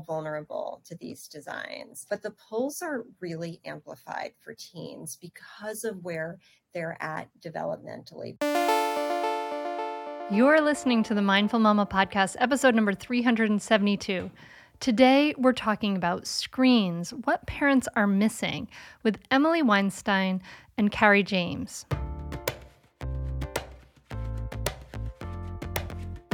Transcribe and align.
vulnerable 0.00 0.82
to 0.86 0.96
these 0.96 1.28
designs, 1.28 2.06
but 2.08 2.22
the 2.22 2.32
pulls 2.32 2.82
are 2.82 3.04
really 3.20 3.60
amplified 3.64 4.32
for 4.40 4.54
teens 4.54 5.16
because 5.20 5.84
of 5.84 6.04
where 6.04 6.38
they're 6.74 6.96
at 7.00 7.28
developmentally. 7.40 8.36
You're 10.30 10.60
listening 10.60 11.02
to 11.04 11.14
the 11.14 11.22
Mindful 11.22 11.60
Mama 11.60 11.86
podcast, 11.86 12.36
episode 12.40 12.74
number 12.74 12.92
372. 12.92 14.30
Today, 14.80 15.34
we're 15.38 15.52
talking 15.52 15.96
about 15.96 16.26
screens, 16.26 17.14
what 17.24 17.46
parents 17.46 17.88
are 17.96 18.06
missing, 18.06 18.68
with 19.02 19.18
Emily 19.30 19.62
Weinstein 19.62 20.42
and 20.76 20.90
Carrie 20.90 21.22
James. 21.22 21.86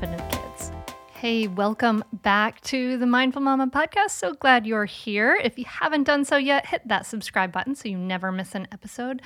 confident 0.00 0.30
kids. 0.32 0.72
Hey, 1.12 1.46
welcome 1.46 2.02
back 2.10 2.62
to 2.62 2.96
the 2.96 3.04
Mindful 3.04 3.42
Mama 3.42 3.66
podcast. 3.66 4.10
So 4.10 4.32
glad 4.32 4.66
you're 4.66 4.86
here. 4.86 5.38
If 5.42 5.58
you 5.58 5.66
haven't 5.66 6.04
done 6.04 6.24
so 6.24 6.38
yet, 6.38 6.66
hit 6.66 6.88
that 6.88 7.04
subscribe 7.04 7.52
button 7.52 7.74
so 7.74 7.88
you 7.88 7.98
never 7.98 8.32
miss 8.32 8.54
an 8.54 8.66
episode. 8.72 9.20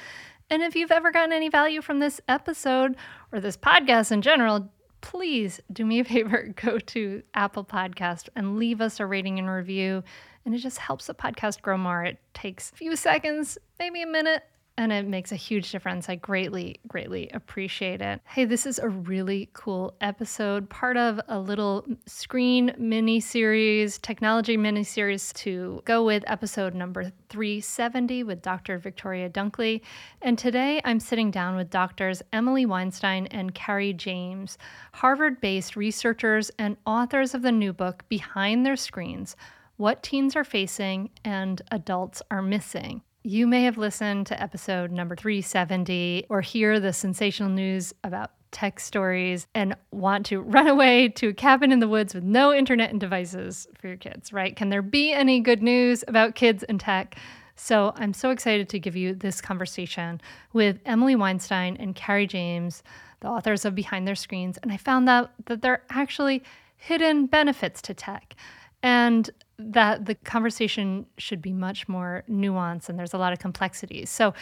And 0.50 0.62
if 0.62 0.74
you've 0.74 0.90
ever 0.90 1.12
gotten 1.12 1.32
any 1.32 1.48
value 1.48 1.80
from 1.80 2.00
this 2.00 2.20
episode 2.26 2.96
or 3.30 3.38
this 3.38 3.56
podcast 3.56 4.10
in 4.10 4.20
general, 4.20 4.68
please 5.00 5.60
do 5.72 5.84
me 5.84 6.00
a 6.00 6.04
favor 6.04 6.52
go 6.56 6.78
to 6.78 7.22
Apple 7.34 7.64
Podcast 7.64 8.28
and 8.34 8.58
leave 8.58 8.80
us 8.80 8.98
a 8.98 9.06
rating 9.06 9.38
and 9.38 9.48
review. 9.48 10.02
And 10.44 10.56
it 10.56 10.58
just 10.58 10.78
helps 10.78 11.06
the 11.06 11.14
podcast 11.14 11.62
grow 11.62 11.76
more. 11.76 12.02
It 12.02 12.18
takes 12.32 12.72
a 12.72 12.74
few 12.74 12.96
seconds, 12.96 13.58
maybe 13.78 14.02
a 14.02 14.06
minute, 14.06 14.42
and 14.76 14.92
it 14.92 15.06
makes 15.06 15.30
a 15.30 15.36
huge 15.36 15.70
difference. 15.70 16.08
I 16.08 16.16
greatly, 16.16 16.80
greatly 16.88 17.28
appreciate 17.32 18.02
it. 18.02 18.20
Hey, 18.24 18.44
this 18.44 18.66
is 18.66 18.78
a 18.78 18.88
really 18.88 19.48
cool 19.52 19.94
episode, 20.00 20.68
part 20.68 20.96
of 20.96 21.20
a 21.28 21.38
little 21.38 21.86
screen 22.06 22.74
mini 22.76 23.20
series, 23.20 23.98
technology 23.98 24.56
mini 24.56 24.82
series 24.82 25.32
to 25.34 25.80
go 25.84 26.04
with 26.04 26.24
episode 26.26 26.74
number 26.74 27.12
370 27.28 28.24
with 28.24 28.42
Dr. 28.42 28.78
Victoria 28.78 29.28
Dunckley. 29.28 29.82
And 30.22 30.36
today 30.36 30.80
I'm 30.84 31.00
sitting 31.00 31.30
down 31.30 31.56
with 31.56 31.70
doctors 31.70 32.22
Emily 32.32 32.66
Weinstein 32.66 33.26
and 33.28 33.54
Carrie 33.54 33.92
James, 33.92 34.58
Harvard 34.92 35.40
based 35.40 35.76
researchers 35.76 36.50
and 36.58 36.76
authors 36.84 37.34
of 37.34 37.42
the 37.42 37.52
new 37.52 37.72
book, 37.72 38.04
Behind 38.08 38.66
Their 38.66 38.76
Screens 38.76 39.36
What 39.76 40.02
Teens 40.02 40.34
Are 40.34 40.44
Facing 40.44 41.10
and 41.24 41.62
Adults 41.70 42.22
Are 42.30 42.42
Missing. 42.42 43.02
You 43.26 43.46
may 43.46 43.62
have 43.62 43.78
listened 43.78 44.26
to 44.26 44.42
episode 44.42 44.92
number 44.92 45.16
370 45.16 46.26
or 46.28 46.42
hear 46.42 46.78
the 46.78 46.92
sensational 46.92 47.48
news 47.48 47.94
about 48.04 48.32
tech 48.50 48.78
stories 48.78 49.46
and 49.54 49.74
want 49.92 50.26
to 50.26 50.40
run 50.42 50.66
away 50.66 51.08
to 51.08 51.28
a 51.28 51.32
cabin 51.32 51.72
in 51.72 51.80
the 51.80 51.88
woods 51.88 52.14
with 52.14 52.22
no 52.22 52.52
internet 52.52 52.90
and 52.90 53.00
devices 53.00 53.66
for 53.80 53.88
your 53.88 53.96
kids, 53.96 54.30
right? 54.30 54.54
Can 54.54 54.68
there 54.68 54.82
be 54.82 55.10
any 55.10 55.40
good 55.40 55.62
news 55.62 56.04
about 56.06 56.34
kids 56.34 56.64
and 56.64 56.78
tech? 56.78 57.16
So 57.56 57.94
I'm 57.96 58.12
so 58.12 58.28
excited 58.28 58.68
to 58.68 58.78
give 58.78 58.94
you 58.94 59.14
this 59.14 59.40
conversation 59.40 60.20
with 60.52 60.78
Emily 60.84 61.16
Weinstein 61.16 61.78
and 61.78 61.94
Carrie 61.94 62.26
James, 62.26 62.82
the 63.20 63.28
authors 63.28 63.64
of 63.64 63.74
Behind 63.74 64.06
Their 64.06 64.16
Screens. 64.16 64.58
And 64.58 64.70
I 64.70 64.76
found 64.76 65.08
out 65.08 65.30
that 65.46 65.62
there 65.62 65.72
are 65.72 65.82
actually 65.88 66.42
hidden 66.76 67.24
benefits 67.24 67.80
to 67.82 67.94
tech. 67.94 68.34
And 68.82 69.30
that 69.58 70.06
the 70.06 70.14
conversation 70.14 71.06
should 71.18 71.40
be 71.40 71.52
much 71.52 71.88
more 71.88 72.24
nuanced 72.28 72.88
and 72.88 72.98
there's 72.98 73.14
a 73.14 73.18
lot 73.18 73.32
of 73.32 73.38
complexities. 73.38 74.10
So, 74.10 74.34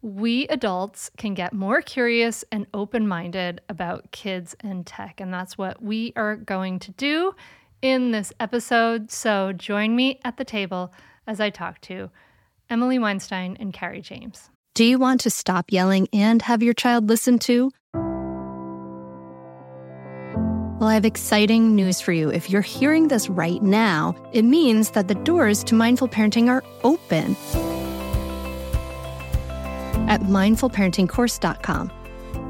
we 0.00 0.46
adults 0.46 1.10
can 1.16 1.34
get 1.34 1.52
more 1.52 1.82
curious 1.82 2.44
and 2.52 2.68
open 2.72 3.08
minded 3.08 3.60
about 3.68 4.12
kids 4.12 4.54
and 4.60 4.86
tech. 4.86 5.20
And 5.20 5.34
that's 5.34 5.58
what 5.58 5.82
we 5.82 6.12
are 6.14 6.36
going 6.36 6.78
to 6.80 6.92
do 6.92 7.34
in 7.82 8.12
this 8.12 8.32
episode. 8.38 9.10
So, 9.10 9.52
join 9.52 9.96
me 9.96 10.20
at 10.24 10.36
the 10.36 10.44
table 10.44 10.92
as 11.26 11.40
I 11.40 11.50
talk 11.50 11.80
to 11.82 12.10
Emily 12.70 12.98
Weinstein 12.98 13.56
and 13.58 13.72
Carrie 13.72 14.00
James. 14.00 14.50
Do 14.74 14.84
you 14.84 14.98
want 14.98 15.20
to 15.22 15.30
stop 15.30 15.72
yelling 15.72 16.06
and 16.12 16.42
have 16.42 16.62
your 16.62 16.74
child 16.74 17.08
listen 17.08 17.38
to? 17.40 17.72
Well, 20.78 20.88
I 20.88 20.94
have 20.94 21.04
exciting 21.04 21.74
news 21.74 22.00
for 22.00 22.12
you. 22.12 22.30
If 22.30 22.48
you're 22.50 22.62
hearing 22.62 23.08
this 23.08 23.28
right 23.28 23.60
now, 23.60 24.14
it 24.32 24.44
means 24.44 24.92
that 24.92 25.08
the 25.08 25.16
doors 25.16 25.64
to 25.64 25.74
mindful 25.74 26.06
parenting 26.06 26.48
are 26.48 26.62
open 26.84 27.34
at 30.08 30.20
mindfulparentingcourse.com. 30.20 31.90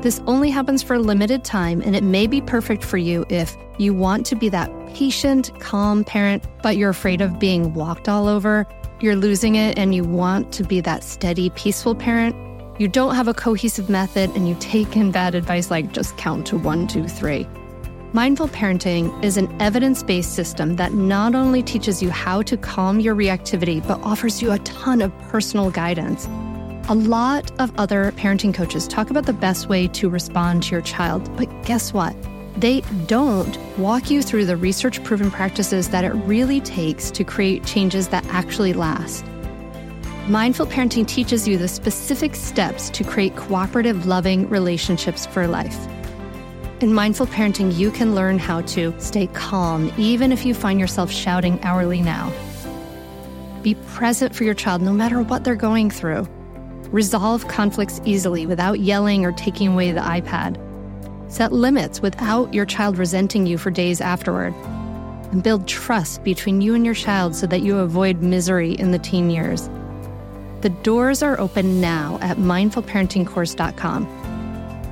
This 0.03 0.21
only 0.27 0.51
happens 0.51 0.83
for 0.83 0.95
a 0.95 0.99
limited 0.99 1.43
time, 1.43 1.81
and 1.81 1.97
it 1.97 2.05
may 2.05 2.27
be 2.27 2.43
perfect 2.43 2.85
for 2.85 2.99
you 2.99 3.25
if 3.31 3.57
you 3.79 3.95
want 3.95 4.27
to 4.27 4.37
be 4.37 4.51
that 4.51 4.71
patient, 4.89 5.51
calm 5.59 6.05
parent, 6.05 6.45
but 6.63 6.77
you're 6.77 6.91
afraid 6.91 7.23
of 7.23 7.39
being 7.39 7.73
walked 7.73 8.11
all 8.11 8.29
over, 8.29 8.67
you're 9.01 9.17
losing 9.17 9.55
it, 9.55 9.79
and 9.79 9.95
you 9.95 10.05
want 10.05 10.53
to 10.53 10.65
be 10.65 10.83
that 10.83 11.03
steady, 11.03 11.49
peaceful 11.51 11.95
parent. 11.95 12.37
You 12.79 12.89
don't 12.89 13.15
have 13.15 13.27
a 13.27 13.35
cohesive 13.35 13.89
method, 13.89 14.29
and 14.37 14.47
you 14.47 14.55
take 14.61 14.99
in 14.99 15.13
bad 15.13 15.35
advice 15.35 15.71
like 15.71 15.93
just 15.93 16.15
count 16.19 16.47
to 16.49 16.59
one, 16.59 16.87
two, 16.87 17.09
three. 17.09 17.49
Mindful 18.15 18.49
parenting 18.49 19.23
is 19.23 19.37
an 19.37 19.55
evidence 19.61 20.03
based 20.03 20.35
system 20.35 20.77
that 20.77 20.95
not 20.95 21.35
only 21.35 21.63
teaches 21.63 22.03
you 22.03 22.09
how 22.09 22.41
to 22.41 22.57
calm 22.57 23.01
your 23.01 23.15
reactivity, 23.15 23.87
but 23.87 24.01
offers 24.01 24.41
you 24.41 24.51
a 24.51 24.59
ton 24.61 25.03
of 25.03 25.17
personal 25.29 25.71
guidance. 25.71 26.27
A 26.89 26.95
lot 26.95 27.51
of 27.61 27.71
other 27.79 28.13
parenting 28.13 28.55
coaches 28.55 28.89
talk 28.89 29.11
about 29.11 29.27
the 29.27 29.35
best 29.35 29.69
way 29.69 29.89
to 29.89 30.09
respond 30.09 30.63
to 30.63 30.71
your 30.71 30.81
child, 30.81 31.31
but 31.37 31.51
guess 31.65 31.93
what? 31.93 32.17
They 32.57 32.81
don't 33.09 33.59
walk 33.77 34.11
you 34.11 34.23
through 34.23 34.47
the 34.47 34.57
research 34.57 35.05
proven 35.05 35.31
practices 35.31 35.91
that 35.91 36.03
it 36.03 36.13
really 36.13 36.63
takes 36.63 37.11
to 37.11 37.25
create 37.25 37.67
changes 37.67 38.09
that 38.09 38.25
actually 38.29 38.73
last. 38.73 39.23
Mindful 40.29 40.65
parenting 40.65 41.07
teaches 41.07 41.47
you 41.47 41.59
the 41.59 41.69
specific 41.69 42.35
steps 42.35 42.89
to 42.89 43.05
create 43.05 43.37
cooperative, 43.37 44.07
loving 44.07 44.49
relationships 44.49 45.27
for 45.27 45.47
life. 45.47 45.77
In 46.81 46.95
mindful 46.95 47.27
parenting, 47.27 47.77
you 47.77 47.91
can 47.91 48.15
learn 48.15 48.39
how 48.39 48.61
to 48.61 48.95
stay 49.01 49.27
calm, 49.29 49.93
even 49.99 50.31
if 50.31 50.47
you 50.47 50.55
find 50.55 50.79
yourself 50.79 51.11
shouting 51.11 51.61
hourly 51.65 52.01
now. 52.01 52.33
Be 53.63 53.75
present 53.75 54.33
for 54.33 54.45
your 54.45 54.55
child 54.55 54.81
no 54.81 54.93
matter 54.93 55.21
what 55.21 55.43
they're 55.43 55.57
going 55.57 55.91
through. 55.91 56.29
Resolve 56.93 57.49
conflicts 57.49 58.01
easily 58.05 58.47
without 58.47 58.79
yelling 58.79 59.25
or 59.25 59.33
taking 59.33 59.73
away 59.73 59.91
the 59.91 60.01
iPad. 60.01 60.57
Set 61.29 61.51
limits 61.51 62.01
without 62.01 62.55
your 62.55 62.65
child 62.65 62.97
resenting 62.97 63.45
you 63.45 63.59
for 63.59 63.73
days 63.73 64.01
afterward. 64.01 64.55
And 65.33 65.43
build 65.43 65.67
trust 65.67 66.23
between 66.23 66.61
you 66.61 66.77
and 66.77 66.85
your 66.85 66.95
child 66.95 67.35
so 67.35 67.49
that 67.49 67.63
you 67.63 67.79
avoid 67.79 68.23
misery 68.23 68.75
in 68.75 68.93
the 68.93 69.01
teen 69.01 69.31
years. 69.31 69.69
The 70.61 70.71
doors 70.85 71.25
are 71.25 71.41
open 71.41 71.81
now 71.81 72.21
at 72.23 72.37
mindfulparentingcourse.com. 72.37 74.18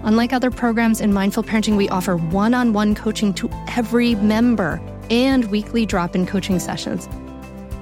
Unlike 0.07 0.33
other 0.33 0.53
programs 0.53 1.01
in 1.01 1.13
Mindful 1.13 1.43
Parenting, 1.43 1.77
we 1.77 1.89
offer 1.89 2.17
one 2.17 2.55
on 2.55 2.73
one 2.73 2.95
coaching 2.95 3.35
to 3.35 3.51
every 3.77 4.15
member 4.15 4.81
and 5.11 5.45
weekly 5.51 5.85
drop 5.85 6.15
in 6.15 6.27
coaching 6.27 6.61
sessions. 6.61 7.09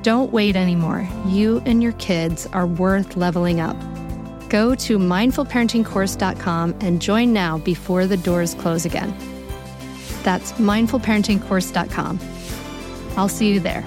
Don't 0.02 0.32
wait 0.32 0.56
anymore. 0.56 1.06
You 1.26 1.62
and 1.66 1.82
your 1.82 1.92
kids 1.92 2.46
are 2.54 2.66
worth 2.66 3.16
leveling 3.16 3.60
up. 3.60 3.76
Go 4.48 4.74
to 4.74 4.98
mindfulparentingcourse.com 4.98 6.74
and 6.80 7.02
join 7.02 7.34
now 7.34 7.58
before 7.58 8.06
the 8.06 8.16
doors 8.16 8.54
close 8.54 8.86
again. 8.86 9.14
That's 10.22 10.52
mindfulparentingcourse.com. 10.52 12.20
I'll 13.18 13.28
see 13.28 13.52
you 13.52 13.60
there. 13.60 13.84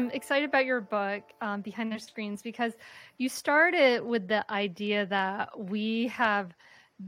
I'm 0.00 0.10
excited 0.12 0.48
about 0.48 0.64
your 0.64 0.80
book, 0.80 1.24
um, 1.42 1.60
Behind 1.60 1.92
Their 1.92 1.98
Screens, 1.98 2.40
because 2.40 2.72
you 3.18 3.28
started 3.28 4.02
with 4.02 4.28
the 4.28 4.50
idea 4.50 5.04
that 5.04 5.50
we 5.60 6.06
have 6.06 6.54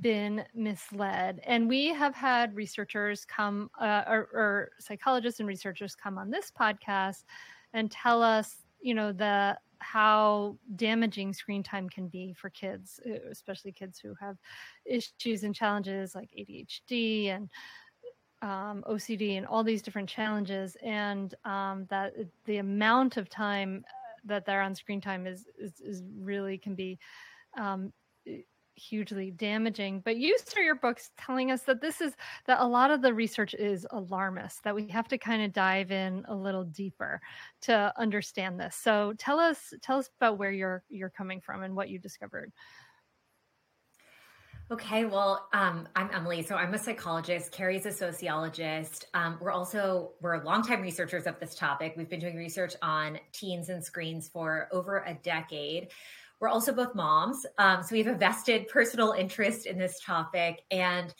been 0.03 0.45
misled, 0.55 1.41
and 1.45 1.71
we 1.71 1.87
have 1.87 2.15
had 2.15 2.55
researchers 2.55 3.25
come, 3.25 3.71
uh, 3.81 4.03
or, 4.07 4.29
or 4.35 4.73
psychologists 4.79 5.41
and 5.41 5.49
researchers 5.49 5.95
come 5.95 6.19
on 6.19 6.31
this 6.31 6.53
podcast 6.53 7.25
and 7.73 7.91
tell 7.91 8.23
us, 8.23 8.57
you 8.83 8.93
know, 8.93 9.11
the 9.11 9.57
how 9.79 10.59
damaging 10.77 11.33
screen 11.33 11.63
time 11.63 11.89
can 11.89 12.09
be 12.09 12.35
for 12.35 12.51
kids, 12.51 13.01
especially 13.31 13.73
kids 13.73 13.99
who 13.99 14.15
have 14.21 14.37
issues 14.85 15.45
and 15.45 15.55
challenges 15.55 16.15
like 16.15 16.29
ADHD 16.39 17.29
and 17.29 17.49
um, 18.43 18.85
OCD 18.89 19.39
and 19.39 19.47
all 19.47 19.65
these 19.65 19.83
different 19.83 20.09
challenges, 20.09 20.77
and 20.83 21.35
um, 21.45 21.87
that 21.89 22.15
the 22.45 22.59
amount 22.59 23.17
of 23.17 23.31
time 23.31 23.85
uh, 23.89 23.93
that 24.25 24.45
they're 24.45 24.63
on 24.63 24.75
screen 24.75 25.01
time 25.01 25.27
is 25.27 25.47
is, 25.59 25.81
is 25.81 26.03
really 26.19 26.59
can 26.59 26.75
be 26.75 26.99
um, 27.57 27.93
hugely 28.75 29.31
damaging. 29.31 30.01
But 30.05 30.17
you 30.17 30.37
start 30.39 30.65
your 30.65 30.75
books 30.75 31.11
telling 31.19 31.51
us 31.51 31.63
that 31.63 31.81
this 31.81 32.01
is 32.01 32.15
that 32.47 32.61
a 32.61 32.67
lot 32.67 32.91
of 32.91 33.03
the 33.03 33.15
research 33.15 33.55
is 33.55 33.87
alarmist, 33.91 34.63
that 34.65 34.75
we 34.75 34.89
have 34.89 35.09
to 35.09 35.19
kind 35.19 35.43
of 35.43 35.53
dive 35.53 35.91
in 35.91 36.25
a 36.29 36.35
little 36.35 36.65
deeper 36.65 37.21
to 37.63 37.93
understand 37.97 38.59
this. 38.59 38.77
So 38.77 39.15
tell 39.19 39.39
us 39.39 39.73
tell 39.83 39.99
us 39.99 40.11
about 40.21 40.39
where 40.39 40.53
you're 40.53 40.83
you're 40.89 41.11
coming 41.11 41.41
from 41.41 41.63
and 41.63 41.77
what 41.77 41.89
you 41.89 41.99
discovered. 41.99 42.53
Okay, 44.73 45.05
well, 45.05 45.51
um, 45.53 45.87
I'm 45.95 46.09
Emily. 46.15 46.43
So 46.43 46.57
I'm 46.57 46.73
a 46.73 46.79
psychologist. 46.79 47.53
Carrie's 47.53 47.85
a 47.85 47.93
sociologist. 47.93 49.05
Um, 49.13 49.37
we're 49.39 49.51
also 49.51 50.13
we're 50.23 50.43
longtime 50.43 50.81
researchers 50.81 51.27
of 51.27 51.39
this 51.39 51.55
topic. 51.55 51.93
We've 51.95 52.09
been 52.09 52.21
doing 52.21 52.37
research 52.37 52.75
on 52.81 53.19
teens 53.33 53.69
and 53.69 53.85
screens 53.85 54.31
for 54.31 54.69
over 54.73 55.05
a 55.07 55.13
decade. 55.13 55.89
We're 56.41 56.49
also 56.49 56.73
both 56.73 56.95
moms. 56.95 57.45
Um, 57.59 57.83
so 57.83 57.89
we 57.93 58.03
have 58.03 58.15
a 58.15 58.19
vested 58.19 58.67
personal 58.69 59.13
interest 59.13 59.67
in 59.67 59.77
this 59.77 60.01
topic. 60.01 60.63
And 60.71 61.15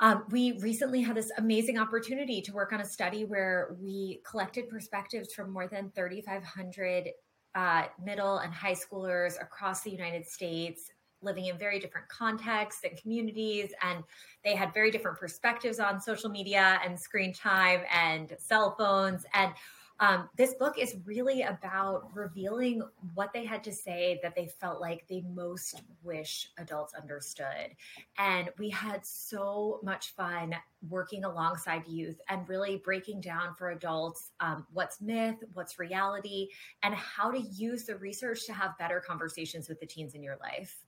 um, 0.00 0.24
we 0.30 0.58
recently 0.58 1.00
had 1.00 1.16
this 1.16 1.30
amazing 1.38 1.78
opportunity 1.78 2.42
to 2.42 2.52
work 2.52 2.72
on 2.72 2.80
a 2.80 2.84
study 2.84 3.24
where 3.24 3.76
we 3.80 4.20
collected 4.28 4.68
perspectives 4.68 5.32
from 5.32 5.52
more 5.52 5.68
than 5.68 5.92
3,500 5.94 7.10
uh, 7.54 7.84
middle 8.04 8.38
and 8.38 8.52
high 8.52 8.74
schoolers 8.74 9.40
across 9.40 9.82
the 9.82 9.92
United 9.92 10.26
States 10.26 10.90
living 11.24 11.46
in 11.46 11.58
very 11.58 11.78
different 11.78 12.08
contexts 12.08 12.84
and 12.84 13.00
communities 13.00 13.72
and 13.82 14.04
they 14.44 14.54
had 14.54 14.72
very 14.74 14.90
different 14.90 15.18
perspectives 15.18 15.78
on 15.80 16.00
social 16.00 16.30
media 16.30 16.80
and 16.84 16.98
screen 16.98 17.32
time 17.32 17.80
and 17.92 18.34
cell 18.38 18.74
phones 18.76 19.24
and 19.34 19.52
um, 20.00 20.28
this 20.36 20.54
book 20.54 20.76
is 20.78 20.96
really 21.04 21.42
about 21.42 22.10
revealing 22.14 22.82
what 23.14 23.32
they 23.32 23.44
had 23.44 23.62
to 23.64 23.72
say 23.72 24.18
that 24.22 24.34
they 24.34 24.48
felt 24.60 24.80
like 24.80 25.06
they 25.08 25.22
most 25.32 25.82
wish 26.02 26.50
adults 26.58 26.94
understood. 26.94 27.76
And 28.18 28.50
we 28.58 28.70
had 28.70 29.06
so 29.06 29.78
much 29.84 30.14
fun 30.14 30.54
working 30.88 31.24
alongside 31.24 31.86
youth 31.86 32.20
and 32.28 32.48
really 32.48 32.82
breaking 32.84 33.20
down 33.20 33.54
for 33.54 33.70
adults 33.70 34.32
um, 34.40 34.66
what's 34.72 35.00
myth, 35.00 35.36
what's 35.52 35.78
reality, 35.78 36.48
and 36.82 36.94
how 36.94 37.30
to 37.30 37.40
use 37.40 37.84
the 37.84 37.96
research 37.96 38.46
to 38.46 38.52
have 38.52 38.76
better 38.78 39.00
conversations 39.00 39.68
with 39.68 39.78
the 39.78 39.86
teens 39.86 40.14
in 40.14 40.22
your 40.22 40.36
life. 40.40 40.82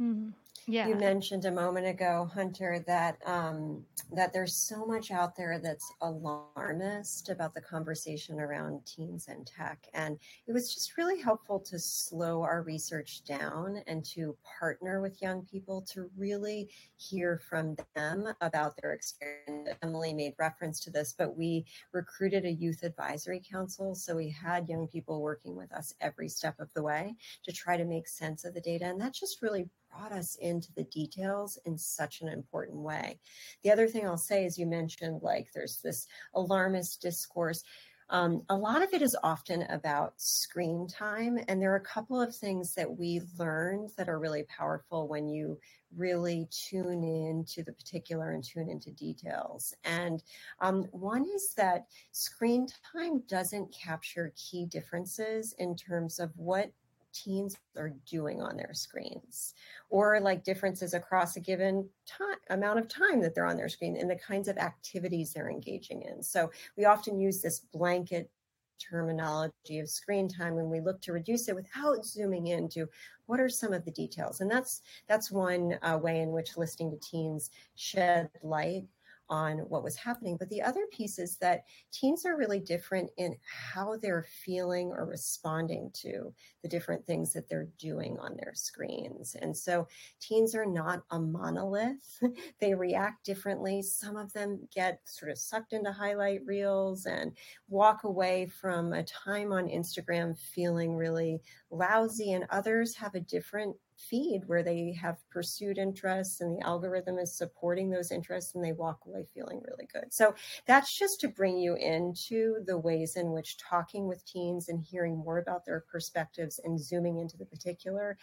Mm-hmm. 0.00 0.30
Yeah. 0.68 0.88
You 0.88 0.96
mentioned 0.96 1.44
a 1.44 1.52
moment 1.52 1.86
ago, 1.86 2.28
Hunter, 2.34 2.82
that 2.88 3.18
um, 3.24 3.84
that 4.12 4.32
there's 4.32 4.52
so 4.56 4.84
much 4.84 5.12
out 5.12 5.36
there 5.36 5.60
that's 5.60 5.92
alarmist 6.00 7.28
about 7.28 7.54
the 7.54 7.60
conversation 7.60 8.40
around 8.40 8.84
teens 8.84 9.28
and 9.28 9.46
tech, 9.46 9.86
and 9.94 10.18
it 10.48 10.52
was 10.52 10.74
just 10.74 10.96
really 10.96 11.22
helpful 11.22 11.60
to 11.60 11.78
slow 11.78 12.42
our 12.42 12.62
research 12.62 13.22
down 13.24 13.80
and 13.86 14.04
to 14.06 14.36
partner 14.58 15.00
with 15.00 15.22
young 15.22 15.42
people 15.42 15.82
to 15.92 16.10
really 16.16 16.68
hear 16.96 17.40
from 17.48 17.76
them 17.94 18.26
about 18.40 18.74
their 18.82 18.92
experience. 18.92 19.68
Emily 19.84 20.12
made 20.12 20.34
reference 20.36 20.80
to 20.80 20.90
this, 20.90 21.14
but 21.16 21.36
we 21.36 21.64
recruited 21.92 22.44
a 22.44 22.52
youth 22.52 22.82
advisory 22.82 23.40
council, 23.48 23.94
so 23.94 24.16
we 24.16 24.30
had 24.30 24.68
young 24.68 24.88
people 24.88 25.22
working 25.22 25.54
with 25.54 25.72
us 25.72 25.94
every 26.00 26.28
step 26.28 26.58
of 26.58 26.68
the 26.74 26.82
way 26.82 27.14
to 27.44 27.52
try 27.52 27.76
to 27.76 27.84
make 27.84 28.08
sense 28.08 28.44
of 28.44 28.52
the 28.52 28.60
data, 28.60 28.86
and 28.86 29.00
that 29.00 29.14
just 29.14 29.42
really 29.42 29.68
brought 29.96 30.12
us 30.12 30.36
into 30.36 30.72
the 30.74 30.84
details 30.84 31.58
in 31.64 31.76
such 31.78 32.20
an 32.20 32.28
important 32.28 32.78
way. 32.78 33.18
The 33.62 33.70
other 33.70 33.88
thing 33.88 34.06
I'll 34.06 34.16
say 34.16 34.44
is 34.44 34.58
you 34.58 34.66
mentioned 34.66 35.22
like 35.22 35.48
there's 35.52 35.80
this 35.82 36.06
alarmist 36.34 37.00
discourse. 37.00 37.62
Um, 38.08 38.42
a 38.50 38.56
lot 38.56 38.82
of 38.82 38.92
it 38.92 39.02
is 39.02 39.16
often 39.24 39.62
about 39.62 40.12
screen 40.16 40.86
time. 40.86 41.40
And 41.48 41.60
there 41.60 41.72
are 41.72 41.76
a 41.76 41.80
couple 41.80 42.20
of 42.20 42.34
things 42.34 42.72
that 42.74 42.96
we 42.98 43.20
learned 43.36 43.90
that 43.96 44.08
are 44.08 44.20
really 44.20 44.44
powerful 44.44 45.08
when 45.08 45.28
you 45.28 45.58
really 45.96 46.46
tune 46.50 47.02
in 47.02 47.44
to 47.48 47.64
the 47.64 47.72
particular 47.72 48.32
and 48.32 48.44
tune 48.44 48.68
into 48.68 48.92
details. 48.92 49.74
And 49.84 50.22
um, 50.60 50.84
one 50.92 51.26
is 51.34 51.52
that 51.56 51.86
screen 52.12 52.68
time 52.92 53.22
doesn't 53.28 53.74
capture 53.74 54.32
key 54.36 54.66
differences 54.66 55.54
in 55.58 55.74
terms 55.74 56.20
of 56.20 56.30
what 56.36 56.70
teens 57.16 57.56
are 57.76 57.94
doing 58.08 58.42
on 58.42 58.56
their 58.56 58.74
screens 58.74 59.54
or 59.88 60.20
like 60.20 60.44
differences 60.44 60.94
across 60.94 61.36
a 61.36 61.40
given 61.40 61.88
time 62.06 62.36
amount 62.50 62.78
of 62.78 62.88
time 62.88 63.20
that 63.20 63.34
they're 63.34 63.46
on 63.46 63.56
their 63.56 63.68
screen 63.68 63.96
and 63.96 64.10
the 64.10 64.16
kinds 64.16 64.48
of 64.48 64.58
activities 64.58 65.32
they're 65.32 65.50
engaging 65.50 66.02
in. 66.02 66.22
So 66.22 66.50
we 66.76 66.84
often 66.84 67.18
use 67.18 67.40
this 67.40 67.60
blanket 67.60 68.30
terminology 68.78 69.78
of 69.78 69.88
screen 69.88 70.28
time 70.28 70.54
when 70.54 70.68
we 70.68 70.80
look 70.80 71.00
to 71.02 71.12
reduce 71.12 71.48
it 71.48 71.54
without 71.54 72.04
zooming 72.04 72.48
into 72.48 72.86
what 73.26 73.40
are 73.40 73.48
some 73.48 73.72
of 73.72 73.84
the 73.84 73.90
details. 73.90 74.40
And 74.40 74.50
that's 74.50 74.82
that's 75.08 75.30
one 75.30 75.78
uh, 75.82 75.98
way 76.00 76.20
in 76.20 76.32
which 76.32 76.56
listening 76.56 76.90
to 76.90 76.98
teens 76.98 77.50
shed 77.74 78.28
light 78.42 78.84
on 79.28 79.58
what 79.58 79.82
was 79.82 79.96
happening. 79.96 80.36
But 80.38 80.48
the 80.48 80.62
other 80.62 80.86
piece 80.92 81.18
is 81.18 81.36
that 81.38 81.64
teens 81.92 82.24
are 82.24 82.36
really 82.36 82.60
different 82.60 83.10
in 83.16 83.36
how 83.44 83.96
they're 83.96 84.26
feeling 84.44 84.92
or 84.92 85.06
responding 85.06 85.90
to 85.94 86.32
the 86.62 86.68
different 86.68 87.04
things 87.04 87.32
that 87.32 87.48
they're 87.48 87.68
doing 87.78 88.18
on 88.18 88.36
their 88.36 88.52
screens. 88.54 89.36
And 89.40 89.56
so 89.56 89.86
teens 90.20 90.54
are 90.54 90.66
not 90.66 91.02
a 91.10 91.18
monolith, 91.18 92.22
they 92.60 92.74
react 92.74 93.24
differently. 93.24 93.82
Some 93.82 94.16
of 94.16 94.32
them 94.32 94.66
get 94.74 95.00
sort 95.04 95.30
of 95.30 95.38
sucked 95.38 95.72
into 95.72 95.92
highlight 95.92 96.40
reels 96.44 97.06
and 97.06 97.32
walk 97.68 98.04
away 98.04 98.46
from 98.46 98.92
a 98.92 99.02
time 99.04 99.52
on 99.52 99.68
Instagram 99.68 100.38
feeling 100.38 100.94
really 100.96 101.40
lousy, 101.70 102.32
and 102.32 102.46
others 102.50 102.94
have 102.96 103.14
a 103.14 103.20
different 103.20 103.76
feed 103.96 104.42
where 104.46 104.62
they 104.62 104.92
have 104.92 105.16
pursued 105.30 105.78
interests 105.78 106.40
and 106.40 106.56
the 106.56 106.64
algorithm 106.64 107.18
is 107.18 107.36
supporting 107.36 107.90
those 107.90 108.10
interests 108.10 108.54
and 108.54 108.62
they 108.62 108.72
walk 108.72 109.00
away 109.06 109.26
feeling 109.32 109.60
really 109.66 109.88
good. 109.92 110.12
So 110.12 110.34
that's 110.66 110.96
just 110.96 111.20
to 111.20 111.28
bring 111.28 111.58
you 111.58 111.74
into 111.76 112.56
the 112.66 112.78
ways 112.78 113.16
in 113.16 113.32
which 113.32 113.56
talking 113.56 114.06
with 114.06 114.24
teens 114.26 114.68
and 114.68 114.82
hearing 114.82 115.16
more 115.16 115.38
about 115.38 115.64
their 115.64 115.80
perspectives 115.90 116.60
and 116.62 116.78
zooming 116.78 117.18
into 117.18 117.36
the 117.36 117.46
particular 117.46 118.18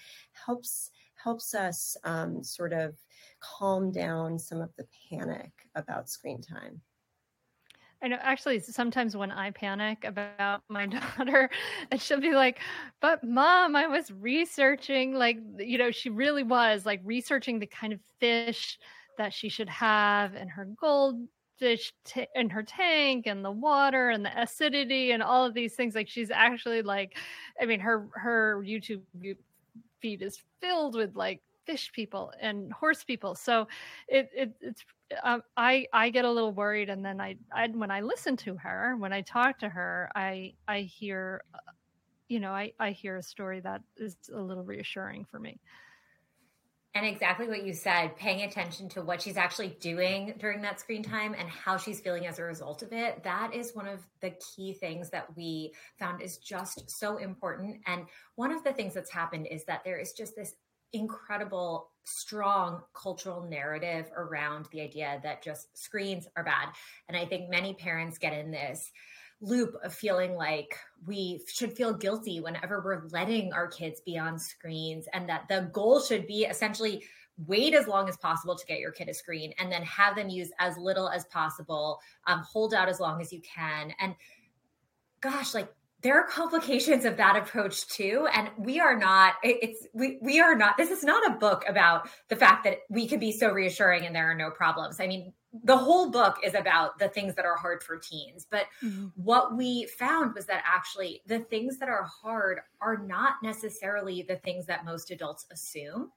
helps 0.45 0.91
helps 1.15 1.53
us 1.53 1.95
um, 2.03 2.43
sort 2.43 2.73
of 2.73 2.97
calm 3.39 3.91
down 3.91 4.37
some 4.37 4.61
of 4.61 4.75
the 4.77 4.87
panic 5.09 5.51
about 5.75 6.09
screen 6.09 6.41
time. 6.41 6.81
I 8.03 8.07
know 8.09 8.17
actually 8.21 8.59
sometimes 8.59 9.15
when 9.15 9.31
I 9.31 9.51
panic 9.51 10.03
about 10.03 10.61
my 10.67 10.85
daughter, 11.17 11.49
and 11.89 12.01
she'll 12.01 12.19
be 12.19 12.33
like, 12.33 12.59
But 12.99 13.23
mom, 13.23 13.75
I 13.75 13.87
was 13.87 14.11
researching, 14.11 15.13
like, 15.13 15.37
you 15.57 15.77
know, 15.77 15.89
she 15.89 16.09
really 16.09 16.43
was 16.43 16.85
like 16.85 16.99
researching 17.03 17.59
the 17.59 17.67
kind 17.67 17.93
of 17.93 17.99
fish 18.19 18.77
that 19.17 19.33
she 19.33 19.47
should 19.47 19.69
have 19.69 20.35
in 20.35 20.49
her 20.49 20.65
goldfish 20.79 21.93
t- 22.03 22.27
in 22.35 22.49
her 22.49 22.63
tank 22.63 23.25
and 23.25 23.45
the 23.45 23.51
water 23.51 24.09
and 24.09 24.25
the 24.25 24.41
acidity 24.41 25.11
and 25.11 25.23
all 25.23 25.45
of 25.45 25.53
these 25.53 25.75
things. 25.75 25.95
Like, 25.95 26.09
she's 26.09 26.29
actually 26.29 26.81
like, 26.81 27.17
I 27.61 27.65
mean, 27.65 27.79
her, 27.79 28.09
her 28.15 28.61
YouTube 28.65 29.01
feed 30.01 30.21
is 30.21 30.43
filled 30.59 30.95
with 30.95 31.15
like 31.15 31.41
fish 31.65 31.91
people 31.93 32.33
and 32.41 32.71
horse 32.73 33.03
people. 33.03 33.35
So 33.35 33.67
it, 34.07 34.29
it 34.35 34.51
it's 34.61 34.83
um, 35.23 35.43
I 35.55 35.87
I 35.93 36.09
get 36.09 36.25
a 36.25 36.31
little 36.31 36.51
worried, 36.51 36.89
and 36.89 37.03
then 37.03 37.21
I, 37.21 37.37
I 37.53 37.67
when 37.67 37.91
I 37.91 38.01
listen 38.01 38.37
to 38.37 38.55
her, 38.57 38.95
when 38.97 39.13
I 39.13 39.21
talk 39.21 39.59
to 39.59 39.69
her, 39.69 40.09
I 40.15 40.53
I 40.67 40.81
hear, 40.81 41.43
uh, 41.53 41.71
you 42.27 42.39
know, 42.39 42.51
I 42.51 42.73
I 42.79 42.91
hear 42.91 43.17
a 43.17 43.23
story 43.23 43.59
that 43.61 43.81
is 43.97 44.15
a 44.33 44.39
little 44.39 44.63
reassuring 44.63 45.25
for 45.25 45.39
me. 45.39 45.59
And 46.95 47.07
exactly 47.07 47.47
what 47.47 47.65
you 47.65 47.73
said, 47.73 48.15
paying 48.17 48.43
attention 48.43 48.87
to 48.89 49.01
what 49.01 49.19
she's 49.19 49.35
actually 49.35 49.75
doing 49.79 50.35
during 50.37 50.61
that 50.61 50.79
screen 50.79 51.01
time 51.01 51.33
and 51.35 51.49
how 51.49 51.75
she's 51.75 51.99
feeling 51.99 52.27
as 52.27 52.37
a 52.37 52.43
result 52.43 52.83
of 52.83 52.93
it, 52.93 53.23
that 53.23 53.51
is 53.51 53.73
one 53.73 53.87
of 53.87 54.01
the 54.21 54.29
key 54.29 54.73
things 54.73 55.09
that 55.09 55.35
we 55.35 55.73
found 55.97 56.21
is 56.21 56.37
just 56.37 56.87
so 56.91 57.17
important. 57.17 57.77
And 57.87 58.05
one 58.35 58.51
of 58.51 58.63
the 58.63 58.73
things 58.73 58.93
that's 58.93 59.09
happened 59.09 59.47
is 59.49 59.65
that 59.65 59.83
there 59.83 59.97
is 59.97 60.13
just 60.13 60.35
this 60.35 60.53
incredible 60.93 61.89
strong 62.05 62.81
cultural 62.93 63.47
narrative 63.49 64.11
around 64.15 64.67
the 64.71 64.81
idea 64.81 65.19
that 65.23 65.43
just 65.43 65.77
screens 65.77 66.27
are 66.35 66.43
bad. 66.43 66.69
And 67.07 67.17
i 67.17 67.25
think 67.25 67.49
many 67.49 67.73
parents 67.73 68.17
get 68.17 68.33
in 68.33 68.51
this 68.51 68.91
loop 69.41 69.75
of 69.83 69.93
feeling 69.93 70.35
like 70.35 70.77
we 71.05 71.41
should 71.47 71.73
feel 71.73 71.93
guilty 71.93 72.39
whenever 72.39 72.81
we're 72.81 73.07
letting 73.09 73.51
our 73.51 73.67
kids 73.67 73.99
be 73.99 74.17
on 74.17 74.39
screens 74.39 75.05
and 75.13 75.27
that 75.27 75.45
the 75.49 75.69
goal 75.73 75.99
should 75.99 76.25
be 76.25 76.45
essentially 76.45 77.03
wait 77.45 77.73
as 77.73 77.87
long 77.87 78.07
as 78.07 78.15
possible 78.17 78.55
to 78.55 78.65
get 78.65 78.79
your 78.79 78.91
kid 78.91 79.09
a 79.09 79.13
screen 79.13 79.53
and 79.59 79.71
then 79.71 79.83
have 79.83 80.15
them 80.15 80.29
use 80.29 80.51
as 80.59 80.77
little 80.77 81.09
as 81.09 81.25
possible 81.25 81.99
um, 82.27 82.39
hold 82.39 82.73
out 82.73 82.87
as 82.87 82.99
long 82.99 83.19
as 83.19 83.33
you 83.33 83.41
can. 83.41 83.93
And 83.99 84.15
gosh 85.19 85.53
like 85.53 85.73
there 86.03 86.19
are 86.19 86.27
complications 86.27 87.05
of 87.05 87.17
that 87.17 87.35
approach 87.35 87.87
too 87.87 88.27
and 88.33 88.49
we 88.57 88.79
are 88.79 88.97
not 88.97 89.35
it's 89.41 89.87
we, 89.93 90.19
we 90.21 90.39
are 90.39 90.55
not 90.55 90.77
this 90.77 90.91
is 90.91 91.03
not 91.03 91.25
a 91.31 91.37
book 91.37 91.63
about 91.67 92.07
the 92.27 92.35
fact 92.35 92.65
that 92.65 92.79
we 92.89 93.07
can 93.07 93.19
be 93.19 93.31
so 93.31 93.49
reassuring 93.51 94.05
and 94.05 94.15
there 94.15 94.29
are 94.29 94.35
no 94.35 94.51
problems 94.51 94.99
i 94.99 95.07
mean 95.07 95.33
the 95.63 95.77
whole 95.77 96.09
book 96.09 96.37
is 96.43 96.55
about 96.55 96.97
the 96.97 97.07
things 97.09 97.35
that 97.35 97.45
are 97.45 97.55
hard 97.55 97.81
for 97.81 97.97
teens 97.97 98.45
but 98.49 98.65
mm-hmm. 98.83 99.07
what 99.15 99.55
we 99.55 99.87
found 99.97 100.35
was 100.35 100.45
that 100.45 100.63
actually 100.65 101.21
the 101.25 101.39
things 101.39 101.77
that 101.79 101.89
are 101.89 102.03
hard 102.03 102.59
are 102.81 102.97
not 102.97 103.35
necessarily 103.41 104.23
the 104.23 104.35
things 104.37 104.65
that 104.65 104.85
most 104.85 105.09
adults 105.09 105.45
assume 105.51 106.11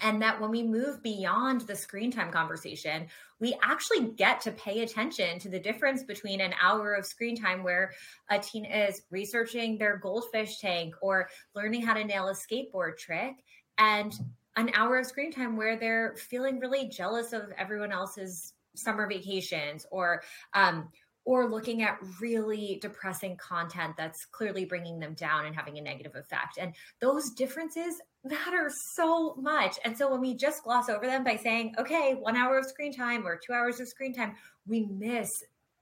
and 0.00 0.22
that 0.22 0.40
when 0.40 0.50
we 0.50 0.62
move 0.62 1.02
beyond 1.02 1.62
the 1.62 1.76
screen 1.76 2.10
time 2.10 2.30
conversation, 2.30 3.06
we 3.40 3.56
actually 3.62 4.12
get 4.12 4.40
to 4.42 4.50
pay 4.52 4.82
attention 4.82 5.38
to 5.38 5.48
the 5.48 5.58
difference 5.58 6.02
between 6.02 6.40
an 6.40 6.54
hour 6.60 6.94
of 6.94 7.06
screen 7.06 7.36
time 7.36 7.62
where 7.62 7.92
a 8.30 8.38
teen 8.38 8.64
is 8.64 9.02
researching 9.10 9.78
their 9.78 9.96
goldfish 9.98 10.58
tank 10.58 10.94
or 11.00 11.28
learning 11.54 11.82
how 11.82 11.94
to 11.94 12.04
nail 12.04 12.28
a 12.28 12.34
skateboard 12.34 12.96
trick 12.98 13.34
and 13.78 14.14
an 14.56 14.70
hour 14.74 14.98
of 14.98 15.06
screen 15.06 15.32
time 15.32 15.56
where 15.56 15.76
they're 15.76 16.14
feeling 16.16 16.58
really 16.58 16.88
jealous 16.88 17.32
of 17.32 17.50
everyone 17.56 17.92
else's 17.92 18.52
summer 18.76 19.06
vacations 19.08 19.86
or 19.90 20.22
um, 20.54 20.88
or 21.24 21.48
looking 21.48 21.82
at 21.82 21.98
really 22.20 22.78
depressing 22.82 23.36
content 23.36 23.94
that's 23.96 24.26
clearly 24.26 24.66
bringing 24.66 24.98
them 24.98 25.14
down 25.14 25.46
and 25.46 25.56
having 25.56 25.78
a 25.78 25.80
negative 25.80 26.14
effect. 26.16 26.58
And 26.60 26.74
those 27.00 27.30
differences 27.30 27.94
matter 28.24 28.70
so 28.94 29.34
much. 29.36 29.78
And 29.84 29.96
so 29.96 30.10
when 30.10 30.20
we 30.20 30.34
just 30.34 30.64
gloss 30.64 30.88
over 30.88 31.06
them 31.06 31.24
by 31.24 31.36
saying, 31.36 31.74
okay, 31.78 32.14
one 32.14 32.36
hour 32.36 32.58
of 32.58 32.66
screen 32.66 32.92
time 32.92 33.26
or 33.26 33.36
two 33.38 33.52
hours 33.52 33.80
of 33.80 33.88
screen 33.88 34.14
time, 34.14 34.34
we 34.66 34.86
miss 34.86 35.30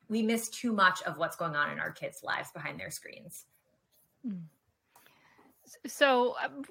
we 0.09 0.23
miss 0.23 0.51
too 0.51 0.73
much 0.75 1.01
of 1.03 1.17
what's 1.17 1.37
going 1.37 1.57
on 1.57 1.71
in 1.71 1.79
our 1.79 1.91
kids' 1.91 2.23
lives 2.23 2.51
behind 2.53 2.79
their 2.79 2.91
screens. 2.91 3.47
Mm 4.27 4.43
so 5.87 6.35
um, 6.43 6.63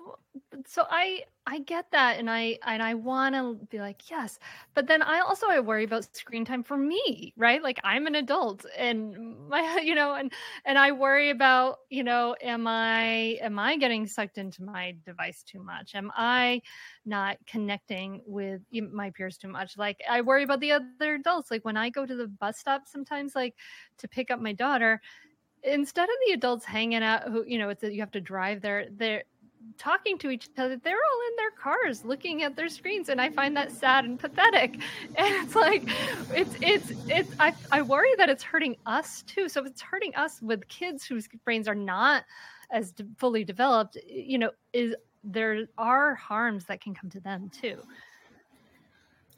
so 0.65 0.85
i 0.89 1.23
i 1.47 1.59
get 1.59 1.89
that 1.91 2.19
and 2.19 2.29
i 2.29 2.57
and 2.65 2.83
i 2.83 2.93
want 2.93 3.35
to 3.35 3.55
be 3.69 3.79
like 3.79 4.09
yes 4.09 4.39
but 4.73 4.87
then 4.87 5.01
i 5.01 5.19
also 5.19 5.47
i 5.47 5.59
worry 5.59 5.83
about 5.83 6.07
screen 6.15 6.45
time 6.45 6.63
for 6.63 6.77
me 6.77 7.33
right? 7.37 7.63
Like 7.63 7.79
i'm 7.83 8.07
an 8.07 8.15
adult 8.15 8.65
and 8.77 9.47
my 9.49 9.79
you 9.83 9.95
know 9.95 10.15
and 10.15 10.31
and 10.65 10.77
i 10.77 10.91
worry 10.91 11.29
about 11.29 11.77
you 11.89 12.03
know 12.03 12.35
am 12.41 12.67
i 12.67 13.37
am 13.41 13.57
i 13.59 13.77
getting 13.77 14.07
sucked 14.07 14.37
into 14.37 14.63
my 14.63 14.95
device 15.05 15.43
too 15.43 15.63
much? 15.63 15.95
Am 15.95 16.11
i 16.15 16.61
not 17.05 17.37
connecting 17.47 18.21
with 18.25 18.61
my 18.71 19.09
peers 19.11 19.37
too 19.37 19.47
much? 19.47 19.77
Like 19.77 20.01
i 20.09 20.21
worry 20.21 20.43
about 20.43 20.59
the 20.59 20.73
other 20.73 21.15
adults 21.15 21.51
like 21.51 21.65
when 21.65 21.77
i 21.77 21.89
go 21.89 22.05
to 22.05 22.15
the 22.15 22.27
bus 22.27 22.57
stop 22.57 22.83
sometimes 22.85 23.35
like 23.35 23.55
to 23.97 24.07
pick 24.07 24.31
up 24.31 24.39
my 24.39 24.53
daughter 24.53 25.01
instead 25.63 26.03
of 26.03 26.15
the 26.27 26.33
adults 26.33 26.65
hanging 26.65 27.03
out 27.03 27.23
who 27.23 27.43
you 27.45 27.57
know 27.57 27.69
it's 27.69 27.83
a, 27.83 27.93
you 27.93 27.99
have 27.99 28.11
to 28.11 28.21
drive 28.21 28.61
there 28.61 28.87
they're 28.97 29.23
talking 29.77 30.17
to 30.17 30.29
each 30.29 30.49
other 30.57 30.75
they're 30.77 30.93
all 30.95 31.21
in 31.29 31.35
their 31.37 31.51
cars 31.51 32.03
looking 32.03 32.43
at 32.43 32.55
their 32.55 32.69
screens 32.69 33.09
and 33.09 33.21
i 33.21 33.29
find 33.29 33.55
that 33.55 33.71
sad 33.71 34.05
and 34.05 34.19
pathetic. 34.19 34.79
And 35.15 35.45
it's 35.45 35.55
like 35.55 35.83
it's 36.33 36.55
it's 36.61 36.91
it's 37.07 37.31
i, 37.39 37.53
I 37.71 37.81
worry 37.81 38.13
that 38.17 38.29
it's 38.29 38.43
hurting 38.43 38.77
us 38.85 39.23
too. 39.23 39.49
So 39.49 39.61
if 39.61 39.67
it's 39.67 39.81
hurting 39.81 40.15
us 40.15 40.41
with 40.41 40.67
kids 40.67 41.05
whose 41.05 41.27
brains 41.45 41.67
are 41.67 41.75
not 41.75 42.23
as 42.71 42.91
de- 42.91 43.05
fully 43.17 43.43
developed 43.43 43.97
you 44.07 44.37
know 44.37 44.51
is 44.73 44.95
there 45.23 45.67
are 45.77 46.15
harms 46.15 46.65
that 46.65 46.81
can 46.81 46.95
come 46.95 47.09
to 47.11 47.19
them 47.19 47.49
too 47.49 47.81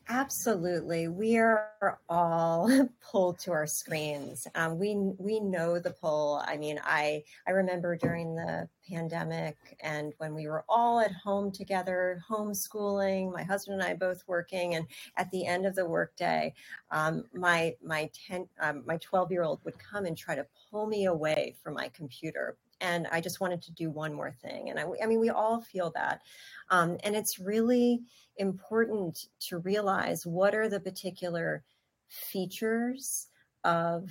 Absolutely. 0.10 1.08
We 1.08 1.38
are 1.38 2.00
all 2.10 2.70
pulled 3.02 3.40
to 3.40 3.52
our 3.52 3.66
screens. 3.66 4.46
Um, 4.54 4.78
we 4.78 4.96
we 5.18 5.40
know 5.40 5.80
the 5.80 5.92
pull. 5.92 6.44
I 6.46 6.58
mean, 6.58 6.80
I 6.84 7.24
I 7.48 7.52
remember 7.52 7.96
during 7.96 8.36
the 8.36 8.68
pandemic 8.90 9.56
and 9.82 10.14
when 10.18 10.36
we 10.36 10.48
were 10.48 10.66
all 10.68 11.00
at 11.00 11.14
home 11.14 11.52
together, 11.52 12.22
homeschooling, 12.30 13.32
my 13.32 13.44
husband 13.44 13.82
and 13.82 13.90
I 13.90 13.94
both 13.94 14.24
working, 14.28 14.76
and 14.76 14.86
at 15.16 15.32
the 15.32 15.46
end 15.46 15.66
of 15.66 15.74
the 15.74 15.86
workday, 15.86 16.54
um, 16.92 17.24
my 17.34 17.74
my 17.82 18.10
ten 18.28 18.48
um, 18.60 18.84
my 18.86 18.98
twelve 18.98 19.32
year 19.32 19.44
old 19.44 19.62
would 19.64 19.80
come 19.80 20.06
and 20.06 20.18
try 20.18 20.36
to 20.36 20.46
pull 20.70 20.86
me 20.86 21.06
away 21.06 21.56
from 21.64 21.76
my 21.76 21.88
computer 21.90 22.58
and 22.84 23.08
I 23.12 23.22
just 23.22 23.40
wanted 23.40 23.62
to 23.64 23.72
do 23.72 23.90
one 23.90 24.14
more 24.14 24.32
thing. 24.32 24.70
And 24.70 24.78
I, 24.78 24.86
I 25.02 25.08
mean, 25.08 25.22
we 25.22 25.30
all 25.30 25.62
feel 25.62 25.92
that. 25.96 26.22
Um, 26.70 26.98
and 27.04 27.16
it's 27.16 27.40
really 27.40 28.02
important 28.38 29.26
to 29.48 29.60
realize 29.60 30.26
what 30.26 30.54
are 30.54 30.68
the 30.68 30.82
particular 30.82 31.64
features 32.10 33.28
of 33.64 34.10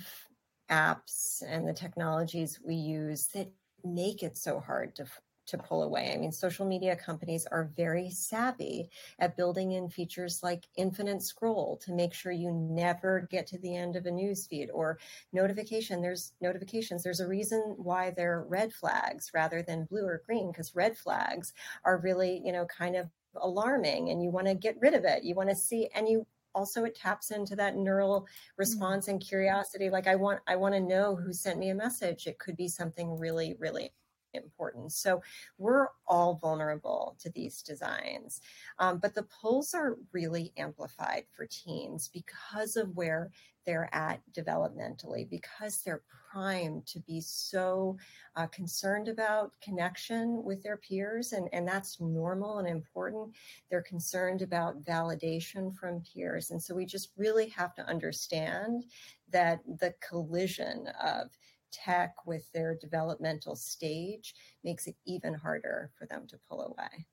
apps 0.71 1.43
and 1.47 1.67
the 1.67 1.73
technologies 1.73 2.59
we 2.65 2.73
use 2.73 3.27
that 3.27 3.51
make 3.85 4.23
it 4.23 4.37
so 4.37 4.59
hard 4.59 4.95
to 4.95 5.05
to 5.45 5.57
pull 5.57 5.83
away. 5.83 6.11
I 6.13 6.17
mean, 6.17 6.31
social 6.31 6.65
media 6.65 6.95
companies 6.95 7.45
are 7.47 7.71
very 7.75 8.09
savvy 8.09 8.89
at 9.19 9.37
building 9.37 9.73
in 9.73 9.89
features 9.89 10.41
like 10.43 10.65
infinite 10.77 11.21
scroll 11.21 11.77
to 11.83 11.93
make 11.93 12.13
sure 12.13 12.31
you 12.31 12.51
never 12.51 13.27
get 13.31 13.47
to 13.47 13.57
the 13.59 13.75
end 13.75 13.95
of 13.95 14.05
a 14.05 14.11
news 14.11 14.47
feed 14.47 14.69
or 14.73 14.99
notification. 15.31 16.01
There's 16.01 16.33
notifications. 16.41 17.03
There's 17.03 17.19
a 17.19 17.27
reason 17.27 17.75
why 17.77 18.11
they're 18.11 18.45
red 18.47 18.73
flags 18.73 19.31
rather 19.33 19.61
than 19.61 19.85
blue 19.85 20.05
or 20.05 20.23
green 20.25 20.51
because 20.51 20.75
red 20.75 20.97
flags 20.97 21.53
are 21.83 21.97
really, 21.97 22.41
you 22.43 22.51
know, 22.51 22.65
kind 22.65 22.95
of 22.95 23.09
alarming 23.35 24.09
and 24.09 24.23
you 24.23 24.29
want 24.29 24.47
to 24.47 24.53
get 24.53 24.79
rid 24.79 24.93
of 24.93 25.05
it. 25.05 25.23
You 25.23 25.35
want 25.35 25.49
to 25.49 25.55
see 25.55 25.89
and 25.95 26.07
you 26.07 26.25
also 26.55 26.85
it 26.85 26.95
taps 26.95 27.31
into 27.31 27.55
that 27.55 27.75
neural 27.75 28.21
mm-hmm. 28.21 28.53
response 28.57 29.07
and 29.07 29.19
curiosity 29.19 29.89
like 29.89 30.07
i 30.07 30.15
want 30.15 30.39
i 30.47 30.55
want 30.55 30.73
to 30.73 30.79
know 30.79 31.15
who 31.15 31.33
sent 31.33 31.59
me 31.59 31.69
a 31.69 31.75
message 31.75 32.27
it 32.27 32.37
could 32.39 32.55
be 32.55 32.67
something 32.67 33.17
really 33.17 33.55
really 33.59 33.91
important. 34.33 34.91
So 34.91 35.21
we're 35.57 35.87
all 36.07 36.35
vulnerable 36.35 37.15
to 37.19 37.29
these 37.31 37.61
designs. 37.61 38.41
Um, 38.79 38.99
but 38.99 39.13
the 39.13 39.23
pulls 39.23 39.73
are 39.73 39.97
really 40.11 40.53
amplified 40.57 41.25
for 41.31 41.45
teens 41.45 42.09
because 42.13 42.75
of 42.75 42.95
where 42.95 43.31
they're 43.65 43.89
at 43.93 44.19
developmentally, 44.33 45.29
because 45.29 45.81
they're 45.81 46.03
primed 46.31 46.85
to 46.87 46.99
be 47.01 47.21
so 47.21 47.95
uh, 48.35 48.47
concerned 48.47 49.07
about 49.07 49.51
connection 49.61 50.43
with 50.43 50.61
their 50.63 50.77
peers, 50.77 51.33
and, 51.33 51.47
and 51.53 51.67
that's 51.67 52.01
normal 52.01 52.59
and 52.59 52.67
important. 52.67 53.33
They're 53.69 53.83
concerned 53.83 54.41
about 54.41 54.83
validation 54.83 55.73
from 55.75 56.01
peers. 56.01 56.51
And 56.51 56.61
so 56.61 56.75
we 56.75 56.85
just 56.85 57.09
really 57.17 57.49
have 57.49 57.75
to 57.75 57.85
understand 57.85 58.85
that 59.31 59.61
the 59.79 59.93
collision 60.07 60.87
of 61.01 61.29
tech 61.73 62.15
with 62.25 62.49
their 62.53 62.77
developmental 62.77 63.55
stage 63.55 64.35
makes 64.63 64.87
it 64.87 64.95
even 65.05 65.33
harder 65.33 65.91
for 65.97 66.05
them 66.07 66.27
to 66.27 66.39
pull 66.49 66.61
away. 66.61 67.07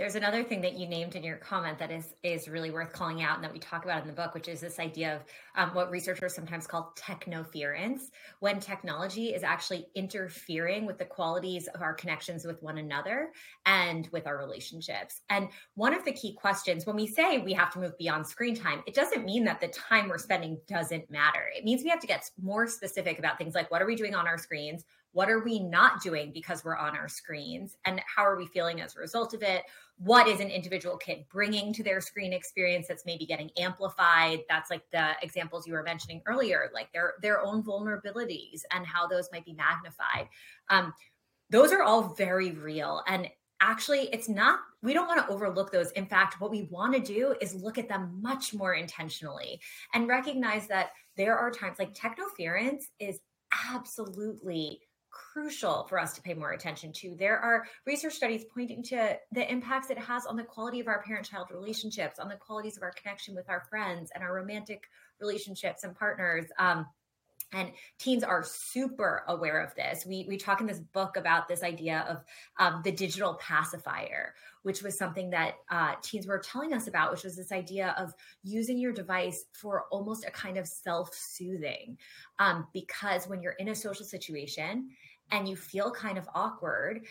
There's 0.00 0.14
another 0.14 0.42
thing 0.42 0.62
that 0.62 0.78
you 0.78 0.88
named 0.88 1.14
in 1.14 1.22
your 1.22 1.36
comment 1.36 1.78
that 1.78 1.90
is 1.90 2.14
is 2.22 2.48
really 2.48 2.70
worth 2.70 2.90
calling 2.90 3.20
out 3.20 3.34
and 3.34 3.44
that 3.44 3.52
we 3.52 3.58
talk 3.58 3.84
about 3.84 4.00
in 4.00 4.06
the 4.06 4.14
book, 4.14 4.32
which 4.32 4.48
is 4.48 4.58
this 4.58 4.78
idea 4.78 5.16
of 5.16 5.22
um, 5.56 5.74
what 5.74 5.90
researchers 5.90 6.34
sometimes 6.34 6.66
call 6.66 6.94
technoference, 6.96 8.04
when 8.38 8.60
technology 8.60 9.34
is 9.34 9.42
actually 9.42 9.88
interfering 9.94 10.86
with 10.86 10.96
the 10.96 11.04
qualities 11.04 11.68
of 11.74 11.82
our 11.82 11.92
connections 11.92 12.46
with 12.46 12.62
one 12.62 12.78
another 12.78 13.32
and 13.66 14.08
with 14.10 14.26
our 14.26 14.38
relationships. 14.38 15.20
And 15.28 15.50
one 15.74 15.92
of 15.92 16.02
the 16.06 16.12
key 16.12 16.32
questions 16.32 16.86
when 16.86 16.96
we 16.96 17.06
say 17.06 17.36
we 17.36 17.52
have 17.52 17.70
to 17.74 17.78
move 17.78 17.98
beyond 17.98 18.26
screen 18.26 18.54
time, 18.54 18.82
it 18.86 18.94
doesn't 18.94 19.26
mean 19.26 19.44
that 19.44 19.60
the 19.60 19.68
time 19.68 20.08
we're 20.08 20.16
spending 20.16 20.58
doesn't 20.66 21.10
matter. 21.10 21.50
It 21.54 21.62
means 21.62 21.82
we 21.82 21.90
have 21.90 22.00
to 22.00 22.06
get 22.06 22.24
more 22.42 22.66
specific 22.66 23.18
about 23.18 23.36
things 23.36 23.54
like 23.54 23.70
what 23.70 23.82
are 23.82 23.86
we 23.86 23.96
doing 23.96 24.14
on 24.14 24.26
our 24.26 24.38
screens? 24.38 24.82
What 25.12 25.28
are 25.28 25.42
we 25.42 25.58
not 25.58 26.02
doing 26.02 26.30
because 26.32 26.64
we're 26.64 26.76
on 26.76 26.96
our 26.96 27.08
screens? 27.08 27.76
And 27.84 28.00
how 28.14 28.24
are 28.24 28.36
we 28.36 28.46
feeling 28.46 28.80
as 28.80 28.96
a 28.96 29.00
result 29.00 29.34
of 29.34 29.42
it? 29.42 29.62
What 29.98 30.28
is 30.28 30.40
an 30.40 30.48
individual 30.50 30.96
kid 30.96 31.24
bringing 31.30 31.72
to 31.74 31.82
their 31.82 32.00
screen 32.00 32.32
experience 32.32 32.86
that's 32.88 33.04
maybe 33.04 33.26
getting 33.26 33.50
amplified? 33.58 34.40
That's 34.48 34.70
like 34.70 34.82
the 34.92 35.12
examples 35.22 35.66
you 35.66 35.72
were 35.74 35.82
mentioning 35.82 36.22
earlier, 36.26 36.70
like 36.72 36.92
their 36.92 37.14
their 37.22 37.44
own 37.44 37.62
vulnerabilities 37.62 38.62
and 38.70 38.86
how 38.86 39.06
those 39.06 39.28
might 39.32 39.44
be 39.44 39.52
magnified. 39.52 40.28
Um, 40.68 40.94
those 41.50 41.72
are 41.72 41.82
all 41.82 42.14
very 42.14 42.52
real. 42.52 43.02
And 43.08 43.28
actually, 43.60 44.08
it's 44.12 44.28
not, 44.28 44.60
we 44.82 44.92
don't 44.92 45.08
want 45.08 45.20
to 45.26 45.32
overlook 45.32 45.70
those. 45.70 45.90
In 45.92 46.06
fact, 46.06 46.40
what 46.40 46.50
we 46.50 46.68
want 46.70 46.94
to 46.94 47.00
do 47.00 47.34
is 47.40 47.54
look 47.54 47.76
at 47.76 47.88
them 47.88 48.18
much 48.22 48.54
more 48.54 48.74
intentionally 48.74 49.60
and 49.92 50.08
recognize 50.08 50.66
that 50.68 50.90
there 51.16 51.36
are 51.36 51.50
times 51.50 51.78
like 51.78 51.94
technoference 51.94 52.84
is 52.98 53.18
absolutely 53.68 54.80
crucial 55.32 55.84
for 55.88 55.98
us 55.98 56.14
to 56.14 56.22
pay 56.22 56.34
more 56.34 56.52
attention 56.52 56.92
to. 56.92 57.14
There 57.14 57.38
are 57.38 57.64
research 57.86 58.14
studies 58.14 58.44
pointing 58.52 58.82
to 58.84 59.16
the 59.32 59.50
impacts 59.50 59.90
it 59.90 59.98
has 59.98 60.26
on 60.26 60.36
the 60.36 60.44
quality 60.44 60.80
of 60.80 60.88
our 60.88 61.02
parent 61.02 61.26
child 61.26 61.48
relationships, 61.50 62.18
on 62.18 62.28
the 62.28 62.36
qualities 62.36 62.76
of 62.76 62.82
our 62.82 62.92
connection 62.92 63.34
with 63.34 63.48
our 63.48 63.60
friends 63.68 64.10
and 64.14 64.24
our 64.24 64.34
romantic 64.34 64.84
relationships 65.20 65.84
and 65.84 65.94
partners. 65.96 66.46
Um, 66.58 66.86
and 67.52 67.72
teens 67.98 68.22
are 68.22 68.44
super 68.44 69.24
aware 69.26 69.60
of 69.60 69.74
this 69.74 70.06
we 70.06 70.24
we 70.28 70.36
talk 70.36 70.60
in 70.60 70.66
this 70.66 70.78
book 70.78 71.16
about 71.16 71.48
this 71.48 71.62
idea 71.62 72.04
of 72.08 72.24
um, 72.58 72.80
the 72.84 72.92
digital 72.92 73.34
pacifier 73.34 74.34
which 74.62 74.82
was 74.82 74.96
something 74.96 75.30
that 75.30 75.54
uh, 75.70 75.94
teens 76.02 76.26
were 76.26 76.38
telling 76.38 76.72
us 76.72 76.86
about 76.86 77.10
which 77.10 77.24
was 77.24 77.36
this 77.36 77.50
idea 77.50 77.94
of 77.98 78.14
using 78.44 78.78
your 78.78 78.92
device 78.92 79.46
for 79.52 79.84
almost 79.90 80.24
a 80.26 80.30
kind 80.30 80.56
of 80.56 80.66
self-soothing 80.66 81.96
um, 82.38 82.66
because 82.72 83.26
when 83.26 83.42
you're 83.42 83.52
in 83.52 83.68
a 83.68 83.74
social 83.74 84.04
situation 84.04 84.88
and 85.30 85.48
you 85.48 85.56
feel 85.56 85.90
kind 85.90 86.18
of 86.18 86.28
awkward 86.34 87.02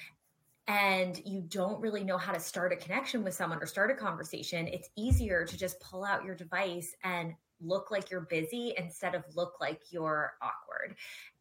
and 0.68 1.20
you 1.26 1.42
don't 1.42 1.82
really 1.82 2.04
know 2.04 2.18
how 2.18 2.32
to 2.32 2.40
start 2.40 2.72
a 2.72 2.76
connection 2.76 3.24
with 3.24 3.34
someone 3.34 3.62
or 3.62 3.66
start 3.66 3.90
a 3.90 3.96
conversation, 3.96 4.68
it's 4.68 4.90
easier 4.96 5.44
to 5.44 5.58
just 5.58 5.80
pull 5.80 6.06
out 6.06 6.24
your 6.24 6.36
device 6.36 6.96
and 7.04 7.34
look 7.62 7.92
like 7.92 8.10
you're 8.10 8.22
busy 8.22 8.74
instead 8.78 9.16
of 9.16 9.24
look 9.36 9.54
like 9.60 9.82
you're 9.92 10.34
awkward. 10.42 10.96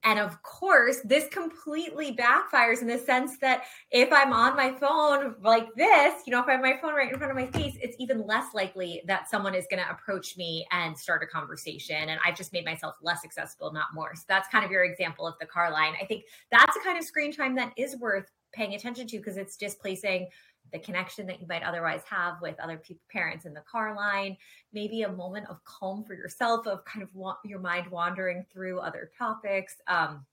And 0.05 0.19
of 0.19 0.43
course, 0.43 1.01
this 1.05 1.29
completely 1.29 2.17
backfires 2.17 2.83
in 2.83 2.87
the 2.87 2.99
sense 2.99 3.39
that 3.39 3.65
if 3.91 4.13
I'm 4.13 4.33
on 4.33 4.57
my 4.57 4.73
phone 4.73 5.35
like 5.43 5.67
this, 5.77 6.23
you 6.27 6.31
know, 6.31 6.41
if 6.41 6.47
I 6.47 6.53
have 6.53 6.61
my 6.61 6.79
phone 6.81 6.95
right 6.95 7.13
in 7.13 7.19
front 7.19 7.31
of 7.31 7.37
my 7.37 7.51
face, 7.59 7.77
it's 7.83 7.97
even 7.99 8.27
less 8.27 8.55
likely 8.55 9.03
that 9.07 9.29
someone 9.29 9.55
is 9.55 9.67
going 9.71 9.83
to 9.83 9.91
approach 9.91 10.37
me 10.37 10.67
and 10.71 10.97
start 10.97 11.23
a 11.23 11.27
conversation. 11.27 12.09
And 12.09 12.21
I've 12.25 12.37
just 12.37 12.53
made 12.53 12.65
myself 12.65 12.95
less 13.03 13.25
accessible, 13.25 13.73
not 13.73 13.89
more. 13.93 14.15
So 14.15 14.23
that's 14.29 14.49
kind 14.49 14.65
of 14.65 14.71
your 14.71 14.85
example 14.85 15.27
of 15.27 15.35
the 15.41 15.47
car 15.47 15.71
line. 15.73 15.95
I 16.01 16.07
think 16.07 16.25
that's 16.51 16.77
a 16.77 16.81
kind 16.81 16.97
of 16.97 17.05
screen 17.05 17.33
time 17.33 17.55
that 17.57 17.73
is 17.77 17.97
worth 17.97 18.31
paying 18.53 18.75
attention 18.75 19.07
to 19.07 19.19
because 19.19 19.37
it's 19.37 19.57
displacing 19.57 20.29
the 20.73 20.79
connection 20.79 21.27
that 21.27 21.41
you 21.41 21.47
might 21.47 21.63
otherwise 21.63 22.03
have 22.09 22.41
with 22.41 22.59
other 22.61 22.81
parents 23.11 23.45
in 23.45 23.55
the 23.55 23.63
car 23.71 23.95
line, 23.97 24.37
maybe 24.73 25.03
a 25.03 25.13
moment 25.13 25.47
of 25.49 25.63
calm 25.65 26.05
for 26.05 26.15
yourself, 26.15 26.67
of 26.67 26.85
kind 26.85 27.03
of 27.03 27.15
wa- 27.15 27.37
your 27.45 27.59
mind 27.59 27.91
wandering 27.91 28.45
through 28.53 28.81
other 28.81 29.11
topics. 29.19 29.77
Um, 29.87 30.25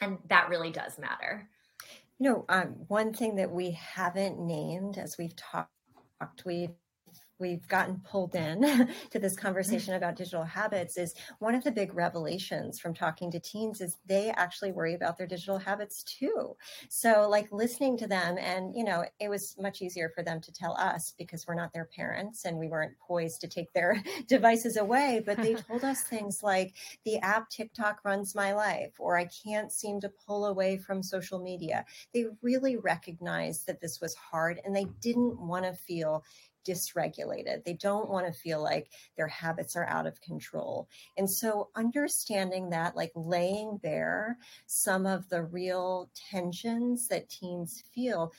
and 0.00 0.18
that 0.28 0.48
really 0.48 0.70
does 0.70 0.98
matter. 0.98 1.48
You 2.18 2.30
know, 2.30 2.44
um, 2.48 2.76
one 2.88 3.12
thing 3.12 3.36
that 3.36 3.50
we 3.50 3.72
haven't 3.72 4.38
named 4.38 4.98
as 4.98 5.18
we've 5.18 5.36
talked, 5.36 5.70
we've 6.44 6.70
we've 7.38 7.66
gotten 7.68 8.00
pulled 8.10 8.34
in 8.34 8.88
to 9.10 9.18
this 9.18 9.36
conversation 9.36 9.94
mm-hmm. 9.94 10.02
about 10.02 10.16
digital 10.16 10.44
habits 10.44 10.96
is 10.96 11.14
one 11.38 11.54
of 11.54 11.64
the 11.64 11.70
big 11.70 11.94
revelations 11.94 12.78
from 12.78 12.94
talking 12.94 13.30
to 13.30 13.40
teens 13.40 13.80
is 13.80 13.98
they 14.06 14.30
actually 14.30 14.72
worry 14.72 14.94
about 14.94 15.18
their 15.18 15.26
digital 15.26 15.58
habits 15.58 16.02
too 16.02 16.56
so 16.88 17.28
like 17.28 17.50
listening 17.52 17.96
to 17.96 18.06
them 18.06 18.36
and 18.38 18.74
you 18.74 18.84
know 18.84 19.04
it 19.20 19.28
was 19.28 19.56
much 19.60 19.82
easier 19.82 20.10
for 20.14 20.22
them 20.22 20.40
to 20.40 20.52
tell 20.52 20.76
us 20.78 21.14
because 21.18 21.46
we're 21.46 21.54
not 21.54 21.72
their 21.72 21.88
parents 21.96 22.44
and 22.44 22.56
we 22.56 22.68
weren't 22.68 22.98
poised 22.98 23.40
to 23.40 23.48
take 23.48 23.72
their 23.72 24.02
devices 24.28 24.76
away 24.76 25.22
but 25.24 25.36
they 25.38 25.54
told 25.54 25.84
us 25.84 26.00
things 26.08 26.42
like 26.42 26.74
the 27.04 27.18
app 27.18 27.48
tiktok 27.50 28.00
runs 28.04 28.34
my 28.34 28.52
life 28.52 28.92
or 28.98 29.16
i 29.16 29.28
can't 29.44 29.72
seem 29.72 30.00
to 30.00 30.10
pull 30.26 30.46
away 30.46 30.76
from 30.76 31.02
social 31.02 31.38
media 31.38 31.84
they 32.14 32.26
really 32.42 32.76
recognized 32.76 33.66
that 33.66 33.80
this 33.80 34.00
was 34.00 34.14
hard 34.14 34.60
and 34.64 34.74
they 34.74 34.86
didn't 35.00 35.38
want 35.40 35.64
to 35.64 35.72
feel 35.72 36.24
dysregulated. 36.66 37.64
They 37.64 37.74
don't 37.74 38.10
want 38.10 38.26
to 38.26 38.32
feel 38.32 38.62
like 38.62 38.90
their 39.16 39.28
habits 39.28 39.76
are 39.76 39.86
out 39.86 40.06
of 40.06 40.20
control. 40.20 40.88
And 41.16 41.28
so 41.30 41.70
understanding 41.76 42.70
that, 42.70 42.96
like 42.96 43.12
laying 43.14 43.78
bare 43.78 44.38
some 44.66 45.06
of 45.06 45.28
the 45.28 45.44
real 45.44 46.10
tensions 46.30 47.08
that 47.08 47.28
teens 47.28 47.84
feel 47.94 48.32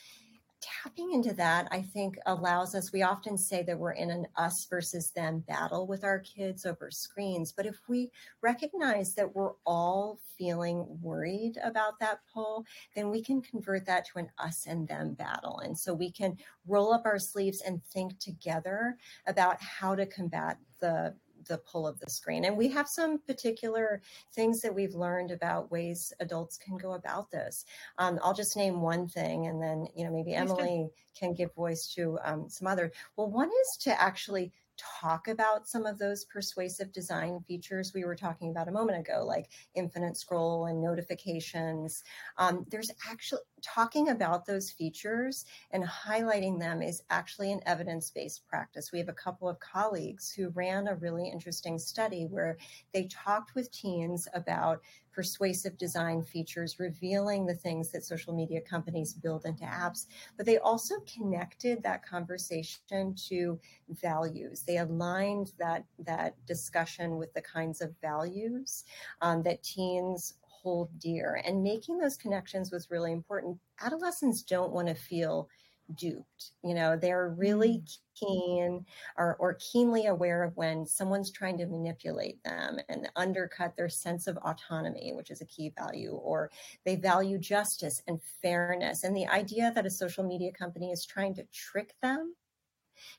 tapping 0.60 1.12
into 1.12 1.32
that, 1.34 1.68
I 1.70 1.82
think, 1.82 2.18
allows 2.26 2.74
us. 2.74 2.92
We 2.92 3.02
often 3.02 3.38
say 3.38 3.62
that 3.62 3.78
we're 3.78 3.92
in 3.92 4.10
an 4.10 4.26
us 4.36 4.66
versus 4.68 5.10
them 5.10 5.40
battle 5.40 5.86
with 5.86 6.04
our 6.04 6.18
kids 6.20 6.66
over 6.66 6.90
screens. 6.90 7.52
But 7.52 7.66
if 7.66 7.80
we 7.88 8.10
recognize 8.42 9.14
that 9.14 9.34
we're 9.34 9.52
all 9.64 10.18
feeling 10.36 10.86
worried 11.00 11.58
about 11.62 11.98
that 12.00 12.20
pull, 12.32 12.64
then 12.94 13.10
we 13.10 13.22
can 13.22 13.40
convert 13.40 13.86
that 13.86 14.06
to 14.06 14.18
an 14.18 14.30
us 14.38 14.66
and 14.66 14.86
them 14.88 15.14
battle. 15.14 15.60
And 15.60 15.76
so 15.76 15.94
we 15.94 16.10
can 16.10 16.36
roll 16.66 16.92
up 16.92 17.06
our 17.06 17.18
sleeves 17.18 17.62
and 17.62 17.84
think 17.84 18.18
together 18.18 18.96
about 19.26 19.60
how 19.62 19.94
to 19.94 20.06
combat 20.06 20.58
the 20.80 21.14
the 21.48 21.58
pull 21.58 21.86
of 21.86 21.98
the 21.98 22.10
screen. 22.10 22.44
And 22.44 22.56
we 22.56 22.68
have 22.68 22.88
some 22.88 23.18
particular 23.18 24.00
things 24.32 24.60
that 24.60 24.74
we've 24.74 24.94
learned 24.94 25.30
about 25.30 25.70
ways 25.70 26.12
adults 26.20 26.56
can 26.56 26.76
go 26.76 26.92
about 26.92 27.30
this. 27.30 27.64
Um, 27.98 28.18
I'll 28.22 28.34
just 28.34 28.56
name 28.56 28.80
one 28.80 29.08
thing, 29.08 29.46
and 29.46 29.60
then 29.62 29.86
you 29.96 30.04
know 30.04 30.12
maybe 30.12 30.34
Emily 30.34 30.88
can 31.18 31.34
give 31.34 31.54
voice 31.54 31.92
to 31.94 32.18
um, 32.22 32.48
some 32.48 32.68
other. 32.68 32.92
Well, 33.16 33.30
one 33.30 33.50
is 33.62 33.76
to 33.78 34.00
actually 34.00 34.52
talk 35.00 35.28
about 35.28 35.68
some 35.68 35.86
of 35.86 35.98
those 35.98 36.24
persuasive 36.24 36.92
design 36.92 37.40
features 37.46 37.92
we 37.92 38.04
were 38.04 38.14
talking 38.14 38.50
about 38.50 38.68
a 38.68 38.72
moment 38.72 38.98
ago, 38.98 39.24
like 39.26 39.50
infinite 39.74 40.16
scroll 40.16 40.66
and 40.66 40.80
notifications. 40.80 42.04
Um, 42.36 42.64
there's 42.70 42.90
actually 43.10 43.40
talking 43.62 44.08
about 44.08 44.46
those 44.46 44.70
features 44.70 45.44
and 45.70 45.84
highlighting 45.84 46.58
them 46.58 46.82
is 46.82 47.02
actually 47.10 47.52
an 47.52 47.60
evidence 47.66 48.10
based 48.10 48.46
practice. 48.46 48.92
We 48.92 48.98
have 48.98 49.08
a 49.08 49.12
couple 49.12 49.48
of 49.48 49.60
colleagues 49.60 50.30
who 50.30 50.50
ran 50.50 50.88
a 50.88 50.94
really 50.94 51.28
interesting 51.28 51.78
study 51.78 52.26
where 52.26 52.56
they 52.92 53.04
talked 53.04 53.54
with 53.54 53.70
teens 53.70 54.28
about 54.34 54.80
persuasive 55.18 55.76
design 55.76 56.22
features, 56.22 56.78
revealing 56.78 57.44
the 57.44 57.54
things 57.54 57.90
that 57.90 58.04
social 58.04 58.32
media 58.32 58.60
companies 58.60 59.12
build 59.12 59.44
into 59.46 59.64
apps. 59.64 60.06
But 60.36 60.46
they 60.46 60.58
also 60.58 60.94
connected 61.12 61.82
that 61.82 62.06
conversation 62.06 63.16
to 63.28 63.58
values. 63.88 64.62
They 64.62 64.76
aligned 64.76 65.54
that, 65.58 65.84
that 65.98 66.36
discussion 66.46 67.16
with 67.16 67.32
the 67.34 67.42
kinds 67.42 67.80
of 67.80 67.96
values 68.00 68.84
um, 69.20 69.42
that 69.42 69.64
teens 69.64 70.34
hold 70.62 70.90
dear. 70.98 71.40
And 71.44 71.62
making 71.62 71.98
those 71.98 72.16
connections 72.16 72.70
was 72.70 72.90
really 72.90 73.12
important. 73.12 73.58
Adolescents 73.80 74.42
don't 74.42 74.72
want 74.72 74.88
to 74.88 74.94
feel 74.94 75.48
duped. 75.94 76.52
You 76.62 76.74
know, 76.74 76.96
they're 76.96 77.30
really 77.30 77.78
mm. 77.78 77.98
keen 78.14 78.84
or, 79.16 79.36
or 79.36 79.54
keenly 79.54 80.06
aware 80.06 80.42
of 80.42 80.56
when 80.56 80.86
someone's 80.86 81.30
trying 81.30 81.58
to 81.58 81.66
manipulate 81.66 82.42
them 82.44 82.78
and 82.88 83.08
undercut 83.16 83.76
their 83.76 83.88
sense 83.88 84.26
of 84.26 84.36
autonomy, 84.38 85.12
which 85.14 85.30
is 85.30 85.40
a 85.40 85.46
key 85.46 85.72
value, 85.78 86.12
or 86.12 86.50
they 86.84 86.96
value 86.96 87.38
justice 87.38 88.02
and 88.06 88.20
fairness. 88.42 89.04
And 89.04 89.16
the 89.16 89.28
idea 89.28 89.72
that 89.74 89.86
a 89.86 89.90
social 89.90 90.24
media 90.24 90.52
company 90.52 90.90
is 90.90 91.06
trying 91.06 91.34
to 91.36 91.44
trick 91.52 91.94
them 92.02 92.34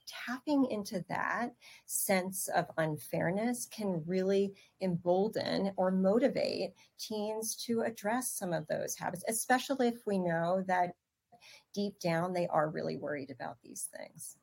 tapping 0.08 0.66
into 0.66 1.04
that 1.10 1.52
sense 1.86 2.48
of 2.50 2.66
unfairness 2.78 3.66
can 3.66 4.04
really 4.06 4.54
embolden 4.82 5.72
or 5.78 5.92
motivate 5.92 6.72
teens 6.98 7.56
to 7.56 7.82
address 7.82 8.32
some 8.32 8.54
of 8.54 8.68
those 8.68 8.96
habits, 8.96 9.24
especially 9.28 9.88
if 9.88 10.06
we 10.06 10.18
know 10.18 10.64
that 10.68 10.94
deep 11.74 12.00
down 12.00 12.34
they 12.34 12.48
are 12.48 12.70
really 12.70 12.98
worried 12.98 13.32
about 13.32 13.58
these 13.62 13.88
things. 13.96 14.38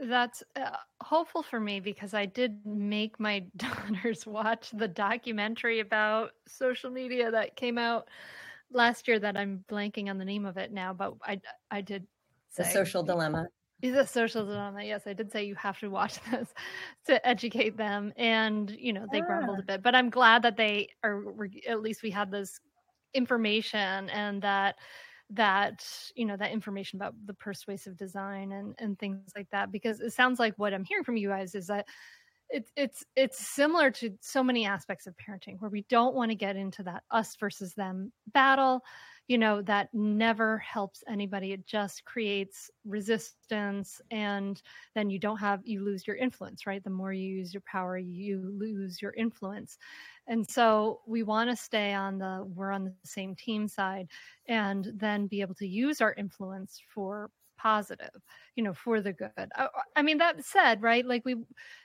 That's 0.00 0.42
uh, 0.56 0.76
hopeful 1.02 1.42
for 1.42 1.60
me 1.60 1.80
because 1.80 2.14
I 2.14 2.26
did 2.26 2.64
make 2.64 3.20
my 3.20 3.44
daughters 3.56 4.26
watch 4.26 4.70
the 4.72 4.88
documentary 4.88 5.80
about 5.80 6.30
social 6.46 6.90
media 6.90 7.30
that 7.30 7.56
came 7.56 7.78
out 7.78 8.08
last 8.70 9.06
year 9.06 9.18
that 9.18 9.36
I'm 9.36 9.64
blanking 9.70 10.08
on 10.08 10.18
the 10.18 10.24
name 10.24 10.46
of 10.46 10.56
it 10.56 10.72
now, 10.72 10.92
but 10.92 11.14
I 11.22 11.40
I 11.70 11.80
did 11.80 12.06
the 12.56 12.64
social 12.64 13.02
dilemma. 13.02 13.48
The 13.80 14.06
social 14.06 14.46
dilemma. 14.46 14.82
Yes, 14.82 15.02
I 15.06 15.12
did 15.12 15.30
say 15.30 15.44
you 15.44 15.56
have 15.56 15.78
to 15.80 15.88
watch 15.88 16.18
this 16.30 16.48
to 17.06 17.26
educate 17.26 17.76
them, 17.76 18.12
and 18.16 18.70
you 18.70 18.92
know 18.92 19.06
they 19.10 19.20
ah. 19.20 19.26
grumbled 19.26 19.58
a 19.58 19.62
bit, 19.62 19.82
but 19.82 19.94
I'm 19.94 20.10
glad 20.10 20.42
that 20.42 20.56
they 20.56 20.88
are. 21.02 21.22
At 21.68 21.82
least 21.82 22.02
we 22.02 22.10
had 22.10 22.30
this 22.30 22.60
information 23.14 24.10
and 24.10 24.42
that 24.42 24.76
that 25.30 25.86
you 26.14 26.26
know 26.26 26.36
that 26.36 26.52
information 26.52 26.98
about 26.98 27.14
the 27.26 27.34
persuasive 27.34 27.96
design 27.96 28.52
and 28.52 28.74
and 28.78 28.98
things 28.98 29.30
like 29.34 29.48
that 29.50 29.72
because 29.72 30.00
it 30.00 30.12
sounds 30.12 30.38
like 30.38 30.52
what 30.58 30.74
i'm 30.74 30.84
hearing 30.84 31.02
from 31.02 31.16
you 31.16 31.28
guys 31.28 31.54
is 31.54 31.66
that 31.66 31.86
it's 32.50 32.70
it's 32.76 33.04
it's 33.16 33.38
similar 33.38 33.90
to 33.90 34.10
so 34.20 34.44
many 34.44 34.66
aspects 34.66 35.06
of 35.06 35.14
parenting 35.16 35.56
where 35.60 35.70
we 35.70 35.86
don't 35.88 36.14
want 36.14 36.30
to 36.30 36.34
get 36.34 36.56
into 36.56 36.82
that 36.82 37.02
us 37.10 37.36
versus 37.40 37.72
them 37.74 38.12
battle 38.34 38.82
you 39.26 39.38
know 39.38 39.62
that 39.62 39.88
never 39.94 40.58
helps 40.58 41.02
anybody. 41.08 41.52
It 41.52 41.66
just 41.66 42.04
creates 42.04 42.70
resistance 42.84 44.00
and 44.10 44.60
then 44.94 45.08
you 45.08 45.18
don't 45.18 45.38
have 45.38 45.60
you 45.64 45.82
lose 45.82 46.06
your 46.06 46.16
influence 46.16 46.66
right? 46.66 46.84
The 46.84 46.90
more 46.90 47.12
you 47.12 47.28
use 47.36 47.54
your 47.54 47.62
power 47.66 47.96
you 47.96 48.54
lose 48.58 49.00
your 49.00 49.12
influence. 49.12 49.78
And 50.26 50.48
so 50.48 51.00
we 51.06 51.22
want 51.22 51.50
to 51.50 51.56
stay 51.56 51.92
on 51.94 52.18
the 52.18 52.44
we're 52.54 52.72
on 52.72 52.84
the 52.84 52.94
same 53.04 53.34
team 53.34 53.68
side 53.68 54.08
and 54.48 54.92
then 54.94 55.26
be 55.26 55.40
able 55.40 55.54
to 55.56 55.66
use 55.66 56.00
our 56.00 56.14
influence 56.14 56.80
for 56.94 57.30
positive 57.56 58.10
you 58.56 58.62
know 58.62 58.74
for 58.74 59.00
the 59.00 59.12
good. 59.12 59.30
I, 59.38 59.68
I, 59.96 60.02
mean 60.02 60.18
that 60.18 60.44
said 60.44 60.82
right 60.82 61.06
like 61.06 61.24
we 61.24 61.36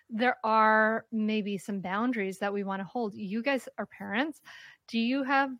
there 0.09 0.35
are 0.43 1.05
maybe 1.11 1.57
some 1.57 1.79
boundaries 1.79 2.39
that 2.39 2.51
we 2.51 2.63
want 2.63 2.81
to 2.81 2.85
hold. 2.85 3.13
You 3.13 3.41
guys 3.41 3.69
are 3.77 3.85
parents 3.85 4.41
do 4.89 4.99
you 4.99 5.23
have 5.23 5.51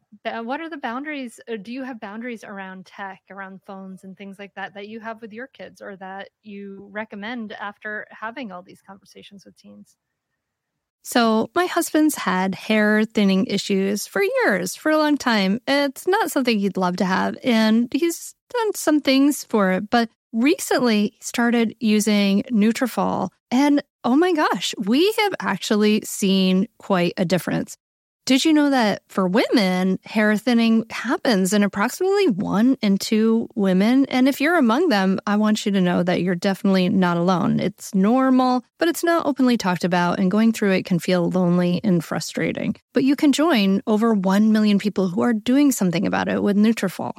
what 0.43 0.59
are 0.61 0.69
the 0.69 0.77
boundaries 0.77 1.39
uh, 1.51 1.55
do 1.61 1.71
you 1.71 1.83
have 1.83 1.99
boundaries 1.99 2.43
around 2.43 2.85
tech 2.85 3.21
around 3.29 3.61
phones 3.65 4.03
and 4.03 4.17
things 4.17 4.39
like 4.39 4.53
that 4.55 4.73
that 4.73 4.87
you 4.87 4.99
have 4.99 5.21
with 5.21 5.33
your 5.33 5.47
kids 5.47 5.81
or 5.81 5.95
that 5.95 6.29
you 6.41 6.87
recommend 6.91 7.53
after 7.53 8.07
having 8.11 8.51
all 8.51 8.63
these 8.63 8.81
conversations 8.81 9.45
with 9.45 9.55
teens 9.55 9.97
So, 11.03 11.49
my 11.55 11.65
husband's 11.65 12.15
had 12.15 12.55
hair 12.55 13.05
thinning 13.05 13.45
issues 13.47 14.05
for 14.05 14.21
years, 14.21 14.75
for 14.75 14.91
a 14.91 14.97
long 14.97 15.17
time. 15.17 15.59
It's 15.67 16.07
not 16.07 16.31
something 16.31 16.59
he'd 16.59 16.77
love 16.77 16.97
to 16.97 17.05
have, 17.05 17.37
and 17.43 17.91
he's 17.93 18.35
done 18.53 18.73
some 18.75 18.99
things 19.01 19.43
for 19.45 19.71
it, 19.71 19.89
but 19.89 20.09
recently 20.33 21.17
started 21.21 21.75
using 21.79 22.43
Nutrafol, 22.51 23.29
and 23.49 23.81
oh 24.03 24.15
my 24.15 24.33
gosh, 24.33 24.75
we 24.77 25.11
have 25.19 25.33
actually 25.39 26.01
seen 26.05 26.67
quite 26.77 27.13
a 27.17 27.25
difference. 27.25 27.77
Did 28.29 28.45
you 28.45 28.53
know 28.53 28.69
that 28.69 29.01
for 29.07 29.27
women, 29.27 29.97
hair 30.05 30.37
thinning 30.37 30.85
happens 30.91 31.51
in 31.51 31.63
approximately 31.63 32.27
one 32.27 32.77
in 32.79 32.99
two 32.99 33.49
women? 33.55 34.05
And 34.05 34.27
if 34.27 34.39
you're 34.39 34.55
among 34.55 34.89
them, 34.89 35.19
I 35.25 35.35
want 35.37 35.65
you 35.65 35.71
to 35.71 35.81
know 35.81 36.03
that 36.03 36.21
you're 36.21 36.35
definitely 36.35 36.89
not 36.89 37.17
alone. 37.17 37.59
It's 37.59 37.95
normal, 37.95 38.63
but 38.77 38.87
it's 38.87 39.03
not 39.03 39.25
openly 39.25 39.57
talked 39.57 39.83
about, 39.83 40.19
and 40.19 40.29
going 40.29 40.51
through 40.51 40.73
it 40.73 40.85
can 40.85 40.99
feel 40.99 41.31
lonely 41.31 41.81
and 41.83 42.05
frustrating. 42.05 42.75
But 42.93 43.03
you 43.03 43.15
can 43.15 43.31
join 43.31 43.81
over 43.87 44.13
1 44.13 44.51
million 44.51 44.77
people 44.77 45.09
who 45.09 45.21
are 45.21 45.33
doing 45.33 45.71
something 45.71 46.05
about 46.05 46.27
it 46.27 46.43
with 46.43 46.55
Nutrafol. 46.55 47.13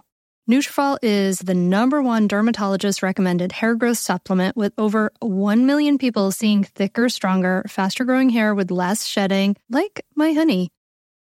Nutrafol 0.48 0.96
is 1.02 1.40
the 1.40 1.54
number 1.54 2.00
one 2.00 2.28
dermatologist 2.28 3.02
recommended 3.02 3.50
hair 3.50 3.74
growth 3.74 3.98
supplement 3.98 4.56
with 4.56 4.72
over 4.78 5.10
1 5.18 5.66
million 5.66 5.98
people 5.98 6.30
seeing 6.30 6.62
thicker, 6.62 7.08
stronger, 7.08 7.64
faster 7.66 8.04
growing 8.04 8.30
hair 8.30 8.54
with 8.54 8.70
less 8.70 9.04
shedding, 9.04 9.56
like 9.68 10.06
my 10.14 10.32
honey. 10.34 10.70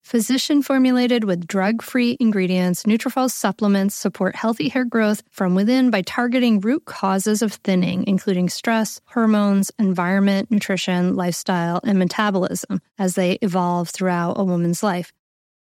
Physician 0.07 0.63
formulated 0.63 1.25
with 1.25 1.49
drug 1.49 1.83
free 1.83 2.17
ingredients, 2.21 2.85
Nutrafol 2.85 3.29
supplements 3.29 3.93
support 3.93 4.37
healthy 4.37 4.69
hair 4.69 4.85
growth 4.85 5.21
from 5.33 5.57
within 5.57 5.91
by 5.91 6.03
targeting 6.03 6.61
root 6.61 6.85
causes 6.85 7.43
of 7.43 7.55
thinning, 7.55 8.05
including 8.07 8.49
stress, 8.49 9.01
hormones, 9.07 9.73
environment, 9.81 10.49
nutrition, 10.49 11.17
lifestyle, 11.17 11.81
and 11.83 11.99
metabolism 11.99 12.81
as 13.01 13.17
they 13.17 13.33
evolve 13.43 13.89
throughout 13.91 14.39
a 14.39 14.45
woman's 14.45 14.81
life. 14.81 15.13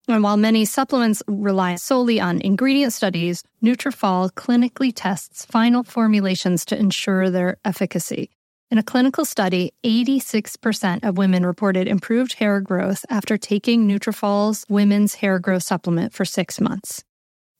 And 0.06 0.22
while 0.22 0.36
many 0.36 0.64
supplements 0.64 1.24
rely 1.26 1.74
solely 1.74 2.20
on 2.20 2.40
ingredient 2.40 2.92
studies, 2.92 3.42
Nutrafol 3.64 4.30
clinically 4.30 4.92
tests 4.94 5.44
final 5.44 5.82
formulations 5.82 6.64
to 6.66 6.78
ensure 6.78 7.30
their 7.30 7.56
efficacy. 7.64 8.30
In 8.68 8.78
a 8.78 8.82
clinical 8.82 9.24
study, 9.24 9.72
86% 9.84 11.04
of 11.04 11.16
women 11.16 11.46
reported 11.46 11.86
improved 11.86 12.32
hair 12.32 12.60
growth 12.60 13.04
after 13.08 13.38
taking 13.38 13.86
Nutrafol's 13.86 14.64
women's 14.68 15.14
hair 15.14 15.38
growth 15.38 15.62
supplement 15.62 16.12
for 16.12 16.24
6 16.24 16.60
months. 16.60 17.04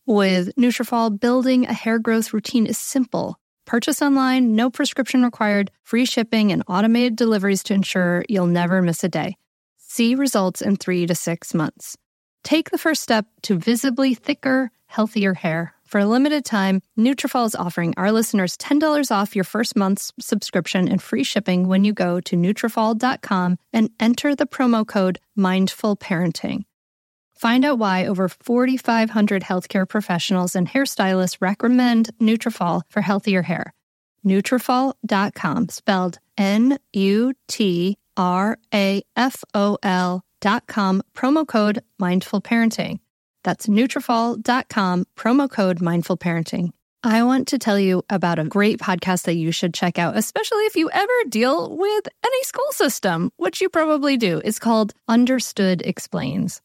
With 0.04 0.52
Nutrafol, 0.56 1.18
building 1.20 1.64
a 1.66 1.72
hair 1.72 2.00
growth 2.00 2.32
routine 2.32 2.66
is 2.66 2.76
simple. 2.76 3.38
Purchase 3.66 4.02
online, 4.02 4.56
no 4.56 4.68
prescription 4.68 5.22
required, 5.22 5.70
free 5.84 6.06
shipping 6.06 6.50
and 6.50 6.64
automated 6.66 7.14
deliveries 7.14 7.62
to 7.64 7.74
ensure 7.74 8.24
you'll 8.28 8.46
never 8.46 8.82
miss 8.82 9.04
a 9.04 9.08
day. 9.08 9.36
See 9.76 10.16
results 10.16 10.60
in 10.60 10.74
3 10.74 11.06
to 11.06 11.14
6 11.14 11.54
months. 11.54 11.96
Take 12.42 12.70
the 12.70 12.78
first 12.78 13.02
step 13.02 13.26
to 13.42 13.56
visibly 13.56 14.14
thicker, 14.14 14.72
healthier 14.86 15.34
hair. 15.34 15.75
For 15.86 16.00
a 16.00 16.06
limited 16.06 16.44
time, 16.44 16.82
Nutrafol 16.98 17.46
is 17.46 17.54
offering 17.54 17.94
our 17.96 18.10
listeners 18.10 18.56
$10 18.56 19.12
off 19.12 19.36
your 19.36 19.44
first 19.44 19.76
month's 19.76 20.12
subscription 20.18 20.88
and 20.88 21.00
free 21.00 21.22
shipping 21.22 21.68
when 21.68 21.84
you 21.84 21.92
go 21.92 22.20
to 22.22 22.36
Nutrafol.com 22.36 23.58
and 23.72 23.90
enter 24.00 24.34
the 24.34 24.46
promo 24.46 24.84
code 24.84 25.20
Mindful 25.36 25.96
Parenting. 25.96 26.64
Find 27.36 27.64
out 27.64 27.78
why 27.78 28.04
over 28.04 28.28
4,500 28.28 29.42
healthcare 29.42 29.88
professionals 29.88 30.56
and 30.56 30.68
hairstylists 30.68 31.36
recommend 31.40 32.10
Nutrafol 32.20 32.82
for 32.88 33.02
healthier 33.02 33.42
hair. 33.42 33.72
Nutrafol.com, 34.24 35.68
spelled 35.68 36.18
N-U-T-R-A-F-O-L 36.36 37.32
dot 40.40 40.66
com, 40.66 41.02
promo 41.14 41.46
code 41.46 41.82
Mindful 41.98 42.40
Parenting. 42.42 42.98
That's 43.46 43.68
Nutrafol.com, 43.68 45.06
promo 45.16 45.48
code 45.48 45.80
Mindful 45.80 46.16
Parenting. 46.16 46.70
I 47.04 47.22
want 47.22 47.46
to 47.48 47.58
tell 47.58 47.78
you 47.78 48.02
about 48.10 48.40
a 48.40 48.44
great 48.44 48.80
podcast 48.80 49.22
that 49.26 49.36
you 49.36 49.52
should 49.52 49.72
check 49.72 50.00
out, 50.00 50.16
especially 50.16 50.64
if 50.64 50.74
you 50.74 50.90
ever 50.92 51.12
deal 51.28 51.76
with 51.76 52.08
any 52.24 52.42
school 52.42 52.72
system, 52.72 53.30
which 53.36 53.60
you 53.60 53.68
probably 53.68 54.16
do. 54.16 54.42
It's 54.44 54.58
called 54.58 54.94
Understood 55.06 55.80
Explains. 55.82 56.60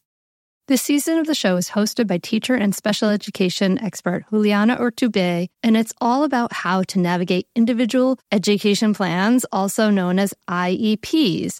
This 0.68 0.82
season 0.82 1.20
of 1.20 1.28
the 1.28 1.36
show 1.36 1.56
is 1.56 1.70
hosted 1.70 2.08
by 2.08 2.18
teacher 2.18 2.56
and 2.56 2.74
special 2.74 3.10
education 3.10 3.78
expert 3.78 4.26
Juliana 4.32 4.78
Urtubey, 4.78 5.50
and 5.62 5.78
it's 5.78 5.94
all 6.02 6.24
about 6.24 6.52
how 6.52 6.82
to 6.82 6.98
navigate 6.98 7.48
individual 7.56 8.18
education 8.32 8.96
plans, 8.96 9.46
also 9.52 9.92
known 9.92 10.18
as 10.18 10.34
IEPs. 10.50 11.60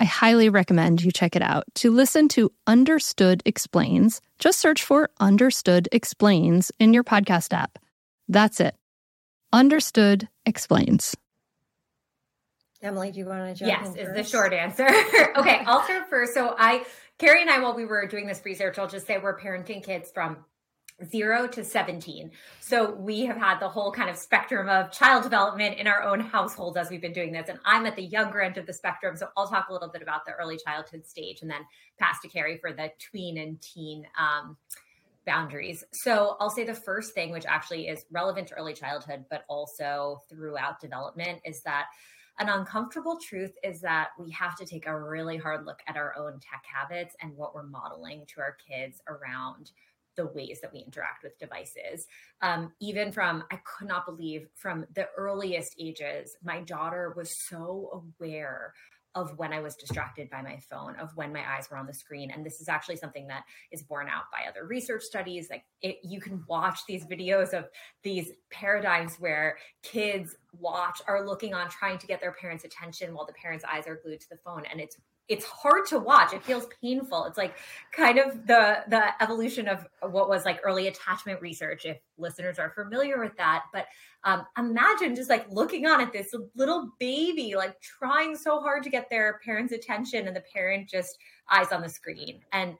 I 0.00 0.04
highly 0.04 0.48
recommend 0.48 1.02
you 1.02 1.12
check 1.12 1.36
it 1.36 1.42
out. 1.42 1.64
To 1.74 1.90
listen 1.90 2.26
to 2.28 2.50
Understood 2.66 3.42
Explains, 3.44 4.22
just 4.38 4.58
search 4.58 4.82
for 4.82 5.10
Understood 5.20 5.90
Explains 5.92 6.72
in 6.78 6.94
your 6.94 7.04
podcast 7.04 7.52
app. 7.52 7.78
That's 8.26 8.60
it. 8.60 8.74
Understood 9.52 10.26
Explains. 10.46 11.14
Emily, 12.80 13.12
do 13.12 13.18
you 13.18 13.26
want 13.26 13.54
to 13.54 13.62
jump 13.62 13.70
yes, 13.70 13.88
in? 13.90 13.96
Yes, 13.96 14.08
is 14.08 14.14
the 14.14 14.24
short 14.24 14.54
answer. 14.54 14.88
okay, 15.36 15.60
I'll 15.66 15.82
start 15.84 16.08
first. 16.08 16.32
So 16.32 16.54
I, 16.58 16.86
Carrie 17.18 17.42
and 17.42 17.50
I, 17.50 17.60
while 17.60 17.76
we 17.76 17.84
were 17.84 18.06
doing 18.06 18.26
this 18.26 18.40
research, 18.42 18.78
I'll 18.78 18.88
just 18.88 19.06
say 19.06 19.18
we're 19.18 19.38
parenting 19.38 19.84
kids 19.84 20.10
from 20.10 20.38
zero 21.04 21.46
to 21.48 21.64
17. 21.64 22.30
So 22.60 22.92
we 22.92 23.24
have 23.26 23.36
had 23.36 23.58
the 23.58 23.68
whole 23.68 23.92
kind 23.92 24.10
of 24.10 24.16
spectrum 24.16 24.68
of 24.68 24.90
child 24.90 25.22
development 25.22 25.78
in 25.78 25.86
our 25.86 26.02
own 26.02 26.20
households 26.20 26.76
as 26.76 26.90
we've 26.90 27.00
been 27.00 27.12
doing 27.12 27.32
this. 27.32 27.48
And 27.48 27.58
I'm 27.64 27.86
at 27.86 27.96
the 27.96 28.04
younger 28.04 28.40
end 28.40 28.58
of 28.58 28.66
the 28.66 28.72
spectrum. 28.72 29.16
So 29.16 29.28
I'll 29.36 29.48
talk 29.48 29.68
a 29.68 29.72
little 29.72 29.88
bit 29.88 30.02
about 30.02 30.24
the 30.26 30.32
early 30.32 30.58
childhood 30.58 31.06
stage 31.06 31.42
and 31.42 31.50
then 31.50 31.62
pass 31.98 32.20
to 32.20 32.28
Carrie 32.28 32.58
for 32.58 32.72
the 32.72 32.90
tween 32.98 33.38
and 33.38 33.60
teen 33.60 34.06
um, 34.18 34.56
boundaries. 35.26 35.84
So 35.92 36.36
I'll 36.40 36.50
say 36.50 36.64
the 36.64 36.74
first 36.74 37.14
thing, 37.14 37.30
which 37.30 37.46
actually 37.46 37.88
is 37.88 38.04
relevant 38.10 38.48
to 38.48 38.54
early 38.54 38.74
childhood, 38.74 39.24
but 39.30 39.44
also 39.48 40.22
throughout 40.28 40.80
development, 40.80 41.40
is 41.44 41.62
that 41.62 41.86
an 42.38 42.48
uncomfortable 42.48 43.18
truth 43.18 43.52
is 43.62 43.82
that 43.82 44.08
we 44.18 44.30
have 44.30 44.56
to 44.56 44.64
take 44.64 44.86
a 44.86 44.98
really 44.98 45.36
hard 45.36 45.66
look 45.66 45.80
at 45.86 45.96
our 45.96 46.16
own 46.16 46.40
tech 46.40 46.64
habits 46.64 47.14
and 47.20 47.36
what 47.36 47.54
we're 47.54 47.66
modeling 47.66 48.24
to 48.28 48.40
our 48.40 48.56
kids 48.66 49.02
around 49.08 49.72
the 50.16 50.26
ways 50.26 50.60
that 50.60 50.72
we 50.72 50.80
interact 50.80 51.22
with 51.22 51.38
devices. 51.38 52.06
Um, 52.42 52.72
even 52.80 53.12
from, 53.12 53.44
I 53.50 53.60
could 53.64 53.88
not 53.88 54.06
believe 54.06 54.48
from 54.54 54.86
the 54.94 55.08
earliest 55.16 55.76
ages, 55.78 56.36
my 56.42 56.60
daughter 56.60 57.14
was 57.16 57.30
so 57.48 58.04
aware 58.18 58.74
of 59.16 59.36
when 59.38 59.52
I 59.52 59.60
was 59.60 59.74
distracted 59.74 60.30
by 60.30 60.40
my 60.40 60.58
phone, 60.70 60.94
of 60.96 61.16
when 61.16 61.32
my 61.32 61.40
eyes 61.40 61.68
were 61.68 61.76
on 61.76 61.86
the 61.86 61.92
screen. 61.92 62.30
And 62.30 62.46
this 62.46 62.60
is 62.60 62.68
actually 62.68 62.96
something 62.96 63.26
that 63.26 63.42
is 63.72 63.82
borne 63.82 64.08
out 64.08 64.24
by 64.30 64.48
other 64.48 64.66
research 64.66 65.02
studies. 65.02 65.48
Like 65.50 65.64
it, 65.82 65.98
you 66.04 66.20
can 66.20 66.44
watch 66.48 66.80
these 66.86 67.04
videos 67.06 67.52
of 67.52 67.68
these 68.04 68.30
paradigms 68.50 69.16
where 69.18 69.58
kids 69.82 70.36
watch, 70.52 71.02
are 71.08 71.26
looking 71.26 71.54
on, 71.54 71.68
trying 71.68 71.98
to 71.98 72.06
get 72.06 72.20
their 72.20 72.32
parents' 72.32 72.64
attention 72.64 73.12
while 73.12 73.26
the 73.26 73.32
parents' 73.32 73.64
eyes 73.64 73.88
are 73.88 74.00
glued 74.00 74.20
to 74.20 74.28
the 74.28 74.38
phone. 74.44 74.62
And 74.70 74.80
it's 74.80 74.96
it's 75.30 75.44
hard 75.44 75.86
to 75.86 75.98
watch. 75.98 76.34
It 76.34 76.44
feels 76.44 76.66
painful. 76.82 77.24
It's 77.26 77.38
like 77.38 77.54
kind 77.92 78.18
of 78.18 78.48
the 78.48 78.82
the 78.88 79.22
evolution 79.22 79.68
of 79.68 79.86
what 80.02 80.28
was 80.28 80.44
like 80.44 80.60
early 80.64 80.88
attachment 80.88 81.40
research, 81.40 81.86
if 81.86 81.98
listeners 82.18 82.58
are 82.58 82.70
familiar 82.70 83.20
with 83.20 83.36
that. 83.36 83.62
But 83.72 83.86
um, 84.24 84.44
imagine 84.58 85.14
just 85.14 85.30
like 85.30 85.46
looking 85.48 85.86
on 85.86 86.00
at 86.00 86.12
this 86.12 86.34
little 86.56 86.90
baby, 86.98 87.54
like 87.56 87.80
trying 87.80 88.36
so 88.36 88.60
hard 88.60 88.82
to 88.82 88.90
get 88.90 89.08
their 89.08 89.40
parents' 89.44 89.72
attention, 89.72 90.26
and 90.26 90.34
the 90.34 90.42
parent 90.52 90.88
just 90.88 91.16
eyes 91.48 91.70
on 91.70 91.80
the 91.80 91.88
screen. 91.88 92.40
And 92.52 92.74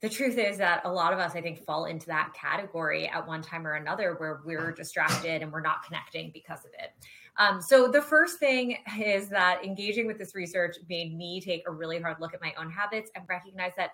the 0.00 0.08
truth 0.08 0.38
is 0.38 0.58
that 0.58 0.82
a 0.84 0.92
lot 0.92 1.12
of 1.12 1.18
us, 1.18 1.34
I 1.34 1.42
think, 1.42 1.64
fall 1.64 1.84
into 1.84 2.06
that 2.06 2.32
category 2.34 3.08
at 3.08 3.26
one 3.26 3.42
time 3.42 3.66
or 3.66 3.74
another 3.74 4.14
where 4.18 4.40
we're 4.44 4.72
distracted 4.72 5.42
and 5.42 5.52
we're 5.52 5.62
not 5.62 5.82
connecting 5.82 6.30
because 6.32 6.60
of 6.60 6.72
it. 6.78 6.90
Um, 7.38 7.60
so 7.60 7.88
the 7.88 8.02
first 8.02 8.38
thing 8.38 8.78
is 8.98 9.28
that 9.28 9.64
engaging 9.64 10.06
with 10.06 10.18
this 10.18 10.34
research 10.34 10.76
made 10.88 11.16
me 11.16 11.40
take 11.40 11.64
a 11.66 11.72
really 11.72 12.00
hard 12.00 12.20
look 12.20 12.34
at 12.34 12.40
my 12.40 12.54
own 12.58 12.70
habits 12.70 13.10
and 13.14 13.24
recognize 13.28 13.72
that 13.76 13.90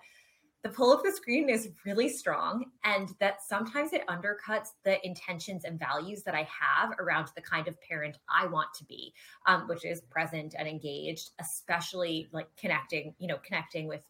the 0.63 0.69
pull 0.69 0.93
of 0.93 1.01
the 1.01 1.11
screen 1.11 1.49
is 1.49 1.69
really 1.85 2.07
strong 2.07 2.65
and 2.83 3.09
that 3.19 3.41
sometimes 3.41 3.93
it 3.93 4.05
undercuts 4.07 4.69
the 4.83 5.03
intentions 5.05 5.63
and 5.63 5.79
values 5.79 6.21
that 6.21 6.35
I 6.35 6.47
have 6.61 6.91
around 6.99 7.29
the 7.35 7.41
kind 7.41 7.67
of 7.67 7.81
parent 7.81 8.19
I 8.29 8.45
want 8.45 8.67
to 8.75 8.83
be, 8.85 9.11
um, 9.47 9.67
which 9.67 9.85
is 9.85 10.01
present 10.01 10.53
and 10.55 10.67
engaged, 10.67 11.31
especially 11.39 12.29
like 12.31 12.47
connecting, 12.57 13.15
you 13.17 13.27
know, 13.27 13.39
connecting 13.43 13.87
with 13.87 14.01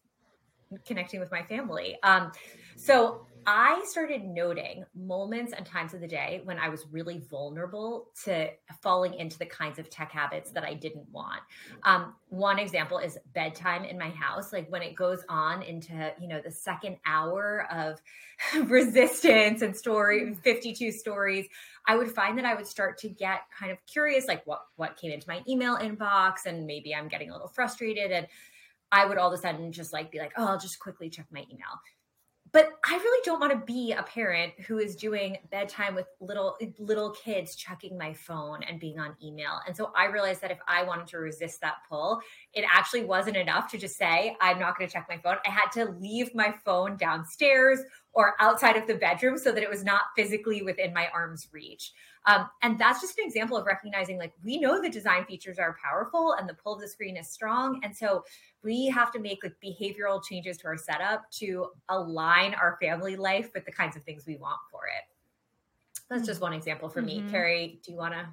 connecting 0.86 1.20
with 1.20 1.30
my 1.30 1.42
family. 1.42 1.96
Um, 2.02 2.32
so 2.76 3.26
I 3.44 3.84
started 3.88 4.24
noting 4.24 4.84
moments 4.94 5.52
and 5.52 5.66
times 5.66 5.94
of 5.94 6.00
the 6.00 6.06
day 6.06 6.42
when 6.44 6.58
I 6.58 6.68
was 6.68 6.86
really 6.92 7.24
vulnerable 7.28 8.10
to 8.24 8.50
falling 8.82 9.14
into 9.14 9.36
the 9.36 9.46
kinds 9.46 9.80
of 9.80 9.90
tech 9.90 10.12
habits 10.12 10.52
that 10.52 10.64
I 10.64 10.74
didn't 10.74 11.08
want. 11.10 11.40
Um, 11.82 12.14
one 12.28 12.60
example 12.60 12.98
is 12.98 13.18
bedtime 13.34 13.84
in 13.84 13.98
my 13.98 14.10
house. 14.10 14.52
Like 14.52 14.70
when 14.70 14.82
it 14.82 14.94
goes 14.94 15.24
on 15.28 15.62
into, 15.62 16.12
you 16.20 16.28
know, 16.28 16.40
the 16.40 16.52
second 16.52 16.98
hour 17.04 17.66
of 17.72 18.00
resistance 18.68 19.62
and 19.62 19.76
story, 19.76 20.34
52 20.34 20.92
stories, 20.92 21.46
I 21.86 21.96
would 21.96 22.12
find 22.12 22.38
that 22.38 22.44
I 22.44 22.54
would 22.54 22.66
start 22.66 22.96
to 22.98 23.08
get 23.08 23.40
kind 23.58 23.72
of 23.72 23.78
curious, 23.86 24.28
like 24.28 24.46
what, 24.46 24.62
what 24.76 24.96
came 24.96 25.10
into 25.10 25.28
my 25.28 25.42
email 25.48 25.76
inbox 25.78 26.46
and 26.46 26.64
maybe 26.64 26.94
I'm 26.94 27.08
getting 27.08 27.30
a 27.30 27.32
little 27.32 27.48
frustrated. 27.48 28.12
And 28.12 28.28
I 28.92 29.06
would 29.06 29.18
all 29.18 29.32
of 29.32 29.38
a 29.38 29.42
sudden 29.42 29.72
just 29.72 29.92
like 29.92 30.12
be 30.12 30.18
like, 30.18 30.32
oh, 30.36 30.46
I'll 30.46 30.58
just 30.58 30.78
quickly 30.78 31.10
check 31.10 31.26
my 31.32 31.40
email 31.50 31.80
but 32.52 32.68
I 32.84 32.96
really 32.96 33.20
don't 33.24 33.40
want 33.40 33.52
to 33.52 33.72
be 33.72 33.92
a 33.92 34.02
parent 34.02 34.52
who 34.66 34.78
is 34.78 34.94
doing 34.94 35.38
bedtime 35.50 35.94
with 35.94 36.06
little 36.20 36.56
little 36.78 37.10
kids 37.10 37.56
checking 37.56 37.96
my 37.96 38.12
phone 38.12 38.62
and 38.62 38.78
being 38.78 38.98
on 38.98 39.16
email. 39.24 39.60
And 39.66 39.74
so 39.74 39.90
I 39.96 40.06
realized 40.06 40.42
that 40.42 40.50
if 40.50 40.58
I 40.68 40.82
wanted 40.82 41.06
to 41.08 41.18
resist 41.18 41.62
that 41.62 41.76
pull, 41.88 42.20
it 42.52 42.64
actually 42.70 43.04
wasn't 43.04 43.38
enough 43.38 43.70
to 43.70 43.78
just 43.78 43.96
say 43.96 44.36
I'm 44.40 44.58
not 44.58 44.76
going 44.76 44.86
to 44.86 44.92
check 44.92 45.06
my 45.08 45.16
phone. 45.16 45.36
I 45.46 45.50
had 45.50 45.70
to 45.72 45.92
leave 45.98 46.34
my 46.34 46.54
phone 46.64 46.98
downstairs 46.98 47.80
or 48.12 48.34
outside 48.38 48.76
of 48.76 48.86
the 48.86 48.96
bedroom 48.96 49.38
so 49.38 49.50
that 49.52 49.62
it 49.62 49.70
was 49.70 49.82
not 49.82 50.02
physically 50.14 50.62
within 50.62 50.92
my 50.92 51.08
arm's 51.14 51.48
reach. 51.52 51.92
Um, 52.26 52.48
and 52.62 52.78
that's 52.78 53.00
just 53.00 53.18
an 53.18 53.24
example 53.26 53.56
of 53.56 53.66
recognizing 53.66 54.18
like 54.18 54.32
we 54.44 54.58
know 54.58 54.80
the 54.80 54.88
design 54.88 55.24
features 55.24 55.58
are 55.58 55.76
powerful 55.82 56.36
and 56.38 56.48
the 56.48 56.54
pull 56.54 56.74
of 56.74 56.80
the 56.80 56.88
screen 56.88 57.16
is 57.16 57.28
strong. 57.28 57.80
And 57.82 57.96
so 57.96 58.24
we 58.62 58.86
have 58.86 59.10
to 59.12 59.18
make 59.18 59.42
like 59.42 59.54
behavioral 59.64 60.22
changes 60.22 60.56
to 60.58 60.68
our 60.68 60.76
setup 60.76 61.30
to 61.32 61.68
align 61.88 62.54
our 62.54 62.78
family 62.80 63.16
life 63.16 63.50
with 63.54 63.64
the 63.64 63.72
kinds 63.72 63.96
of 63.96 64.04
things 64.04 64.24
we 64.26 64.36
want 64.36 64.58
for 64.70 64.82
it. 64.86 65.04
That's 66.08 66.26
just 66.26 66.40
one 66.40 66.52
example 66.52 66.88
for 66.88 67.02
mm-hmm. 67.02 67.26
me. 67.26 67.30
Carrie, 67.30 67.80
do 67.84 67.90
you 67.90 67.98
want 67.98 68.14
to 68.14 68.26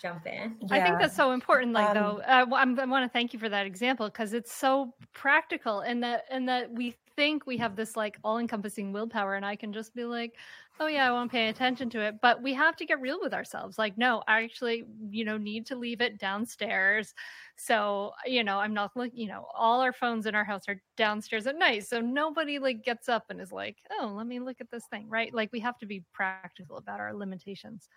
jump 0.00 0.26
in? 0.26 0.56
Yeah. 0.60 0.76
I 0.76 0.82
think 0.82 0.98
that's 0.98 1.16
so 1.16 1.32
important. 1.32 1.72
Like 1.72 1.90
um, 1.90 1.94
though, 1.94 2.22
uh, 2.22 2.44
I 2.50 2.84
want 2.84 3.04
to 3.04 3.08
thank 3.08 3.32
you 3.32 3.38
for 3.38 3.48
that 3.48 3.66
example 3.66 4.06
because 4.06 4.32
it's 4.32 4.52
so 4.52 4.94
practical, 5.12 5.80
and 5.80 6.02
that 6.02 6.24
and 6.30 6.48
that 6.48 6.72
we 6.72 6.94
think 7.16 7.46
we 7.46 7.56
have 7.56 7.76
this 7.76 7.96
like 7.96 8.18
all-encompassing 8.24 8.92
willpower, 8.92 9.34
and 9.34 9.44
I 9.44 9.56
can 9.56 9.72
just 9.72 9.94
be 9.94 10.04
like, 10.04 10.34
oh 10.80 10.86
yeah 10.86 11.06
i 11.06 11.10
won't 11.10 11.30
pay 11.30 11.48
attention 11.48 11.90
to 11.90 12.00
it 12.00 12.20
but 12.20 12.42
we 12.42 12.54
have 12.54 12.76
to 12.76 12.84
get 12.84 13.00
real 13.00 13.18
with 13.20 13.34
ourselves 13.34 13.78
like 13.78 13.96
no 13.98 14.22
i 14.28 14.42
actually 14.42 14.84
you 15.10 15.24
know 15.24 15.36
need 15.36 15.66
to 15.66 15.76
leave 15.76 16.00
it 16.00 16.18
downstairs 16.18 17.14
so 17.56 18.12
you 18.26 18.44
know 18.44 18.58
i'm 18.58 18.74
not 18.74 18.90
like 18.96 19.12
you 19.14 19.26
know 19.26 19.46
all 19.54 19.80
our 19.80 19.92
phones 19.92 20.26
in 20.26 20.34
our 20.34 20.44
house 20.44 20.62
are 20.68 20.80
downstairs 20.96 21.46
at 21.46 21.58
night 21.58 21.86
so 21.86 22.00
nobody 22.00 22.58
like 22.58 22.84
gets 22.84 23.08
up 23.08 23.24
and 23.30 23.40
is 23.40 23.52
like 23.52 23.76
oh 23.98 24.12
let 24.14 24.26
me 24.26 24.38
look 24.38 24.60
at 24.60 24.70
this 24.70 24.84
thing 24.86 25.08
right 25.08 25.34
like 25.34 25.50
we 25.52 25.60
have 25.60 25.78
to 25.78 25.86
be 25.86 26.04
practical 26.12 26.76
about 26.76 27.00
our 27.00 27.14
limitations 27.14 27.88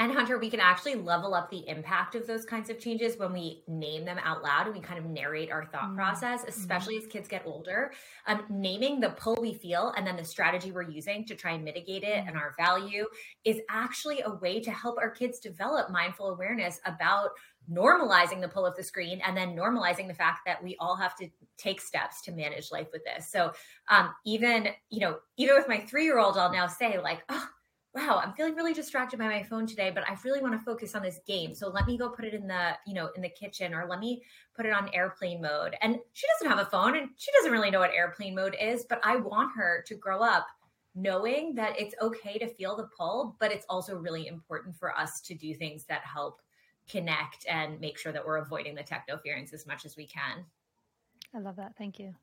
and 0.00 0.10
Hunter, 0.10 0.38
we 0.38 0.48
can 0.48 0.60
actually 0.60 0.94
level 0.94 1.34
up 1.34 1.50
the 1.50 1.68
impact 1.68 2.14
of 2.14 2.26
those 2.26 2.46
kinds 2.46 2.70
of 2.70 2.80
changes 2.80 3.18
when 3.18 3.34
we 3.34 3.62
name 3.68 4.06
them 4.06 4.16
out 4.24 4.42
loud 4.42 4.64
and 4.64 4.74
we 4.74 4.80
kind 4.80 4.98
of 4.98 5.04
narrate 5.04 5.52
our 5.52 5.66
thought 5.66 5.88
mm-hmm. 5.88 5.96
process, 5.96 6.42
especially 6.48 6.94
mm-hmm. 6.94 7.04
as 7.06 7.12
kids 7.12 7.28
get 7.28 7.42
older. 7.44 7.92
Um, 8.26 8.42
naming 8.48 9.00
the 9.00 9.10
pull 9.10 9.36
we 9.38 9.52
feel 9.52 9.92
and 9.94 10.06
then 10.06 10.16
the 10.16 10.24
strategy 10.24 10.72
we're 10.72 10.88
using 10.88 11.26
to 11.26 11.34
try 11.34 11.52
and 11.52 11.62
mitigate 11.62 12.02
it 12.02 12.16
and 12.16 12.28
mm-hmm. 12.28 12.38
our 12.38 12.54
value 12.58 13.04
is 13.44 13.60
actually 13.68 14.22
a 14.22 14.30
way 14.36 14.58
to 14.60 14.70
help 14.70 14.96
our 14.96 15.10
kids 15.10 15.38
develop 15.38 15.90
mindful 15.90 16.30
awareness 16.30 16.80
about 16.86 17.32
normalizing 17.70 18.40
the 18.40 18.48
pull 18.48 18.64
of 18.64 18.74
the 18.76 18.82
screen 18.82 19.20
and 19.26 19.36
then 19.36 19.54
normalizing 19.54 20.08
the 20.08 20.14
fact 20.14 20.40
that 20.46 20.64
we 20.64 20.76
all 20.80 20.96
have 20.96 21.14
to 21.16 21.28
take 21.58 21.78
steps 21.78 22.22
to 22.22 22.32
manage 22.32 22.72
life 22.72 22.88
with 22.90 23.02
this. 23.04 23.30
So 23.30 23.52
um, 23.90 24.14
even, 24.24 24.68
you 24.88 25.00
know, 25.00 25.18
even 25.36 25.56
with 25.56 25.68
my 25.68 25.80
three 25.80 26.04
year 26.04 26.18
old, 26.18 26.38
I'll 26.38 26.50
now 26.50 26.68
say, 26.68 26.98
like, 26.98 27.22
oh, 27.28 27.48
wow, 27.94 28.20
I'm 28.22 28.32
feeling 28.34 28.54
really 28.54 28.72
distracted 28.72 29.18
by 29.18 29.26
my 29.26 29.42
phone 29.42 29.66
today, 29.66 29.90
but 29.92 30.08
I 30.08 30.16
really 30.24 30.40
want 30.40 30.52
to 30.52 30.64
focus 30.64 30.94
on 30.94 31.02
this 31.02 31.20
game. 31.26 31.54
So 31.54 31.68
let 31.68 31.86
me 31.86 31.98
go 31.98 32.08
put 32.08 32.24
it 32.24 32.34
in 32.34 32.46
the, 32.46 32.76
you 32.86 32.94
know, 32.94 33.10
in 33.16 33.22
the 33.22 33.28
kitchen 33.28 33.74
or 33.74 33.86
let 33.86 33.98
me 33.98 34.22
put 34.54 34.64
it 34.64 34.72
on 34.72 34.90
airplane 34.94 35.42
mode. 35.42 35.74
And 35.82 35.98
she 36.12 36.26
doesn't 36.34 36.56
have 36.56 36.64
a 36.64 36.70
phone 36.70 36.96
and 36.96 37.08
she 37.16 37.32
doesn't 37.32 37.50
really 37.50 37.70
know 37.70 37.80
what 37.80 37.92
airplane 37.92 38.34
mode 38.34 38.56
is, 38.60 38.84
but 38.84 39.00
I 39.02 39.16
want 39.16 39.56
her 39.56 39.82
to 39.86 39.94
grow 39.96 40.20
up 40.20 40.46
knowing 40.94 41.54
that 41.54 41.78
it's 41.78 41.94
okay 42.00 42.38
to 42.38 42.48
feel 42.48 42.76
the 42.76 42.88
pull, 42.96 43.36
but 43.40 43.52
it's 43.52 43.66
also 43.68 43.96
really 43.96 44.26
important 44.28 44.76
for 44.76 44.96
us 44.96 45.20
to 45.22 45.34
do 45.34 45.54
things 45.54 45.84
that 45.84 46.02
help 46.02 46.40
connect 46.88 47.46
and 47.48 47.80
make 47.80 47.98
sure 47.98 48.12
that 48.12 48.24
we're 48.24 48.38
avoiding 48.38 48.74
the 48.74 48.82
technoference 48.82 49.52
as 49.52 49.66
much 49.66 49.84
as 49.84 49.96
we 49.96 50.06
can. 50.06 50.44
I 51.34 51.38
love 51.38 51.56
that. 51.56 51.76
Thank 51.76 51.98
you. 51.98 52.14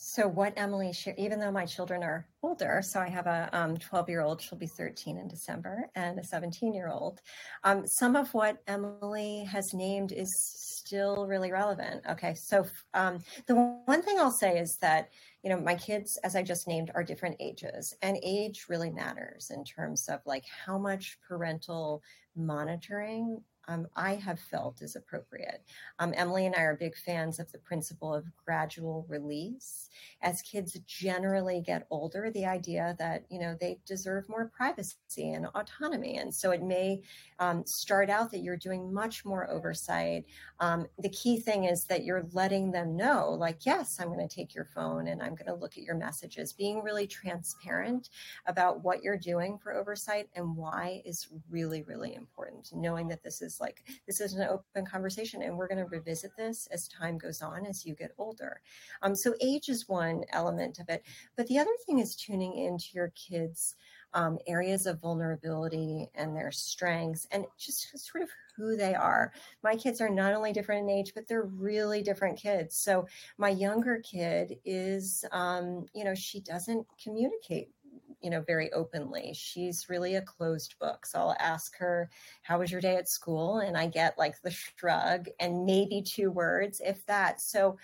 So 0.00 0.28
what 0.28 0.52
Emily 0.56 0.92
shared, 0.92 1.18
even 1.18 1.40
though 1.40 1.50
my 1.50 1.66
children 1.66 2.04
are 2.04 2.24
older, 2.44 2.82
so 2.84 3.00
I 3.00 3.08
have 3.08 3.26
a 3.26 3.50
12 3.80 3.92
um, 3.92 4.04
year 4.08 4.20
old, 4.20 4.40
she'll 4.40 4.56
be 4.56 4.68
13 4.68 5.18
in 5.18 5.26
December, 5.26 5.90
and 5.96 6.20
a 6.20 6.24
17 6.24 6.72
year 6.72 6.88
old. 6.88 7.20
Um, 7.64 7.84
some 7.84 8.14
of 8.14 8.32
what 8.32 8.62
Emily 8.68 9.42
has 9.50 9.74
named 9.74 10.12
is 10.12 10.32
still 10.38 11.26
really 11.26 11.50
relevant. 11.50 12.02
Okay, 12.08 12.34
so 12.34 12.64
um, 12.94 13.18
the 13.48 13.56
one 13.86 14.00
thing 14.00 14.20
I'll 14.20 14.30
say 14.30 14.60
is 14.60 14.76
that 14.76 15.08
you 15.42 15.50
know 15.50 15.58
my 15.58 15.74
kids, 15.74 16.16
as 16.22 16.36
I 16.36 16.44
just 16.44 16.68
named, 16.68 16.92
are 16.94 17.02
different 17.02 17.34
ages, 17.40 17.96
and 18.00 18.16
age 18.22 18.66
really 18.68 18.90
matters 18.90 19.50
in 19.52 19.64
terms 19.64 20.08
of 20.08 20.20
like 20.24 20.44
how 20.64 20.78
much 20.78 21.18
parental 21.26 22.04
monitoring 22.36 23.42
um, 23.68 23.86
I 23.94 24.14
have 24.14 24.40
felt 24.40 24.82
is 24.82 24.96
appropriate. 24.96 25.62
Um, 25.98 26.14
Emily 26.16 26.46
and 26.46 26.54
I 26.54 26.62
are 26.62 26.76
big 26.76 26.96
fans 26.96 27.38
of 27.38 27.52
the 27.52 27.58
principle 27.58 28.14
of 28.14 28.24
gradual 28.44 29.04
release. 29.08 29.90
As 30.22 30.42
kids 30.42 30.78
generally 30.86 31.62
get 31.64 31.86
older, 31.90 32.30
the 32.30 32.46
idea 32.46 32.96
that 32.98 33.24
you 33.30 33.38
know 33.38 33.56
they 33.60 33.78
deserve 33.86 34.28
more 34.28 34.50
privacy 34.56 35.32
and 35.32 35.46
autonomy, 35.54 36.16
and 36.16 36.34
so 36.34 36.50
it 36.50 36.62
may 36.62 37.02
um, 37.38 37.64
start 37.66 38.10
out 38.10 38.30
that 38.30 38.40
you're 38.40 38.56
doing 38.56 38.92
much 38.92 39.24
more 39.24 39.48
oversight. 39.50 40.24
Um, 40.60 40.86
the 40.98 41.08
key 41.10 41.38
thing 41.38 41.64
is 41.64 41.84
that 41.84 42.04
you're 42.04 42.26
letting 42.32 42.72
them 42.72 42.96
know, 42.96 43.30
like, 43.30 43.64
yes, 43.64 43.98
I'm 44.00 44.08
going 44.08 44.26
to 44.26 44.34
take 44.34 44.54
your 44.54 44.64
phone 44.64 45.08
and 45.08 45.22
I'm 45.22 45.34
going 45.34 45.46
to 45.46 45.54
look 45.54 45.76
at 45.76 45.84
your 45.84 45.94
messages. 45.94 46.52
Being 46.52 46.82
really 46.82 47.06
transparent 47.06 48.10
about 48.46 48.82
what 48.82 49.02
you're 49.02 49.18
doing 49.18 49.58
for 49.58 49.74
oversight 49.74 50.28
and 50.34 50.56
why 50.56 51.02
is 51.04 51.28
really, 51.50 51.82
really 51.82 52.14
important. 52.14 52.70
Knowing 52.74 53.08
that 53.08 53.22
this 53.22 53.40
is 53.40 53.57
like 53.60 53.84
this 54.06 54.20
is 54.20 54.34
an 54.34 54.48
open 54.48 54.84
conversation 54.84 55.42
and 55.42 55.56
we're 55.56 55.68
going 55.68 55.78
to 55.78 55.84
revisit 55.90 56.30
this 56.36 56.66
as 56.70 56.88
time 56.88 57.18
goes 57.18 57.42
on 57.42 57.66
as 57.66 57.84
you 57.84 57.94
get 57.94 58.12
older 58.18 58.60
um, 59.02 59.14
so 59.14 59.34
age 59.40 59.68
is 59.68 59.88
one 59.88 60.24
element 60.32 60.78
of 60.78 60.88
it 60.88 61.02
but 61.36 61.46
the 61.46 61.58
other 61.58 61.70
thing 61.86 61.98
is 61.98 62.16
tuning 62.16 62.56
into 62.56 62.88
your 62.94 63.12
kids 63.14 63.76
um, 64.14 64.38
areas 64.46 64.86
of 64.86 65.00
vulnerability 65.00 66.08
and 66.14 66.34
their 66.34 66.50
strengths 66.50 67.26
and 67.30 67.44
just 67.58 67.96
sort 67.98 68.22
of 68.22 68.30
who 68.56 68.76
they 68.76 68.94
are. 68.94 69.32
My 69.62 69.76
kids 69.76 70.00
are 70.00 70.08
not 70.08 70.34
only 70.34 70.52
different 70.52 70.82
in 70.82 70.90
age, 70.90 71.12
but 71.14 71.28
they're 71.28 71.44
really 71.44 72.02
different 72.02 72.38
kids. 72.38 72.76
So 72.76 73.06
my 73.36 73.50
younger 73.50 74.00
kid 74.00 74.56
is, 74.64 75.24
um, 75.30 75.86
you 75.94 76.04
know, 76.04 76.14
she 76.14 76.40
doesn't 76.40 76.86
communicate 77.02 77.70
you 78.20 78.30
know, 78.30 78.42
very 78.42 78.72
openly. 78.72 79.32
She's 79.34 79.86
really 79.88 80.16
a 80.16 80.22
closed 80.22 80.74
book. 80.78 81.06
So 81.06 81.18
I'll 81.18 81.36
ask 81.38 81.76
her, 81.78 82.10
How 82.42 82.58
was 82.58 82.70
your 82.70 82.80
day 82.80 82.96
at 82.96 83.08
school? 83.08 83.58
And 83.58 83.76
I 83.76 83.86
get 83.86 84.18
like 84.18 84.40
the 84.42 84.50
shrug 84.50 85.28
and 85.40 85.64
maybe 85.64 86.02
two 86.02 86.30
words, 86.30 86.80
if 86.84 87.04
that. 87.06 87.40
So 87.40 87.76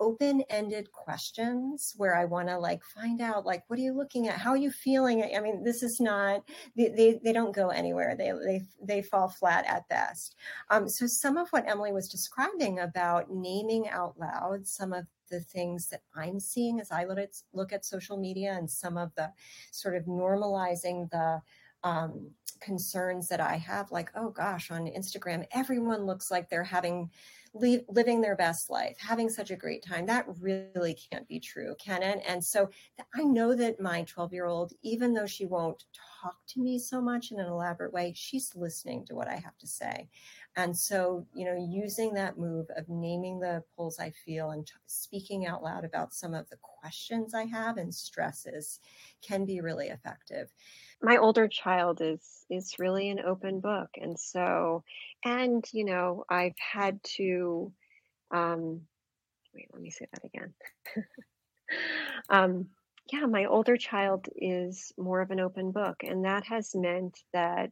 open-ended 0.00 0.90
questions 0.92 1.94
where 1.98 2.16
I 2.16 2.24
want 2.24 2.48
to 2.48 2.58
like 2.58 2.82
find 2.82 3.20
out 3.20 3.44
like 3.44 3.62
what 3.68 3.78
are 3.78 3.82
you 3.82 3.92
looking 3.92 4.28
at 4.28 4.38
how 4.38 4.50
are 4.50 4.56
you 4.56 4.70
feeling 4.70 5.22
I 5.36 5.40
mean 5.40 5.62
this 5.62 5.82
is 5.82 6.00
not 6.00 6.42
they 6.74 6.88
they, 6.88 7.20
they 7.22 7.32
don't 7.34 7.54
go 7.54 7.68
anywhere 7.68 8.16
they 8.16 8.32
they 8.44 8.62
they 8.82 9.02
fall 9.02 9.28
flat 9.28 9.66
at 9.66 9.88
best 9.88 10.36
um, 10.70 10.88
so 10.88 11.06
some 11.06 11.36
of 11.36 11.50
what 11.50 11.68
Emily 11.68 11.92
was 11.92 12.08
describing 12.08 12.80
about 12.80 13.30
naming 13.30 13.88
out 13.88 14.18
loud 14.18 14.66
some 14.66 14.94
of 14.94 15.04
the 15.30 15.40
things 15.40 15.88
that 15.88 16.02
I'm 16.14 16.40
seeing 16.40 16.80
as 16.80 16.90
I 16.90 17.04
look 17.52 17.72
at, 17.72 17.84
social 17.84 18.16
media 18.16 18.52
and 18.52 18.70
some 18.70 18.96
of 18.96 19.14
the 19.14 19.32
sort 19.70 19.96
of 19.96 20.04
normalizing 20.04 21.10
the 21.10 21.40
um, 21.82 22.30
concerns 22.60 23.28
that 23.28 23.40
I 23.40 23.56
have, 23.56 23.90
like, 23.90 24.10
oh 24.14 24.30
gosh, 24.30 24.70
on 24.70 24.86
Instagram, 24.86 25.46
everyone 25.52 26.04
looks 26.04 26.30
like 26.30 26.48
they're 26.48 26.64
having 26.64 27.10
living 27.52 28.20
their 28.20 28.36
best 28.36 28.70
life, 28.70 28.96
having 29.00 29.28
such 29.28 29.50
a 29.50 29.56
great 29.56 29.84
time. 29.84 30.06
That 30.06 30.26
really 30.40 30.96
can't 31.10 31.26
be 31.26 31.40
true, 31.40 31.74
can 31.84 32.02
it? 32.02 32.22
And 32.26 32.44
so 32.44 32.70
I 33.16 33.24
know 33.24 33.56
that 33.56 33.80
my 33.80 34.04
12 34.04 34.32
year 34.32 34.46
old, 34.46 34.72
even 34.82 35.14
though 35.14 35.26
she 35.26 35.46
won't 35.46 35.84
talk 36.22 36.36
to 36.48 36.60
me 36.60 36.78
so 36.78 37.00
much 37.00 37.32
in 37.32 37.40
an 37.40 37.46
elaborate 37.46 37.92
way, 37.92 38.12
she's 38.14 38.54
listening 38.54 39.04
to 39.06 39.16
what 39.16 39.26
I 39.26 39.34
have 39.34 39.58
to 39.58 39.66
say. 39.66 40.08
And 40.56 40.76
so, 40.76 41.26
you 41.32 41.44
know, 41.44 41.68
using 41.70 42.12
that 42.14 42.36
move 42.36 42.66
of 42.76 42.88
naming 42.88 43.38
the 43.38 43.62
pulls 43.76 44.00
I 44.00 44.10
feel 44.10 44.50
and 44.50 44.66
t- 44.66 44.72
speaking 44.86 45.46
out 45.46 45.62
loud 45.62 45.84
about 45.84 46.12
some 46.12 46.34
of 46.34 46.48
the 46.50 46.58
questions 46.60 47.34
I 47.34 47.44
have 47.44 47.76
and 47.76 47.94
stresses 47.94 48.80
can 49.22 49.44
be 49.44 49.60
really 49.60 49.88
effective. 49.88 50.48
My 51.02 51.16
older 51.18 51.48
child 51.48 52.00
is 52.02 52.44
is 52.50 52.78
really 52.78 53.10
an 53.10 53.20
open 53.20 53.60
book, 53.60 53.90
and 53.96 54.18
so, 54.18 54.84
and 55.24 55.64
you 55.72 55.84
know, 55.84 56.24
I've 56.28 56.58
had 56.58 57.02
to. 57.16 57.72
Um, 58.30 58.82
wait, 59.54 59.68
let 59.72 59.80
me 59.80 59.90
say 59.90 60.06
that 60.12 60.24
again. 60.24 60.52
um, 62.28 62.66
yeah, 63.12 63.26
my 63.26 63.46
older 63.46 63.76
child 63.76 64.28
is 64.36 64.92
more 64.98 65.20
of 65.20 65.30
an 65.30 65.40
open 65.40 65.72
book, 65.72 66.02
and 66.02 66.24
that 66.24 66.44
has 66.44 66.74
meant 66.74 67.18
that 67.32 67.70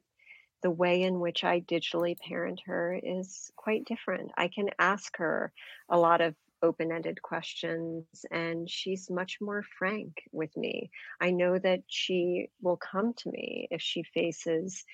the 0.62 0.71
way 0.71 1.03
in 1.03 1.21
which 1.21 1.44
I 1.44 1.61
digitally 1.61 2.18
parent 2.18 2.61
her 2.66 2.99
is 3.03 3.51
quite 3.57 3.85
different. 3.85 4.33
I 4.37 4.49
can 4.49 4.71
ask 4.79 5.16
her 5.18 5.53
a 5.88 5.99
lot 5.99 6.21
of 6.21 6.35
open 6.62 6.90
ended 6.90 7.23
questions, 7.23 8.05
and 8.31 8.68
she's 8.68 9.11
much 9.11 9.38
more 9.40 9.62
frank 9.79 10.14
with 10.33 10.57
me. 10.57 10.90
I 11.21 11.31
know 11.31 11.59
that 11.59 11.83
she 11.87 12.49
will 12.61 12.77
come 12.77 13.14
to 13.14 13.31
me 13.31 13.68
if 13.71 13.81
she 13.81 14.03
faces 14.03 14.85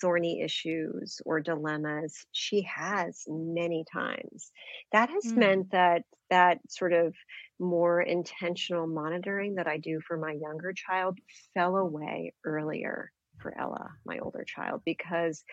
thorny 0.00 0.42
issues 0.42 1.20
or 1.24 1.40
dilemmas. 1.40 2.26
She 2.32 2.62
has 2.62 3.24
many 3.26 3.84
times. 3.90 4.50
That 4.92 5.10
has 5.10 5.24
mm. 5.24 5.36
meant 5.36 5.70
that 5.70 6.02
that 6.30 6.58
sort 6.68 6.92
of 6.92 7.14
more 7.58 8.00
intentional 8.00 8.86
monitoring 8.86 9.54
that 9.54 9.66
I 9.66 9.78
do 9.78 10.00
for 10.06 10.16
my 10.16 10.32
younger 10.32 10.72
child 10.72 11.18
fell 11.54 11.76
away 11.76 12.32
earlier 12.44 13.12
for 13.38 13.56
Ella, 13.58 13.90
my 14.04 14.18
older 14.18 14.44
child, 14.44 14.82
because 14.84 15.44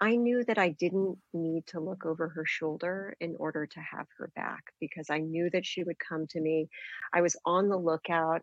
I 0.00 0.16
knew 0.16 0.44
that 0.44 0.58
I 0.58 0.70
didn't 0.70 1.18
need 1.32 1.66
to 1.68 1.80
look 1.80 2.06
over 2.06 2.28
her 2.28 2.46
shoulder 2.46 3.14
in 3.20 3.36
order 3.38 3.66
to 3.66 3.80
have 3.80 4.06
her 4.18 4.30
back 4.34 4.62
because 4.80 5.10
I 5.10 5.18
knew 5.18 5.50
that 5.50 5.66
she 5.66 5.84
would 5.84 5.98
come 5.98 6.26
to 6.28 6.40
me. 6.40 6.68
I 7.12 7.20
was 7.20 7.36
on 7.44 7.68
the 7.68 7.76
lookout, 7.76 8.40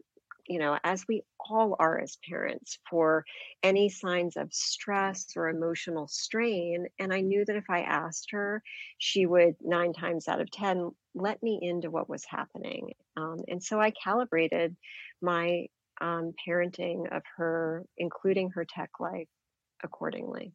you 0.48 0.60
know, 0.60 0.78
as 0.84 1.06
we 1.08 1.24
all 1.50 1.76
are 1.80 2.00
as 2.00 2.18
parents, 2.30 2.80
for 2.90 3.26
any 3.64 3.90
signs 3.90 4.38
of 4.38 4.54
stress 4.54 5.26
or 5.36 5.50
emotional 5.50 6.08
strain. 6.08 6.88
And 7.00 7.14
I 7.14 7.22
knew 7.22 7.44
that 7.46 7.56
if 7.56 7.70
I 7.70 7.82
asked 7.82 8.32
her, 8.32 8.62
she 8.98 9.26
would 9.26 9.56
nine 9.62 9.94
times 9.94 10.28
out 10.28 10.42
of 10.42 10.52
10 10.52 10.92
let 11.16 11.42
me 11.42 11.60
into 11.62 11.90
what 11.90 12.10
was 12.10 12.24
happening. 12.26 12.92
Um, 13.16 13.44
and 13.48 13.64
so 13.64 13.82
I 13.82 13.92
calibrated 13.92 14.76
my 15.22 15.68
um, 16.02 16.34
parenting 16.48 17.16
of 17.16 17.24
her, 17.38 17.86
including 17.98 18.50
her 18.52 18.66
tech 18.66 18.90
life, 19.00 19.28
accordingly. 19.84 20.54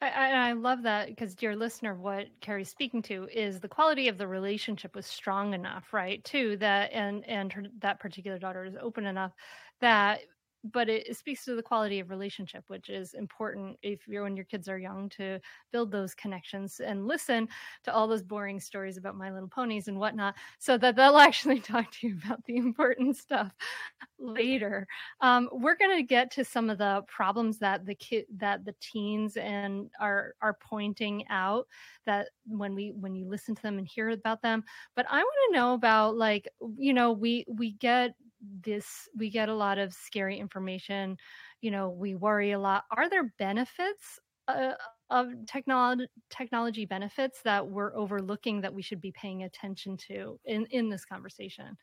I, 0.00 0.50
I 0.50 0.52
love 0.52 0.82
that 0.84 1.08
because, 1.08 1.34
dear 1.34 1.56
listener, 1.56 1.94
what 1.96 2.26
Carrie's 2.40 2.68
speaking 2.68 3.02
to 3.02 3.28
is 3.32 3.58
the 3.58 3.68
quality 3.68 4.06
of 4.06 4.16
the 4.16 4.28
relationship 4.28 4.94
was 4.94 5.06
strong 5.06 5.54
enough, 5.54 5.92
right? 5.92 6.22
Too 6.22 6.56
that 6.58 6.92
and 6.92 7.26
and 7.26 7.52
her, 7.52 7.64
that 7.80 7.98
particular 7.98 8.38
daughter 8.38 8.64
is 8.64 8.76
open 8.80 9.06
enough 9.06 9.32
that 9.80 10.20
but 10.64 10.88
it, 10.88 11.16
speaks 11.16 11.44
to 11.44 11.54
the 11.54 11.62
quality 11.62 12.00
of 12.00 12.10
relationship 12.10 12.64
which 12.68 12.88
is 12.88 13.14
important 13.14 13.76
if 13.82 14.06
you're 14.06 14.24
when 14.24 14.36
your 14.36 14.44
kids 14.44 14.68
are 14.68 14.78
young 14.78 15.08
to 15.08 15.40
build 15.72 15.90
those 15.90 16.14
connections 16.14 16.80
and 16.80 17.06
listen 17.06 17.48
to 17.84 17.92
all 17.92 18.06
those 18.06 18.22
boring 18.22 18.60
stories 18.60 18.96
about 18.96 19.16
my 19.16 19.32
little 19.32 19.48
ponies 19.48 19.88
and 19.88 19.98
whatnot 19.98 20.34
so 20.58 20.78
that 20.78 20.96
they'll 20.96 21.18
actually 21.18 21.60
talk 21.60 21.90
to 21.90 22.08
you 22.08 22.18
about 22.24 22.44
the 22.44 22.56
important 22.56 23.16
stuff 23.16 23.52
later. 24.18 24.86
Um, 25.20 25.48
we're 25.52 25.76
going 25.76 25.96
to 25.96 26.02
get 26.02 26.30
to 26.32 26.44
some 26.44 26.70
of 26.70 26.78
the 26.78 27.02
problems 27.06 27.58
that 27.58 27.86
the 27.86 27.94
kid 27.94 28.26
that 28.36 28.64
the 28.64 28.74
teens 28.80 29.36
and 29.36 29.90
are 30.00 30.34
are 30.42 30.56
pointing 30.60 31.26
out 31.28 31.66
that 32.06 32.28
when 32.46 32.74
we 32.74 32.92
when 32.92 33.14
you 33.14 33.28
listen 33.28 33.54
to 33.54 33.62
them 33.62 33.78
and 33.78 33.86
hear 33.86 34.10
about 34.10 34.40
them 34.42 34.64
but 34.96 35.06
i 35.10 35.18
want 35.18 35.36
to 35.48 35.56
know 35.56 35.74
about 35.74 36.16
like 36.16 36.48
you 36.76 36.92
know 36.92 37.12
we 37.12 37.44
we 37.48 37.72
get 37.72 38.14
this 38.40 39.08
we 39.16 39.30
get 39.30 39.48
a 39.48 39.54
lot 39.54 39.78
of 39.78 39.92
scary 39.92 40.38
information 40.38 41.16
you 41.60 41.70
know 41.70 41.90
we 41.90 42.14
worry 42.14 42.52
a 42.52 42.58
lot. 42.58 42.84
Are 42.90 43.08
there 43.08 43.32
benefits 43.38 44.18
uh, 44.46 44.72
of 45.10 45.28
technology 45.46 46.06
technology 46.30 46.86
benefits 46.86 47.40
that 47.42 47.66
we're 47.66 47.94
overlooking 47.96 48.60
that 48.60 48.72
we 48.72 48.82
should 48.82 49.00
be 49.00 49.12
paying 49.12 49.42
attention 49.42 49.96
to 50.08 50.38
in 50.44 50.66
in 50.66 50.88
this 50.88 51.04
conversation? 51.04 51.76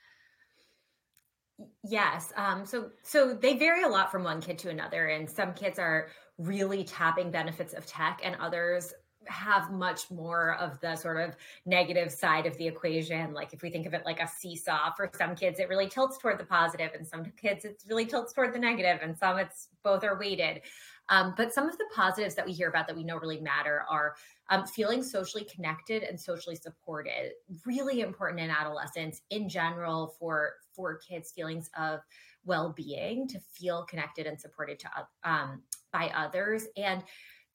Yes 1.84 2.34
um, 2.36 2.66
so 2.66 2.92
so 3.04 3.34
they 3.34 3.58
vary 3.58 3.84
a 3.84 3.88
lot 3.88 4.12
from 4.12 4.24
one 4.24 4.42
kid 4.42 4.58
to 4.60 4.70
another 4.70 5.08
and 5.08 5.30
some 5.30 5.54
kids 5.54 5.80
are 5.80 6.10
really 6.38 6.84
tapping 6.84 7.32
benefits 7.32 7.74
of 7.74 7.86
tech 7.86 8.20
and 8.24 8.36
others 8.42 8.94
have 9.28 9.72
much 9.72 10.10
more 10.12 10.56
of 10.56 10.80
the 10.82 10.96
sort 10.96 11.18
of 11.18 11.36
negative 11.66 12.12
side 12.12 12.46
of 12.46 12.58
the 12.58 12.68
equation. 12.68 13.34
Like 13.34 13.54
if 13.54 13.62
we 13.62 13.70
think 13.70 13.86
of 13.86 13.94
it 13.94 14.06
like 14.06 14.20
a 14.20 14.28
seesaw, 14.28 14.92
for 14.96 15.10
some 15.18 15.36
kids 15.36 15.60
it 15.60 15.70
really 15.70 15.88
tilts 15.88 16.18
toward 16.18 16.40
the 16.40 16.46
positive, 16.46 16.92
and 16.96 17.06
some 17.06 17.26
kids 17.38 17.66
it 17.66 17.84
really 17.88 18.06
tilts 18.06 18.34
toward 18.34 18.54
the 18.54 18.60
negative, 18.60 19.00
and 19.02 19.18
some 19.18 19.38
it's 19.38 19.70
both 19.84 20.04
are 20.04 20.18
weighted. 20.18 20.62
Um, 21.10 21.36
but 21.38 21.54
some 21.54 21.70
of 21.70 21.78
the 21.78 21.86
positives 21.94 22.34
that 22.36 22.46
we 22.46 22.52
hear 22.52 22.70
about 22.70 22.88
that 22.88 22.96
we 22.96 23.04
know 23.04 23.18
really 23.18 23.40
matter 23.40 23.86
are 23.90 24.16
um, 24.50 24.66
feeling 24.66 25.04
socially 25.04 25.44
connected 25.44 26.02
and 26.02 26.20
socially 26.20 26.56
supported. 26.56 27.32
Really 27.66 28.02
important 28.02 28.42
in 28.42 28.50
adolescence 28.50 29.22
in 29.30 29.48
general 29.48 30.16
for 30.20 30.54
for 30.76 30.98
kids' 30.98 31.32
feelings 31.32 31.70
of 31.78 32.00
well-being 32.44 33.28
to 33.28 33.40
feel 33.40 33.84
connected 33.86 34.28
and 34.28 34.40
supported 34.40 34.80
to 34.80 34.90
um, 35.24 35.62
by 35.92 36.12
others 36.16 36.68
and 36.78 37.04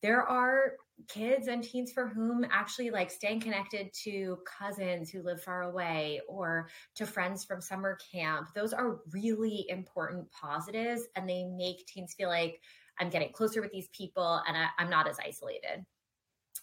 there 0.03 0.23
are 0.23 0.75
kids 1.09 1.49
and 1.49 1.63
teens 1.63 1.93
for 1.93 2.09
whom 2.09 2.45
actually 2.51 2.91
like 2.91 3.11
staying 3.11 3.41
connected 3.41 3.93
to 3.93 4.39
cousins 4.59 5.11
who 5.11 5.23
live 5.23 5.43
far 5.43 5.63
away 5.63 6.21
or 6.29 6.69
to 6.95 7.07
friends 7.07 7.45
from 7.45 7.61
summer 7.61 7.99
camp 8.13 8.49
those 8.55 8.73
are 8.73 9.01
really 9.13 9.67
important 9.69 10.27
positives 10.33 11.03
and 11.17 11.29
they 11.29 11.45
make 11.57 11.87
teens 11.87 12.15
feel 12.17 12.29
like 12.29 12.61
i'm 12.99 13.11
getting 13.11 13.33
closer 13.33 13.61
with 13.61 13.73
these 13.73 13.89
people 13.89 14.43
and 14.47 14.57
I, 14.57 14.83
am 14.83 14.91
not 14.91 15.09
as 15.09 15.19
isolated 15.25 15.85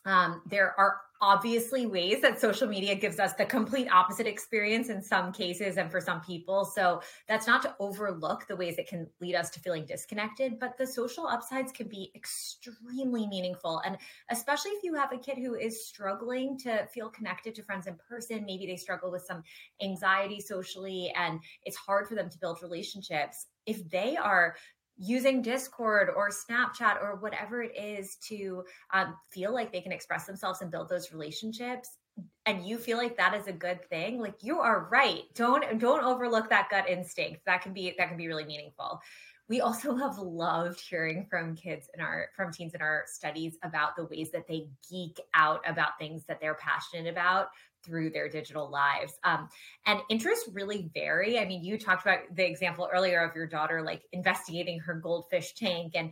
um, 0.08 0.41
there 0.50 0.74
are 0.80 1.02
obviously 1.20 1.86
ways 1.86 2.22
that 2.22 2.39
social 2.39 2.67
media 2.67 2.93
gives 2.93 3.20
us 3.20 3.34
the 3.34 3.46
complete 3.46 3.88
opposite 3.91 4.28
experience 4.28 4.89
in 4.89 5.02
some 5.02 5.32
cases 5.32 5.78
and 5.78 5.89
for 5.89 6.00
some 6.00 6.22
people. 6.22 6.63
So 6.63 7.02
that's 7.28 7.48
not 7.48 7.62
to 7.63 7.76
overlook 7.80 8.48
the 8.48 8.56
ways 8.56 8.76
it 8.78 8.88
can 8.88 9.08
lead 9.20 9.36
us 9.36 9.50
to 9.52 9.60
feeling 9.60 9.86
disconnected, 9.86 10.60
but 10.60 10.78
the 10.78 10.86
social 10.86 11.28
upsides 11.28 11.72
can 11.72 11.88
be 11.88 12.12
extremely 12.15 13.28
meaningful. 13.28 13.82
And 13.86 13.98
especially 14.30 14.72
if 14.72 14.84
you 14.84 14.93
have 14.93 15.12
a 15.12 15.17
kid 15.17 15.38
who 15.38 15.56
is 15.56 15.88
struggling 15.88 16.58
to 16.60 16.86
feel 16.93 17.10
connected 17.10 17.56
to 17.56 17.63
friends 17.63 17.88
in 17.88 17.98
person, 18.08 18.46
maybe 18.46 18.67
they 18.67 18.78
struggle 18.78 19.12
with 19.12 19.24
some 19.24 19.43
anxiety 19.82 20.39
socially 20.39 21.12
and 21.15 21.39
it's 21.63 21.78
hard 21.78 22.08
for 22.08 22.15
them 22.15 22.30
to 22.30 22.38
build 22.38 22.62
relationships. 22.62 23.48
If 23.65 23.89
they 23.89 24.15
are 24.15 24.56
using 24.97 25.41
Discord 25.41 26.10
or 26.15 26.29
Snapchat 26.29 27.01
or 27.01 27.17
whatever 27.17 27.62
it 27.62 27.77
is 27.77 28.15
to 28.27 28.63
um, 28.93 29.15
feel 29.31 29.53
like 29.53 29.71
they 29.71 29.81
can 29.81 29.91
express 29.91 30.25
themselves 30.25 30.62
and 30.62 30.71
build 30.71 30.89
those 30.89 31.12
relationships 31.12 31.97
and 32.45 32.65
you 32.65 32.77
feel 32.77 32.97
like 32.97 33.17
that 33.17 33.36
is 33.36 33.47
a 33.47 33.53
good 33.53 33.88
thing 33.89 34.19
like 34.19 34.36
you 34.41 34.60
are 34.60 34.88
right. 34.91 35.23
Don't 35.36 35.79
don't 35.79 36.03
overlook 36.03 36.49
that 36.49 36.69
gut 36.69 36.89
instinct. 36.89 37.41
That 37.45 37.62
can 37.62 37.73
be 37.73 37.93
that 37.97 38.07
can 38.07 38.17
be 38.17 38.27
really 38.27 38.45
meaningful. 38.45 39.01
We 39.49 39.62
also 39.62 39.95
have 39.97 40.17
loved 40.17 40.79
hearing 40.79 41.27
from 41.29 41.55
kids 41.55 41.88
in 41.93 42.01
our 42.01 42.29
from 42.36 42.51
teens 42.51 42.73
in 42.73 42.81
our 42.81 43.03
studies 43.07 43.57
about 43.63 43.95
the 43.95 44.05
ways 44.05 44.31
that 44.31 44.47
they 44.47 44.67
geek 44.89 45.19
out 45.33 45.62
about 45.67 45.97
things 45.99 46.25
that 46.27 46.39
they're 46.39 46.55
passionate 46.55 47.10
about 47.10 47.49
through 47.84 48.10
their 48.12 48.30
digital 48.30 48.70
lives. 48.70 49.13
Um, 49.24 49.50
and 49.86 50.00
interests 50.10 50.50
really 50.54 50.90
vary. 50.94 51.40
I 51.40 51.46
mean, 51.46 51.63
you 51.63 51.78
talked 51.78 52.06
about 52.06 52.20
the 52.36 52.46
example 52.46 52.90
earlier 52.92 53.24
of 53.24 53.36
your 53.36 53.48
daughter 53.48 53.82
like 53.82 54.04
investigating 54.12 54.80
her 54.80 54.96
goldfish 54.96 55.54
tank 55.54 55.94
and 55.96 56.12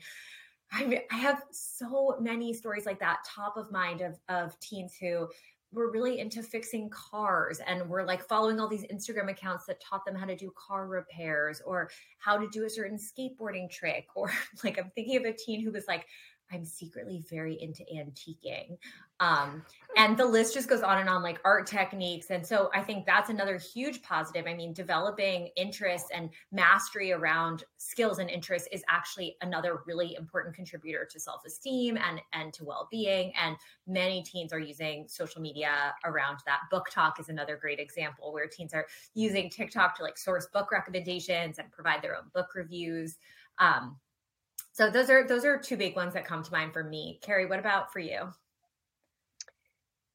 I, 0.72 1.04
I 1.12 1.18
have 1.18 1.44
so 1.52 2.18
many 2.20 2.52
stories 2.54 2.88
like 2.88 3.00
that 3.00 3.20
top 3.24 3.56
of 3.56 3.72
mind 3.72 4.02
of 4.02 4.18
of 4.28 4.60
teens 4.60 4.96
who 5.00 5.28
were 5.76 5.92
really 5.92 6.20
into 6.20 6.42
fixing 6.42 6.90
cars 6.90 7.60
and 7.68 7.88
were 7.90 8.04
like 8.04 8.28
following 8.28 8.60
all 8.60 8.68
these 8.68 8.86
Instagram 8.86 9.30
accounts 9.30 9.66
that 9.66 9.82
taught 9.82 10.06
them 10.06 10.16
how 10.16 10.26
to 10.26 10.36
do 10.36 10.52
car 10.56 10.88
repairs 10.88 11.62
or 11.66 11.90
how 12.18 12.38
to 12.38 12.48
do 12.50 12.66
a 12.66 12.70
certain 12.70 12.98
skateboarding 12.98 13.70
trick. 13.70 14.08
Or 14.16 14.32
like 14.64 14.80
I'm 14.80 14.92
thinking 14.96 15.18
of 15.18 15.26
a 15.26 15.34
teen 15.34 15.62
who 15.62 15.72
was 15.72 15.88
like, 15.88 16.08
I'm 16.52 16.66
secretly 16.66 17.24
very 17.30 17.62
into 17.62 17.84
antiquing. 17.84 18.78
Um, 19.22 19.64
and 19.96 20.18
the 20.18 20.26
list 20.26 20.54
just 20.54 20.68
goes 20.68 20.82
on 20.82 20.98
and 20.98 21.10
on, 21.10 21.24
like 21.24 21.40
art 21.46 21.68
techniques. 21.68 22.32
And 22.32 22.46
so 22.46 22.70
I 22.74 22.82
think 22.82 23.06
that's 23.06 23.30
another 23.30 23.58
huge 23.58 24.02
positive. 24.04 24.46
I 24.46 24.54
mean, 24.54 24.74
developing 24.74 25.50
interest 25.56 26.08
and 26.14 26.30
mastery 26.52 27.14
around 27.14 27.64
skills 27.78 28.20
and 28.20 28.30
interests 28.30 28.68
is 28.74 28.84
actually 28.90 29.38
another 29.42 29.80
really 29.86 30.16
important 30.16 30.54
contributor 30.54 31.08
to 31.10 31.20
self-esteem 31.20 31.98
and, 31.98 32.22
and 32.34 32.54
to 32.54 32.66
well-being. 32.66 33.32
And 33.42 33.56
many 33.88 34.22
teens 34.22 34.52
are 34.52 34.60
using 34.60 35.08
social 35.08 35.42
media 35.42 35.96
around 36.04 36.40
that. 36.46 36.62
BookTok 36.72 37.20
is 37.20 37.30
another 37.30 37.56
great 37.56 37.80
example 37.80 38.34
where 38.34 38.48
teens 38.48 38.74
are 38.74 38.86
using 39.14 39.50
TikTok 39.50 39.96
to 39.98 40.04
like 40.04 40.18
source 40.18 40.48
book 40.48 40.72
recommendations 40.72 41.58
and 41.58 41.72
provide 41.72 42.02
their 42.02 42.18
own 42.18 42.26
book 42.34 42.54
reviews. 42.54 43.18
Um, 43.60 43.96
so 44.76 44.90
those 44.90 45.10
are 45.10 45.26
those 45.26 45.46
are 45.46 45.58
two 45.58 45.78
big 45.78 45.96
ones 45.96 46.14
that 46.16 46.26
come 46.26 46.44
to 46.44 46.52
mind 46.52 46.74
for 46.74 46.84
me. 46.84 47.18
Carrie, 47.22 47.46
what 47.46 47.60
about 47.60 47.94
for 47.94 48.00
you? 48.00 48.34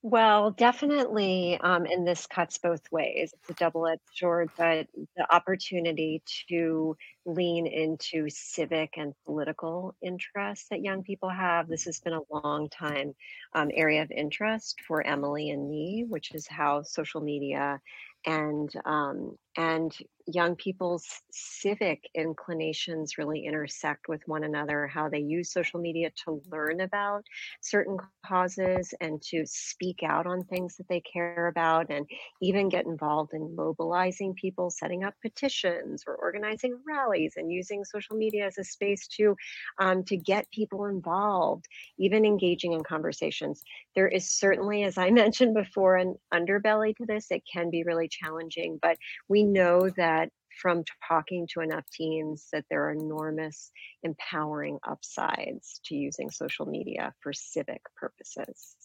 Well, 0.02 0.50
definitely, 0.50 1.58
um, 1.60 1.84
and 1.84 2.06
this 2.06 2.26
cuts 2.26 2.58
both 2.58 2.80
ways. 2.90 3.34
It's 3.34 3.50
a 3.50 3.54
double-edged 3.54 4.00
sword, 4.14 4.50
but 4.56 4.86
the 5.16 5.34
opportunity 5.34 6.22
to 6.48 6.96
lean 7.26 7.66
into 7.66 8.28
civic 8.30 8.94
and 8.96 9.14
political 9.26 9.94
interests 10.02 10.68
that 10.70 10.82
young 10.82 11.02
people 11.02 11.28
have. 11.28 11.68
This 11.68 11.84
has 11.84 12.00
been 12.00 12.14
a 12.14 12.22
long 12.32 12.70
time 12.70 13.14
um, 13.54 13.70
area 13.74 14.02
of 14.02 14.10
interest 14.10 14.80
for 14.86 15.06
Emily 15.06 15.50
and 15.50 15.68
me, 15.68 16.04
which 16.08 16.34
is 16.34 16.46
how 16.46 16.82
social 16.82 17.20
media 17.20 17.80
and 18.26 18.70
um, 18.84 19.36
and 19.56 19.96
young 20.32 20.56
people's 20.56 21.06
civic 21.30 22.08
inclinations 22.14 23.18
really 23.18 23.44
intersect 23.44 24.08
with 24.08 24.20
one 24.26 24.44
another 24.44 24.86
how 24.86 25.08
they 25.08 25.18
use 25.18 25.52
social 25.52 25.80
media 25.80 26.10
to 26.24 26.42
learn 26.50 26.80
about 26.80 27.24
certain 27.60 27.96
causes 28.26 28.94
and 29.00 29.20
to 29.22 29.44
speak 29.46 30.02
out 30.04 30.26
on 30.26 30.44
things 30.44 30.76
that 30.76 30.88
they 30.88 31.00
care 31.00 31.48
about 31.48 31.90
and 31.90 32.06
even 32.40 32.68
get 32.68 32.86
involved 32.86 33.32
in 33.34 33.54
mobilizing 33.54 34.34
people 34.34 34.70
setting 34.70 35.04
up 35.04 35.14
petitions 35.22 36.04
or 36.06 36.16
organizing 36.16 36.78
rallies 36.86 37.34
and 37.36 37.50
using 37.50 37.84
social 37.84 38.16
media 38.16 38.46
as 38.46 38.58
a 38.58 38.64
space 38.64 39.06
to 39.06 39.36
um, 39.78 40.04
to 40.04 40.16
get 40.16 40.50
people 40.50 40.86
involved 40.86 41.66
even 41.98 42.24
engaging 42.24 42.72
in 42.72 42.82
conversations. 42.82 43.62
There 43.94 44.08
is 44.08 44.30
certainly 44.30 44.84
as 44.84 44.98
i 44.98 45.10
mentioned 45.20 45.54
before 45.54 45.96
an 45.96 46.16
underbelly 46.32 46.96
to 46.96 47.06
this. 47.06 47.30
It 47.30 47.42
can 47.50 47.70
be 47.70 47.84
really 47.84 48.08
challenging 48.08 48.78
but 48.80 48.96
we 49.28 49.42
know 49.42 49.88
that 49.90 50.19
from 50.60 50.84
talking 51.06 51.46
to 51.52 51.60
enough 51.60 51.84
teens 51.92 52.48
that 52.52 52.64
there 52.70 52.86
are 52.86 52.92
enormous 52.92 53.70
empowering 54.02 54.78
upsides 54.88 55.80
to 55.84 55.94
using 55.94 56.30
social 56.30 56.66
media 56.66 57.12
for 57.20 57.32
civic 57.32 57.82
purposes. 57.96 58.76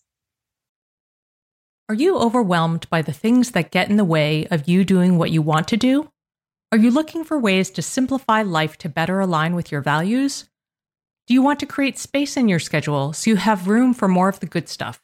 Are 1.87 1.95
you 1.95 2.17
overwhelmed 2.17 2.89
by 2.89 3.03
the 3.03 3.13
things 3.13 3.51
that 3.51 3.69
get 3.69 3.89
in 3.89 3.97
the 3.97 4.03
way 4.03 4.47
of 4.47 4.67
you 4.67 4.83
doing 4.83 5.17
what 5.17 5.29
you 5.29 5.43
want 5.43 5.67
to 5.67 5.77
do? 5.77 6.09
Are 6.71 6.79
you 6.79 6.89
looking 6.89 7.23
for 7.23 7.37
ways 7.37 7.69
to 7.71 7.83
simplify 7.83 8.41
life 8.41 8.75
to 8.79 8.89
better 8.89 9.19
align 9.19 9.53
with 9.53 9.71
your 9.71 9.81
values? 9.81 10.49
Do 11.27 11.33
you 11.33 11.43
want 11.43 11.59
to 11.59 11.67
create 11.67 11.99
space 11.99 12.37
in 12.37 12.49
your 12.49 12.59
schedule 12.59 13.13
so 13.13 13.29
you 13.29 13.35
have 13.35 13.67
room 13.67 13.93
for 13.93 14.07
more 14.07 14.29
of 14.29 14.39
the 14.39 14.47
good 14.47 14.67
stuff? 14.67 14.99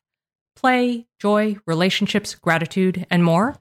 Play, 0.55 1.07
joy, 1.19 1.57
relationships, 1.67 2.35
gratitude, 2.35 3.05
and 3.09 3.23
more? 3.23 3.60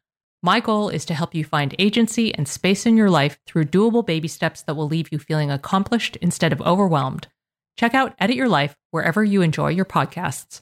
My 0.43 0.59
goal 0.59 0.89
is 0.89 1.05
to 1.05 1.13
help 1.13 1.35
you 1.35 1.45
find 1.45 1.75
agency 1.77 2.33
and 2.33 2.47
space 2.47 2.87
in 2.87 2.97
your 2.97 3.11
life 3.11 3.39
through 3.45 3.65
doable 3.65 4.03
baby 4.03 4.27
steps 4.27 4.63
that 4.63 4.73
will 4.73 4.87
leave 4.87 5.11
you 5.11 5.19
feeling 5.19 5.51
accomplished 5.51 6.15
instead 6.15 6.51
of 6.51 6.61
overwhelmed. 6.61 7.27
Check 7.77 7.93
out 7.93 8.15
Edit 8.19 8.35
Your 8.35 8.49
Life 8.49 8.75
wherever 8.89 9.23
you 9.23 9.43
enjoy 9.43 9.69
your 9.69 9.85
podcasts. 9.85 10.61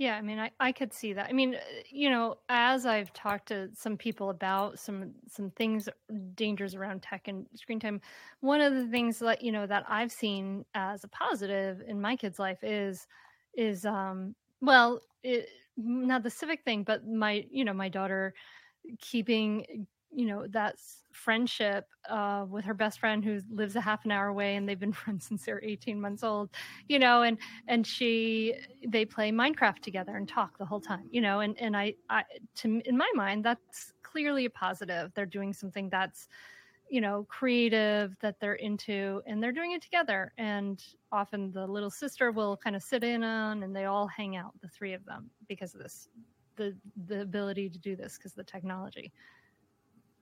Yeah, 0.00 0.16
I 0.16 0.22
mean, 0.22 0.38
I, 0.38 0.50
I 0.58 0.72
could 0.72 0.94
see 0.94 1.12
that. 1.12 1.28
I 1.28 1.34
mean, 1.34 1.56
you 1.90 2.08
know, 2.08 2.38
as 2.48 2.86
I've 2.86 3.12
talked 3.12 3.48
to 3.48 3.68
some 3.74 3.98
people 3.98 4.30
about 4.30 4.78
some 4.78 5.12
some 5.28 5.50
things, 5.50 5.90
dangers 6.34 6.74
around 6.74 7.02
tech 7.02 7.28
and 7.28 7.46
screen 7.54 7.78
time, 7.80 8.00
one 8.40 8.62
of 8.62 8.74
the 8.74 8.86
things 8.88 9.18
that 9.18 9.42
you 9.42 9.52
know 9.52 9.66
that 9.66 9.84
I've 9.88 10.10
seen 10.10 10.64
as 10.74 11.04
a 11.04 11.08
positive 11.08 11.82
in 11.86 12.00
my 12.00 12.16
kid's 12.16 12.38
life 12.38 12.64
is 12.64 13.06
is 13.54 13.84
um 13.84 14.34
well, 14.62 15.02
it, 15.22 15.50
not 15.76 16.22
the 16.22 16.30
civic 16.30 16.64
thing, 16.64 16.82
but 16.82 17.06
my 17.06 17.44
you 17.50 17.66
know 17.66 17.74
my 17.74 17.90
daughter 17.90 18.32
keeping 19.00 19.86
you 20.12 20.26
know 20.26 20.46
that 20.48 20.76
friendship 21.12 21.86
uh, 22.08 22.44
with 22.48 22.64
her 22.64 22.74
best 22.74 23.00
friend 23.00 23.24
who 23.24 23.40
lives 23.50 23.76
a 23.76 23.80
half 23.80 24.04
an 24.04 24.10
hour 24.10 24.28
away 24.28 24.56
and 24.56 24.68
they've 24.68 24.80
been 24.80 24.92
friends 25.04 25.26
since 25.26 25.44
they're 25.44 25.62
18 25.62 26.00
months 26.00 26.22
old 26.22 26.50
you 26.88 26.98
know 26.98 27.22
and 27.22 27.38
and 27.68 27.86
she 27.86 28.54
they 28.86 29.04
play 29.04 29.30
minecraft 29.30 29.80
together 29.80 30.16
and 30.16 30.28
talk 30.28 30.58
the 30.58 30.64
whole 30.64 30.80
time 30.80 31.06
you 31.10 31.20
know 31.20 31.40
and 31.40 31.56
and 31.60 31.76
i 31.76 31.94
i 32.08 32.24
to 32.54 32.80
in 32.84 32.96
my 32.96 33.10
mind 33.14 33.44
that's 33.44 33.92
clearly 34.10 34.44
a 34.44 34.50
positive. 34.50 35.12
They're 35.14 35.26
doing 35.26 35.52
something 35.52 35.88
that's 35.88 36.28
you 36.88 37.00
know 37.00 37.24
creative 37.28 38.16
that 38.20 38.40
they're 38.40 38.54
into 38.54 39.22
and 39.26 39.40
they're 39.42 39.52
doing 39.52 39.72
it 39.72 39.82
together. 39.82 40.32
And 40.38 40.82
often 41.12 41.52
the 41.52 41.66
little 41.66 41.90
sister 41.90 42.32
will 42.32 42.56
kind 42.56 42.74
of 42.74 42.82
sit 42.82 43.04
in 43.04 43.22
on 43.22 43.62
and 43.62 43.74
they 43.74 43.84
all 43.84 44.08
hang 44.08 44.36
out 44.36 44.52
the 44.60 44.68
three 44.68 44.92
of 44.92 45.04
them 45.04 45.30
because 45.48 45.74
of 45.74 45.80
this 45.82 46.08
the 46.56 46.76
the 47.06 47.20
ability 47.22 47.68
to 47.70 47.78
do 47.78 47.94
this 47.94 48.16
because 48.16 48.32
the 48.32 48.44
technology 48.44 49.12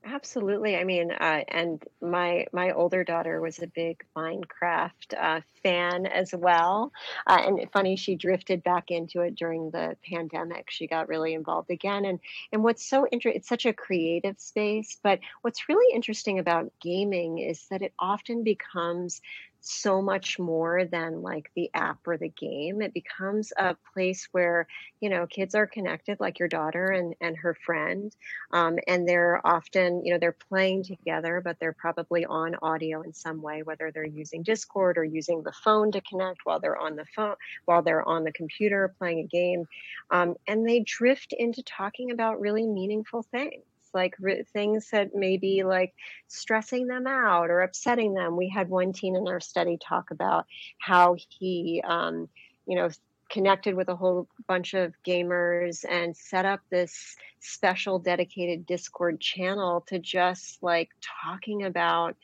Absolutely. 0.05 0.77
I 0.77 0.85
mean, 0.85 1.11
uh, 1.11 1.43
and 1.49 1.85
my 2.01 2.47
my 2.53 2.71
older 2.71 3.05
daughter 3.05 3.41
was 3.41 3.59
a 3.59 3.67
big 3.67 4.03
Minecraft 4.17 5.13
uh, 5.19 5.41
fan 5.63 6.07
as 6.07 6.33
well. 6.35 6.93
Uh, 7.27 7.43
and 7.45 7.71
funny, 7.73 7.97
she 7.97 8.15
drifted 8.17 8.63
back 8.63 8.91
into 8.91 9.21
it 9.23 9.35
during 9.35 9.71
the 9.71 9.97
pandemic. 10.09 10.71
She 10.71 10.87
got 10.87 11.09
really 11.09 11.35
involved 11.35 11.71
again. 11.71 12.05
And 12.07 12.21
and 12.53 12.63
what's 12.63 12.89
so 12.89 13.07
interesting, 13.11 13.39
it's 13.41 13.49
such 13.49 13.67
a 13.67 13.73
creative 13.73 14.39
space. 14.39 14.99
But 15.03 15.19
what's 15.43 15.69
really 15.69 15.95
interesting 15.95 16.39
about 16.39 16.73
gaming 16.81 17.39
is 17.39 17.67
that 17.71 17.83
it 17.83 17.93
often 17.99 18.45
becomes 18.45 19.21
so 19.61 20.01
much 20.01 20.39
more 20.39 20.85
than 20.85 21.23
like 21.23 21.51
the 21.55 21.71
app 21.75 21.99
or 22.07 22.17
the 22.17 22.29
game. 22.29 22.81
It 22.81 22.95
becomes 22.95 23.53
a 23.57 23.77
place 23.93 24.29
where, 24.33 24.67
you 25.01 25.11
know, 25.11 25.27
kids 25.27 25.55
are 25.55 25.67
connected, 25.67 26.21
like 26.21 26.39
your 26.39 26.49
daughter 26.49 26.87
and, 26.87 27.15
and 27.21 27.37
her 27.37 27.55
friend. 27.55 28.15
Um, 28.53 28.79
and 28.87 29.09
they're 29.09 29.41
often, 29.45 30.05
you 30.05 30.13
know, 30.13 30.19
they're 30.19 30.37
playing 30.49 30.85
together, 30.85 31.41
but 31.45 31.59
they're 31.59 31.73
probably 31.73 32.25
on 32.25 32.57
audio 32.63 33.03
in 33.03 33.13
some 33.13 33.43
way, 33.43 33.63
whether 33.63 33.91
they're 33.91 34.07
using 34.07 34.43
Discord 34.43 34.97
or 34.99 35.05
using 35.05 35.43
the 35.43 35.53
phone 35.53 35.93
to 35.93 36.01
connect 36.03 36.41
while 36.45 36.61
they're 36.61 36.79
on 36.79 36.97
the 36.97 37.07
phone, 37.15 37.35
while 37.65 37.83
they're 37.83 38.07
on 38.09 38.25
the 38.25 38.33
computer 38.33 38.95
playing 38.99 39.21
a 39.21 39.25
game. 39.25 39.67
Um, 40.11 40.37
and 40.47 40.69
they 40.69 40.81
drift 40.81 41.33
into 41.33 41.63
talking 41.63 42.11
about 42.11 42.41
really 42.41 42.67
meaningful 42.67 43.23
things 43.23 43.65
like 43.99 44.15
things 44.53 44.91
that 44.91 45.15
may 45.15 45.37
be 45.37 45.65
like 45.65 45.93
stressing 46.29 46.87
them 46.87 47.07
out 47.07 47.51
or 47.51 47.63
upsetting 47.63 48.15
them. 48.15 48.37
We 48.37 48.49
had 48.49 48.69
one 48.69 48.93
teen 48.93 49.17
in 49.17 49.27
our 49.27 49.41
study 49.41 49.77
talk 49.77 50.11
about 50.13 50.47
how 50.79 51.17
he, 51.19 51.83
um, 51.85 52.29
you 52.67 52.77
know, 52.77 52.89
connected 53.29 53.75
with 53.75 53.89
a 53.89 53.97
whole 53.97 54.29
bunch 54.47 54.75
of 54.75 54.95
gamers 55.07 55.85
and 55.89 56.17
set 56.17 56.47
up 56.47 56.61
this 56.71 57.17
special 57.41 57.99
dedicated 57.99 58.67
Discord 58.67 59.21
channel 59.21 59.85
to 59.89 59.99
just 59.99 60.63
like 60.63 60.89
talking 61.25 61.65
about 61.65 62.17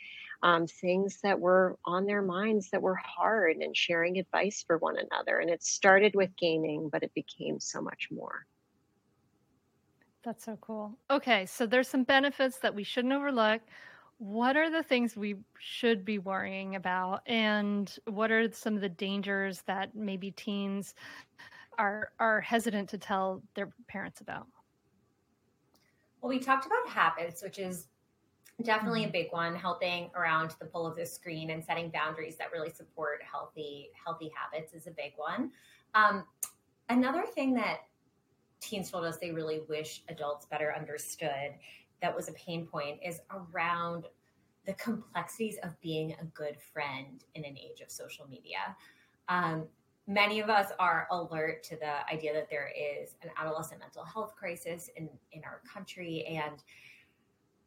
um, 0.42 0.66
things 0.66 1.18
that 1.22 1.40
were 1.40 1.76
on 1.84 2.06
their 2.06 2.22
minds 2.22 2.70
that 2.70 2.82
were 2.82 2.96
hard 2.96 3.56
and 3.56 3.76
sharing 3.76 4.18
advice 4.18 4.62
for 4.66 4.78
one 4.78 4.96
another. 4.96 5.38
And 5.38 5.50
it 5.50 5.62
started 5.62 6.14
with 6.14 6.36
gaming, 6.36 6.88
but 6.92 7.02
it 7.02 7.12
became 7.14 7.58
so 7.60 7.80
much 7.80 8.08
more. 8.10 8.46
That's 10.24 10.44
so 10.44 10.56
cool. 10.60 10.96
Okay, 11.10 11.44
so 11.44 11.66
there's 11.66 11.88
some 11.88 12.04
benefits 12.04 12.58
that 12.58 12.74
we 12.74 12.82
shouldn't 12.82 13.12
overlook. 13.12 13.60
What 14.18 14.56
are 14.56 14.70
the 14.70 14.82
things 14.82 15.16
we 15.16 15.36
should 15.58 16.04
be 16.04 16.18
worrying 16.18 16.76
about, 16.76 17.20
and 17.26 17.94
what 18.06 18.30
are 18.30 18.50
some 18.52 18.74
of 18.74 18.80
the 18.80 18.88
dangers 18.88 19.62
that 19.66 19.94
maybe 19.94 20.30
teens 20.30 20.94
are 21.78 22.12
are 22.18 22.40
hesitant 22.40 22.88
to 22.90 22.98
tell 22.98 23.42
their 23.54 23.70
parents 23.86 24.20
about? 24.20 24.46
Well, 26.22 26.30
we 26.30 26.38
talked 26.38 26.64
about 26.64 26.88
habits, 26.88 27.42
which 27.42 27.58
is 27.58 27.88
definitely 28.62 29.02
a 29.02 29.06
mm-hmm. 29.06 29.12
big 29.12 29.32
one 29.32 29.54
helping 29.54 30.10
around 30.14 30.54
the 30.58 30.64
pull 30.64 30.86
of 30.86 30.96
the 30.96 31.04
screen 31.04 31.50
and 31.50 31.62
setting 31.62 31.90
boundaries 31.90 32.36
that 32.36 32.52
really 32.52 32.70
support 32.70 33.20
healthy 33.30 33.88
healthy 34.04 34.30
habits 34.34 34.72
is 34.72 34.86
a 34.86 34.92
big 34.92 35.12
one 35.16 35.50
um, 35.94 36.24
another 36.88 37.24
thing 37.34 37.52
that 37.54 37.80
teens 38.64 38.90
told 38.90 39.04
us 39.04 39.18
they 39.18 39.30
really 39.30 39.60
wish 39.68 40.02
adults 40.08 40.46
better 40.46 40.74
understood. 40.74 41.54
That 42.02 42.14
was 42.14 42.28
a 42.28 42.32
pain 42.32 42.66
point 42.66 42.98
is 43.04 43.20
around 43.30 44.06
the 44.66 44.74
complexities 44.74 45.58
of 45.62 45.78
being 45.80 46.12
a 46.20 46.24
good 46.26 46.56
friend 46.72 47.24
in 47.34 47.44
an 47.44 47.56
age 47.56 47.80
of 47.80 47.90
social 47.90 48.26
media. 48.28 48.76
Um, 49.28 49.66
many 50.06 50.40
of 50.40 50.50
us 50.50 50.70
are 50.78 51.06
alert 51.10 51.62
to 51.64 51.76
the 51.76 52.10
idea 52.12 52.32
that 52.34 52.48
there 52.50 52.70
is 52.74 53.14
an 53.22 53.30
adolescent 53.38 53.80
mental 53.80 54.04
health 54.04 54.34
crisis 54.36 54.90
in, 54.96 55.08
in 55.32 55.42
our 55.44 55.60
country 55.70 56.24
and 56.26 56.62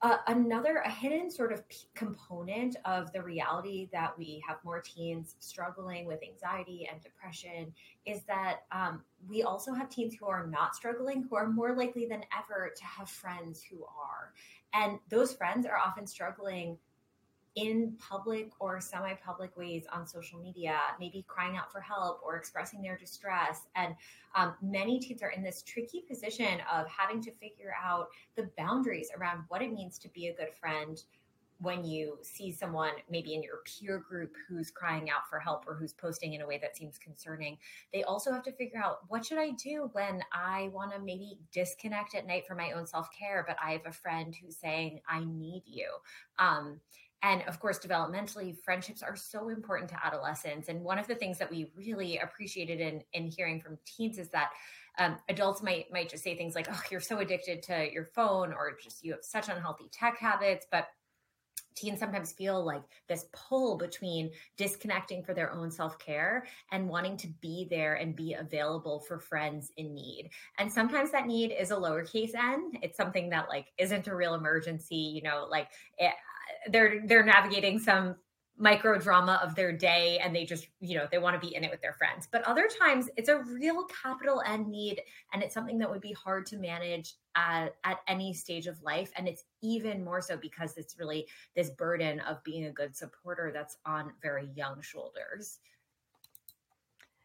uh, 0.03 0.17
another 0.27 0.77
a 0.85 0.91
hidden 0.91 1.31
sort 1.31 1.51
of 1.51 1.67
p- 1.69 1.87
component 1.95 2.75
of 2.85 3.11
the 3.13 3.21
reality 3.21 3.89
that 3.91 4.15
we 4.15 4.43
have 4.47 4.57
more 4.63 4.79
teens 4.79 5.35
struggling 5.39 6.05
with 6.05 6.19
anxiety 6.21 6.87
and 6.91 7.01
depression 7.01 7.73
is 8.05 8.23
that 8.25 8.59
um, 8.71 9.03
we 9.27 9.41
also 9.41 9.73
have 9.73 9.89
teens 9.89 10.15
who 10.19 10.27
are 10.27 10.45
not 10.45 10.75
struggling 10.75 11.25
who 11.27 11.35
are 11.35 11.47
more 11.47 11.75
likely 11.75 12.05
than 12.05 12.21
ever 12.37 12.71
to 12.75 12.85
have 12.85 13.09
friends 13.09 13.63
who 13.63 13.83
are. 13.85 14.33
And 14.73 14.99
those 15.09 15.33
friends 15.33 15.65
are 15.65 15.77
often 15.77 16.05
struggling 16.05 16.77
in 17.57 17.91
public 17.97 18.51
or 18.59 18.79
semi 18.79 19.15
public 19.15 19.57
ways 19.57 19.85
on 19.91 20.05
social 20.05 20.39
media, 20.39 20.77
maybe 20.99 21.25
crying 21.27 21.57
out 21.57 21.71
for 21.71 21.81
help 21.81 22.21
or 22.23 22.37
expressing 22.37 22.83
their 22.83 22.95
distress. 22.95 23.61
And 23.75 23.95
um, 24.35 24.53
many 24.61 24.99
teens 24.99 25.23
are 25.23 25.31
in 25.31 25.43
this 25.43 25.63
tricky 25.63 26.01
position 26.07 26.59
of 26.71 26.87
having 26.87 27.19
to 27.23 27.31
figure 27.31 27.73
out 27.83 28.09
the 28.35 28.49
boundaries 28.57 29.09
around 29.17 29.43
what 29.47 29.63
it 29.63 29.73
means 29.73 29.97
to 29.99 30.09
be 30.09 30.27
a 30.27 30.35
good 30.35 30.53
friend 30.53 31.01
when 31.59 31.83
you 31.83 32.19
see 32.21 32.51
someone 32.51 32.91
maybe 33.09 33.33
in 33.33 33.41
your 33.41 33.61
peer 33.65 33.97
group 33.97 34.35
who's 34.47 34.69
crying 34.69 35.09
out 35.09 35.27
for 35.27 35.39
help 35.39 35.65
or 35.67 35.73
who's 35.73 35.93
posting 35.93 36.33
in 36.33 36.41
a 36.41 36.47
way 36.47 36.59
that 36.59 36.77
seems 36.77 36.99
concerning 36.99 37.57
they 37.91 38.03
also 38.03 38.31
have 38.31 38.43
to 38.43 38.51
figure 38.51 38.79
out 38.79 38.99
what 39.07 39.25
should 39.25 39.39
i 39.39 39.49
do 39.51 39.89
when 39.93 40.21
i 40.31 40.69
want 40.71 40.93
to 40.93 40.99
maybe 40.99 41.39
disconnect 41.51 42.13
at 42.13 42.27
night 42.27 42.45
for 42.45 42.53
my 42.53 42.73
own 42.73 42.85
self-care 42.85 43.43
but 43.47 43.57
i 43.59 43.71
have 43.71 43.81
a 43.87 43.91
friend 43.91 44.35
who's 44.39 44.55
saying 44.55 44.99
i 45.09 45.23
need 45.25 45.63
you 45.65 45.89
um, 46.37 46.79
and 47.23 47.41
of 47.47 47.59
course, 47.59 47.79
developmentally, 47.79 48.55
friendships 48.63 49.01
are 49.01 49.15
so 49.15 49.49
important 49.49 49.89
to 49.89 50.05
adolescents. 50.05 50.69
And 50.69 50.83
one 50.83 50.99
of 50.99 51.07
the 51.07 51.15
things 51.15 51.39
that 51.39 51.49
we 51.49 51.71
really 51.75 52.17
appreciated 52.17 52.79
in, 52.79 53.01
in 53.13 53.27
hearing 53.27 53.59
from 53.59 53.77
teens 53.85 54.19
is 54.19 54.29
that 54.29 54.51
um, 54.99 55.17
adults 55.29 55.61
might 55.61 55.91
might 55.91 56.09
just 56.09 56.23
say 56.23 56.35
things 56.35 56.55
like, 56.55 56.67
"Oh, 56.71 56.81
you're 56.91 56.99
so 56.99 57.19
addicted 57.19 57.63
to 57.63 57.91
your 57.91 58.05
phone," 58.05 58.51
or 58.51 58.77
just 58.81 59.03
you 59.03 59.11
have 59.13 59.23
such 59.23 59.49
unhealthy 59.49 59.89
tech 59.91 60.17
habits. 60.17 60.65
But 60.71 60.87
teens 61.77 61.99
sometimes 61.99 62.31
feel 62.31 62.63
like 62.63 62.83
this 63.07 63.25
pull 63.33 63.77
between 63.77 64.31
disconnecting 64.57 65.23
for 65.23 65.33
their 65.33 65.51
own 65.53 65.71
self-care 65.71 66.45
and 66.71 66.89
wanting 66.89 67.17
to 67.17 67.27
be 67.41 67.67
there 67.69 67.95
and 67.95 68.15
be 68.15 68.33
available 68.33 68.99
for 68.99 69.19
friends 69.19 69.71
in 69.77 69.93
need. 69.93 70.29
And 70.57 70.71
sometimes 70.71 71.11
that 71.11 71.27
need 71.27 71.51
is 71.51 71.71
a 71.71 71.75
lowercase 71.75 72.35
n. 72.35 72.71
It's 72.81 72.97
something 72.97 73.29
that 73.29 73.49
like 73.49 73.67
isn't 73.77 74.07
a 74.07 74.15
real 74.15 74.33
emergency 74.33 74.95
you 74.95 75.21
know 75.21 75.47
like 75.49 75.67
it, 75.97 76.13
they're 76.69 77.01
they're 77.05 77.23
navigating 77.23 77.79
some 77.79 78.15
micro 78.57 78.97
drama 78.97 79.39
of 79.43 79.53
their 79.55 79.71
day 79.71 80.19
and 80.23 80.35
they 80.35 80.43
just 80.43 80.67
you 80.79 80.97
know 80.97 81.07
they 81.11 81.19
want 81.19 81.39
to 81.39 81.47
be 81.47 81.55
in 81.55 81.63
it 81.63 81.71
with 81.71 81.81
their 81.81 81.93
friends. 81.93 82.27
But 82.31 82.43
other 82.43 82.67
times 82.81 83.09
it's 83.15 83.29
a 83.29 83.39
real 83.43 83.85
capital 83.85 84.41
n 84.45 84.69
need 84.69 85.01
and 85.33 85.43
it's 85.43 85.53
something 85.53 85.77
that 85.79 85.89
would 85.89 86.01
be 86.01 86.13
hard 86.13 86.45
to 86.47 86.57
manage 86.57 87.15
at, 87.35 87.75
at 87.83 87.99
any 88.07 88.33
stage 88.33 88.67
of 88.67 88.81
life. 88.81 89.11
And 89.15 89.27
it's 89.27 89.43
even 89.61 90.03
more 90.03 90.21
so 90.21 90.37
because 90.37 90.75
it's 90.77 90.97
really 90.97 91.27
this 91.55 91.69
burden 91.69 92.19
of 92.21 92.43
being 92.43 92.65
a 92.65 92.71
good 92.71 92.95
supporter 92.95 93.51
that's 93.53 93.77
on 93.85 94.11
very 94.21 94.49
young 94.55 94.81
shoulders. 94.81 95.59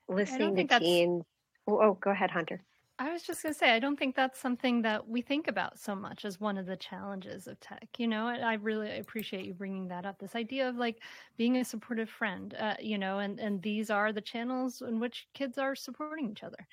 Listening 0.09 0.57
to 0.57 0.79
teens. 0.79 1.25
Oh, 1.67 1.79
oh 1.81 1.99
go 2.01 2.11
ahead 2.11 2.31
hunter 2.31 2.61
I 2.99 3.11
was 3.11 3.23
just 3.23 3.43
going 3.43 3.53
to 3.53 3.59
say, 3.59 3.71
I 3.71 3.79
don't 3.79 3.99
think 3.99 4.15
that's 4.15 4.39
something 4.39 4.83
that 4.83 5.09
we 5.09 5.23
think 5.23 5.49
about 5.49 5.79
so 5.79 5.95
much 5.95 6.25
as 6.25 6.41
one 6.41 6.59
of 6.59 6.67
the 6.67 6.77
challenges 6.77 7.47
of 7.47 7.59
tech. 7.59 7.89
You 7.99 8.07
know, 8.07 8.27
I 8.27 8.55
really 8.55 8.99
appreciate 8.99 9.47
you 9.47 9.55
bringing 9.55 9.89
that 9.89 10.07
up. 10.07 10.19
This 10.19 10.37
idea 10.37 10.69
of 10.69 10.77
like 10.77 10.99
being 11.37 11.57
a 11.57 11.65
supportive 11.65 12.11
friend, 12.11 12.55
uh, 12.59 12.75
you 12.81 12.99
know, 12.99 13.19
and, 13.19 13.41
and 13.41 13.61
these 13.63 13.91
are 13.91 14.13
the 14.13 14.21
channels 14.21 14.83
in 14.83 15.01
which 15.01 15.27
kids 15.35 15.59
are 15.59 15.75
supporting 15.75 16.31
each 16.31 16.45
other. 16.45 16.69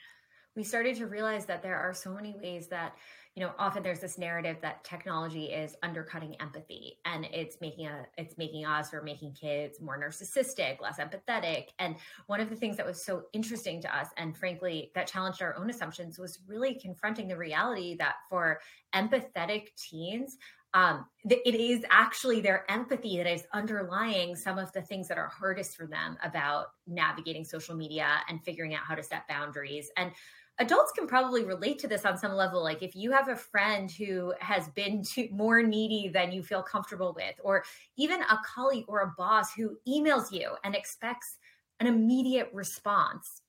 We 0.56 0.64
started 0.64 0.98
to 0.98 1.08
realize 1.08 1.46
that 1.46 1.64
there 1.64 1.78
are 1.78 1.94
so 1.94 2.14
many 2.14 2.36
ways 2.42 2.68
that 2.68 2.98
you 3.40 3.46
know 3.46 3.54
often 3.58 3.82
there's 3.82 4.02
this 4.02 4.18
narrative 4.18 4.58
that 4.62 4.84
technology 4.84 5.46
is 5.46 5.78
undercutting 5.82 6.36
empathy 6.42 6.98
and 7.06 7.26
it's 7.32 7.62
making 7.62 7.88
a 7.88 8.06
it's 8.18 8.38
making 8.38 8.66
us 8.66 8.94
or 8.94 9.02
making 9.02 9.32
kids 9.32 9.80
more 9.80 9.98
narcissistic 9.98 10.82
less 10.82 11.00
empathetic. 11.00 11.68
And 11.80 11.96
one 12.28 12.42
of 12.42 12.50
the 12.50 12.56
things 12.58 12.76
that 12.76 12.86
was 12.86 13.06
so 13.06 13.24
interesting 13.32 13.82
to 13.84 13.98
us 13.98 14.08
and 14.18 14.36
frankly 14.36 14.92
that 14.94 15.08
challenged 15.08 15.42
our 15.42 15.56
own 15.56 15.70
assumptions 15.70 16.20
was 16.20 16.40
really 16.48 16.76
confronting 16.76 17.30
the 17.30 17.38
reality 17.38 17.96
that 17.96 18.16
for 18.30 18.60
empathetic 18.94 19.68
teens 19.78 20.38
um, 20.74 21.06
it 21.28 21.56
is 21.56 21.84
actually 21.90 22.42
their 22.42 22.70
empathy 22.70 23.18
that 23.18 23.32
is 23.32 23.44
underlying 23.54 24.36
some 24.36 24.60
of 24.60 24.72
the 24.74 24.84
things 24.84 25.08
that 25.08 25.18
are 25.18 25.28
hardest 25.28 25.76
for 25.76 25.88
them 25.88 26.16
about 26.24 26.68
navigating 26.86 27.44
social 27.44 27.76
media 27.76 28.08
and 28.30 28.44
figuring 28.44 28.76
out 28.76 28.82
how 28.88 28.94
to 28.94 29.02
set 29.02 29.28
boundaries. 29.28 29.90
And 29.98 30.12
adults 30.60 30.92
can 30.92 31.08
probably 31.08 31.44
relate 31.44 31.80
to 31.80 31.88
this 31.88 32.06
on 32.06 32.18
some 32.18 32.34
level 32.34 32.62
like 32.62 32.84
if 32.84 32.96
you 32.96 33.12
have 33.12 33.30
a 33.30 33.36
friend 33.36 33.92
who 33.92 34.34
has 34.40 34.68
been 34.70 35.04
too, 35.04 35.28
more 35.32 35.64
needy 35.64 36.10
than 36.10 36.32
you 36.32 36.44
feel 36.44 36.62
comfortable 36.62 37.14
with 37.16 37.36
or 37.44 37.64
even 37.98 38.22
a 38.22 38.40
colleague 38.46 38.86
or 38.88 39.02
a 39.02 39.14
boss 39.18 39.54
who 39.54 39.78
emails 39.88 40.32
you 40.32 40.52
and 40.64 40.76
expects 40.76 41.38
an 41.80 41.88
immediate 41.88 42.50
response 42.54 43.42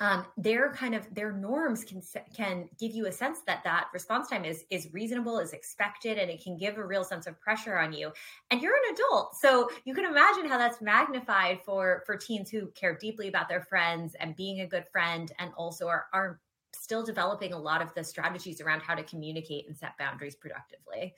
um, 0.00 0.26
their 0.36 0.72
kind 0.72 0.94
of 0.94 1.12
their 1.12 1.32
norms 1.32 1.82
can 1.82 2.00
can 2.34 2.68
give 2.78 2.92
you 2.92 3.06
a 3.06 3.12
sense 3.12 3.40
that 3.46 3.64
that 3.64 3.88
response 3.92 4.28
time 4.28 4.44
is 4.44 4.64
is 4.70 4.92
reasonable, 4.92 5.40
is 5.40 5.52
expected, 5.52 6.18
and 6.18 6.30
it 6.30 6.42
can 6.42 6.56
give 6.56 6.78
a 6.78 6.84
real 6.84 7.02
sense 7.02 7.26
of 7.26 7.40
pressure 7.40 7.76
on 7.78 7.92
you. 7.92 8.12
And 8.50 8.62
you're 8.62 8.74
an 8.74 8.94
adult, 8.94 9.34
so 9.36 9.68
you 9.84 9.94
can 9.94 10.04
imagine 10.04 10.48
how 10.48 10.56
that's 10.56 10.80
magnified 10.80 11.60
for 11.64 12.04
for 12.06 12.16
teens 12.16 12.48
who 12.48 12.68
care 12.68 12.96
deeply 12.96 13.26
about 13.28 13.48
their 13.48 13.62
friends 13.62 14.14
and 14.20 14.36
being 14.36 14.60
a 14.60 14.66
good 14.66 14.86
friend, 14.92 15.32
and 15.40 15.50
also 15.56 15.88
are 15.88 16.06
are 16.12 16.40
still 16.74 17.02
developing 17.04 17.52
a 17.52 17.58
lot 17.58 17.82
of 17.82 17.92
the 17.94 18.04
strategies 18.04 18.60
around 18.60 18.80
how 18.82 18.94
to 18.94 19.02
communicate 19.02 19.66
and 19.66 19.76
set 19.76 19.98
boundaries 19.98 20.36
productively. 20.36 21.14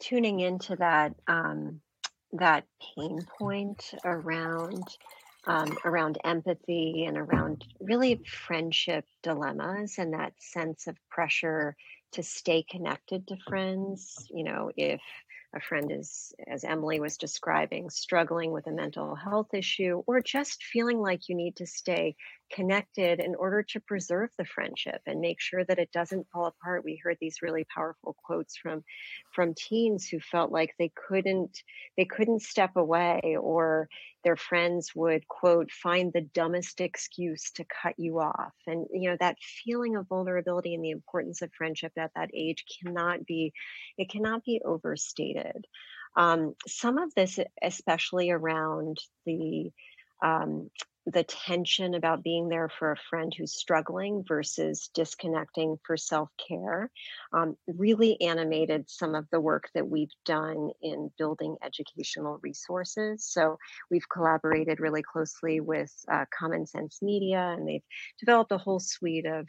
Tuning 0.00 0.40
into 0.40 0.76
that. 0.76 1.14
Um 1.26 1.82
that 2.32 2.64
pain 2.96 3.26
point 3.38 3.94
around 4.04 4.88
um, 5.46 5.78
around 5.84 6.18
empathy 6.24 7.04
and 7.06 7.16
around 7.16 7.64
really 7.80 8.22
friendship 8.26 9.06
dilemmas 9.22 9.94
and 9.96 10.12
that 10.12 10.34
sense 10.38 10.86
of 10.86 10.96
pressure 11.10 11.74
to 12.12 12.22
stay 12.22 12.64
connected 12.70 13.26
to 13.28 13.36
friends. 13.48 14.26
You 14.30 14.44
know, 14.44 14.70
if 14.76 15.00
a 15.54 15.60
friend 15.60 15.90
is, 15.90 16.32
as 16.46 16.64
Emily 16.64 17.00
was 17.00 17.16
describing, 17.16 17.88
struggling 17.88 18.52
with 18.52 18.66
a 18.66 18.72
mental 18.72 19.14
health 19.14 19.54
issue, 19.54 20.02
or 20.06 20.20
just 20.20 20.62
feeling 20.62 20.98
like 21.00 21.28
you 21.28 21.34
need 21.34 21.56
to 21.56 21.66
stay 21.66 22.16
connected 22.50 23.20
in 23.20 23.34
order 23.34 23.62
to 23.62 23.80
preserve 23.80 24.30
the 24.36 24.44
friendship 24.44 25.00
and 25.06 25.20
make 25.20 25.40
sure 25.40 25.64
that 25.64 25.78
it 25.78 25.92
doesn't 25.92 26.28
fall 26.30 26.46
apart. 26.46 26.84
We 26.84 27.00
heard 27.02 27.16
these 27.20 27.42
really 27.42 27.66
powerful 27.74 28.16
quotes 28.24 28.56
from 28.56 28.84
from 29.34 29.54
teens 29.54 30.06
who 30.06 30.20
felt 30.20 30.52
like 30.52 30.74
they 30.78 30.92
couldn't 31.08 31.62
they 31.96 32.04
couldn't 32.04 32.42
step 32.42 32.76
away 32.76 33.36
or 33.40 33.88
their 34.28 34.36
friends 34.36 34.90
would 34.94 35.26
quote 35.26 35.70
find 35.70 36.12
the 36.12 36.20
dumbest 36.20 36.82
excuse 36.82 37.50
to 37.52 37.64
cut 37.64 37.94
you 37.96 38.20
off. 38.20 38.52
And 38.66 38.86
you 38.92 39.08
know 39.08 39.16
that 39.18 39.38
feeling 39.64 39.96
of 39.96 40.06
vulnerability 40.06 40.74
and 40.74 40.84
the 40.84 40.90
importance 40.90 41.40
of 41.40 41.50
friendship 41.56 41.92
at 41.96 42.10
that 42.14 42.28
age 42.34 42.62
cannot 42.82 43.24
be 43.24 43.54
it 43.96 44.10
cannot 44.10 44.44
be 44.44 44.60
overstated. 44.62 45.64
Um, 46.14 46.54
some 46.66 46.98
of 46.98 47.14
this 47.14 47.38
especially 47.62 48.30
around 48.30 48.98
the 49.24 49.70
um, 50.22 50.68
the 51.12 51.24
tension 51.24 51.94
about 51.94 52.22
being 52.22 52.48
there 52.48 52.68
for 52.68 52.92
a 52.92 52.96
friend 53.08 53.32
who's 53.36 53.54
struggling 53.54 54.24
versus 54.26 54.90
disconnecting 54.94 55.78
for 55.84 55.96
self 55.96 56.28
care 56.48 56.90
um, 57.32 57.56
really 57.66 58.20
animated 58.20 58.88
some 58.88 59.14
of 59.14 59.26
the 59.30 59.40
work 59.40 59.68
that 59.74 59.88
we've 59.88 60.12
done 60.24 60.70
in 60.82 61.10
building 61.16 61.56
educational 61.64 62.38
resources. 62.42 63.24
So 63.26 63.58
we've 63.90 64.08
collaborated 64.08 64.80
really 64.80 65.02
closely 65.02 65.60
with 65.60 65.92
uh, 66.12 66.24
Common 66.36 66.66
Sense 66.66 66.98
Media, 67.00 67.54
and 67.56 67.66
they've 67.66 67.84
developed 68.18 68.52
a 68.52 68.58
whole 68.58 68.80
suite 68.80 69.26
of, 69.26 69.46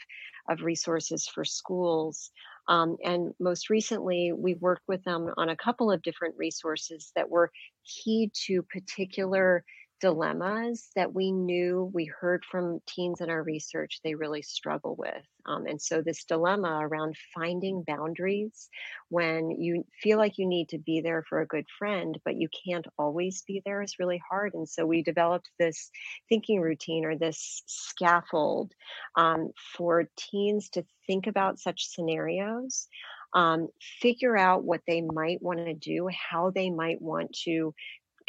of 0.49 0.61
resources 0.61 1.27
for 1.27 1.43
schools. 1.43 2.31
Um, 2.67 2.97
and 3.03 3.33
most 3.39 3.69
recently, 3.69 4.31
we 4.31 4.53
worked 4.55 4.87
with 4.87 5.03
them 5.03 5.33
on 5.37 5.49
a 5.49 5.57
couple 5.57 5.91
of 5.91 6.03
different 6.03 6.35
resources 6.37 7.11
that 7.15 7.29
were 7.29 7.51
key 7.83 8.31
to 8.45 8.61
particular 8.63 9.63
dilemmas 9.99 10.89
that 10.95 11.13
we 11.13 11.31
knew 11.31 11.91
we 11.93 12.05
heard 12.05 12.43
from 12.45 12.79
teens 12.87 13.21
in 13.21 13.29
our 13.29 13.43
research 13.43 13.99
they 14.03 14.15
really 14.15 14.41
struggle 14.41 14.95
with. 14.95 15.25
Um, 15.45 15.65
and 15.65 15.81
so, 15.81 16.01
this 16.01 16.25
dilemma 16.25 16.79
around 16.81 17.15
finding 17.33 17.83
boundaries 17.83 18.69
when 19.09 19.51
you 19.51 19.85
feel 20.01 20.17
like 20.17 20.37
you 20.37 20.47
need 20.47 20.69
to 20.69 20.77
be 20.77 21.01
there 21.01 21.23
for 21.27 21.41
a 21.41 21.47
good 21.47 21.65
friend, 21.77 22.17
but 22.23 22.35
you 22.35 22.47
can't 22.65 22.87
always 22.97 23.41
be 23.43 23.61
there 23.65 23.81
is 23.81 23.99
really 23.99 24.21
hard. 24.29 24.53
And 24.53 24.67
so, 24.67 24.85
we 24.85 25.01
developed 25.03 25.49
this 25.59 25.89
thinking 26.29 26.61
routine 26.61 27.05
or 27.05 27.17
this 27.17 27.63
scaffold 27.65 28.73
um, 29.15 29.51
for 29.75 30.09
teens 30.17 30.69
to 30.71 30.83
think 31.07 31.27
about 31.27 31.59
such 31.59 31.87
scenarios. 31.87 32.87
Um, 33.33 33.67
figure 34.01 34.35
out 34.35 34.63
what 34.63 34.81
they 34.87 35.01
might 35.01 35.39
want 35.39 35.59
to 35.59 35.75
do, 35.75 36.09
how 36.31 36.49
they 36.49 36.71
might 36.71 36.99
want 36.99 37.31
to 37.43 37.75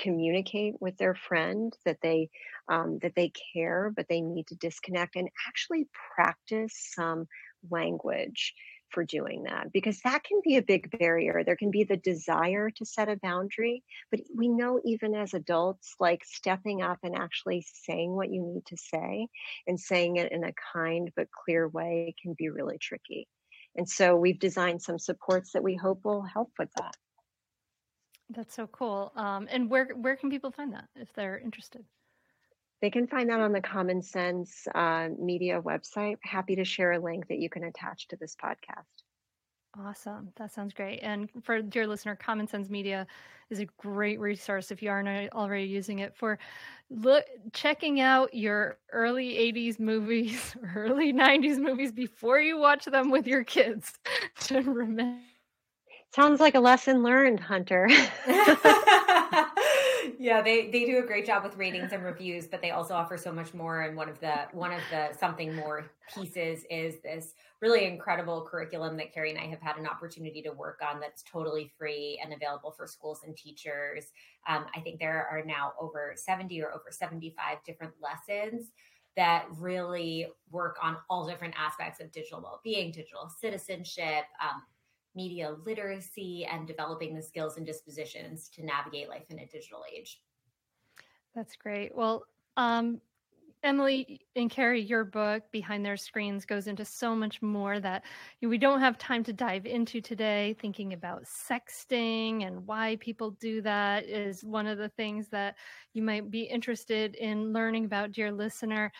communicate 0.00 0.74
with 0.80 0.96
their 0.96 1.14
friend 1.14 1.76
that 1.84 1.98
they 2.02 2.30
um, 2.68 2.98
that 3.02 3.14
they 3.14 3.32
care 3.52 3.92
but 3.94 4.06
they 4.08 4.20
need 4.20 4.46
to 4.46 4.54
disconnect 4.56 5.16
and 5.16 5.28
actually 5.48 5.86
practice 6.14 6.74
some 6.94 7.26
language 7.70 8.54
for 8.90 9.04
doing 9.04 9.44
that 9.44 9.72
because 9.72 10.00
that 10.02 10.24
can 10.24 10.40
be 10.42 10.56
a 10.56 10.62
big 10.62 10.90
barrier. 10.98 11.44
There 11.44 11.56
can 11.56 11.70
be 11.70 11.84
the 11.84 11.96
desire 11.96 12.70
to 12.70 12.84
set 12.84 13.08
a 13.08 13.16
boundary 13.16 13.82
but 14.10 14.20
we 14.34 14.48
know 14.48 14.80
even 14.84 15.14
as 15.14 15.34
adults 15.34 15.94
like 16.00 16.24
stepping 16.24 16.82
up 16.82 16.98
and 17.02 17.16
actually 17.16 17.64
saying 17.84 18.10
what 18.14 18.30
you 18.30 18.42
need 18.42 18.66
to 18.66 18.76
say 18.76 19.28
and 19.66 19.78
saying 19.78 20.16
it 20.16 20.32
in 20.32 20.44
a 20.44 20.54
kind 20.72 21.10
but 21.14 21.28
clear 21.30 21.68
way 21.68 22.14
can 22.20 22.34
be 22.36 22.48
really 22.48 22.78
tricky. 22.78 23.28
And 23.76 23.88
so 23.88 24.16
we've 24.16 24.40
designed 24.40 24.82
some 24.82 24.98
supports 24.98 25.52
that 25.52 25.62
we 25.62 25.76
hope 25.76 26.00
will 26.04 26.22
help 26.22 26.50
with 26.58 26.70
that 26.76 26.96
that's 28.30 28.54
so 28.54 28.66
cool. 28.68 29.12
Um, 29.16 29.48
and 29.50 29.68
where 29.68 29.88
where 29.96 30.16
can 30.16 30.30
people 30.30 30.50
find 30.50 30.72
that 30.72 30.88
if 30.96 31.12
they're 31.12 31.38
interested? 31.38 31.84
They 32.80 32.90
can 32.90 33.06
find 33.06 33.28
that 33.28 33.40
on 33.40 33.52
the 33.52 33.60
Common 33.60 34.02
Sense 34.02 34.66
uh, 34.74 35.08
Media 35.18 35.60
website. 35.60 36.16
Happy 36.22 36.56
to 36.56 36.64
share 36.64 36.92
a 36.92 36.98
link 36.98 37.28
that 37.28 37.38
you 37.38 37.50
can 37.50 37.64
attach 37.64 38.08
to 38.08 38.16
this 38.16 38.34
podcast. 38.42 39.04
Awesome. 39.78 40.32
That 40.36 40.50
sounds 40.52 40.72
great. 40.72 40.98
And 41.00 41.28
for 41.42 41.62
dear 41.62 41.86
listener, 41.86 42.16
Common 42.16 42.48
Sense 42.48 42.68
Media 42.68 43.06
is 43.50 43.60
a 43.60 43.66
great 43.78 44.18
resource 44.18 44.70
if 44.70 44.82
you 44.82 44.90
aren't 44.90 45.32
already 45.32 45.64
using 45.64 46.00
it 46.00 46.16
for 46.16 46.38
look 46.88 47.24
checking 47.52 48.00
out 48.00 48.34
your 48.34 48.78
early 48.92 49.34
80s 49.34 49.78
movies, 49.78 50.56
early 50.74 51.12
90s 51.12 51.58
movies 51.58 51.92
before 51.92 52.40
you 52.40 52.58
watch 52.58 52.84
them 52.86 53.10
with 53.10 53.28
your 53.28 53.44
kids 53.44 53.92
to 54.40 54.60
remember 54.62 55.20
Sounds 56.12 56.40
like 56.40 56.54
a 56.54 56.60
lesson 56.60 57.02
learned, 57.02 57.40
Hunter. 57.40 57.88
yeah, 60.18 60.42
they 60.42 60.68
they 60.70 60.84
do 60.84 60.98
a 60.98 61.06
great 61.06 61.24
job 61.24 61.44
with 61.44 61.56
ratings 61.56 61.92
and 61.92 62.04
reviews, 62.04 62.46
but 62.46 62.60
they 62.60 62.72
also 62.72 62.94
offer 62.94 63.16
so 63.16 63.32
much 63.32 63.54
more. 63.54 63.82
And 63.82 63.96
one 63.96 64.08
of 64.08 64.18
the 64.20 64.34
one 64.52 64.72
of 64.72 64.80
the 64.90 65.16
something 65.18 65.54
more 65.54 65.90
pieces 66.14 66.64
is 66.70 67.00
this 67.02 67.34
really 67.60 67.84
incredible 67.86 68.46
curriculum 68.50 68.96
that 68.96 69.14
Carrie 69.14 69.30
and 69.30 69.38
I 69.38 69.46
have 69.46 69.60
had 69.60 69.76
an 69.76 69.86
opportunity 69.86 70.42
to 70.42 70.50
work 70.50 70.80
on. 70.82 71.00
That's 71.00 71.22
totally 71.22 71.70
free 71.78 72.20
and 72.22 72.32
available 72.32 72.72
for 72.72 72.86
schools 72.86 73.20
and 73.24 73.36
teachers. 73.36 74.06
Um, 74.48 74.66
I 74.74 74.80
think 74.80 74.98
there 74.98 75.28
are 75.30 75.44
now 75.44 75.74
over 75.80 76.14
seventy 76.16 76.60
or 76.60 76.72
over 76.72 76.86
seventy 76.90 77.34
five 77.36 77.58
different 77.64 77.92
lessons 78.02 78.72
that 79.16 79.46
really 79.58 80.26
work 80.50 80.76
on 80.82 80.96
all 81.08 81.26
different 81.26 81.54
aspects 81.58 82.00
of 82.00 82.12
digital 82.12 82.40
well-being, 82.40 82.92
digital 82.92 83.28
citizenship, 83.40 84.24
um, 84.42 84.62
media 85.14 85.56
literacy 85.64 86.46
and 86.50 86.66
developing 86.66 87.14
the 87.14 87.22
skills 87.22 87.56
and 87.56 87.66
dispositions 87.66 88.48
to 88.50 88.64
navigate 88.64 89.08
life 89.08 89.26
in 89.30 89.38
a 89.40 89.46
digital 89.46 89.84
age. 89.92 90.20
That's 91.34 91.56
great. 91.56 91.94
Well, 91.94 92.24
um, 92.56 93.00
Emily 93.62 94.22
and 94.36 94.50
Carrie, 94.50 94.80
your 94.80 95.04
book, 95.04 95.42
Behind 95.52 95.84
Their 95.84 95.96
Screens, 95.96 96.46
goes 96.46 96.66
into 96.66 96.84
so 96.84 97.14
much 97.14 97.42
more 97.42 97.78
that 97.78 98.04
we 98.40 98.56
don't 98.56 98.80
have 98.80 98.96
time 98.96 99.22
to 99.24 99.34
dive 99.34 99.66
into 99.66 100.00
today. 100.00 100.56
Thinking 100.60 100.94
about 100.94 101.24
sexting 101.24 102.46
and 102.46 102.66
why 102.66 102.96
people 103.00 103.32
do 103.32 103.60
that 103.62 104.06
is 104.06 104.42
one 104.42 104.66
of 104.66 104.78
the 104.78 104.88
things 104.90 105.28
that 105.28 105.56
you 105.92 106.02
might 106.02 106.30
be 106.30 106.42
interested 106.42 107.16
in 107.16 107.52
learning 107.52 107.84
about, 107.84 108.12
dear 108.12 108.32
listener 108.32 108.90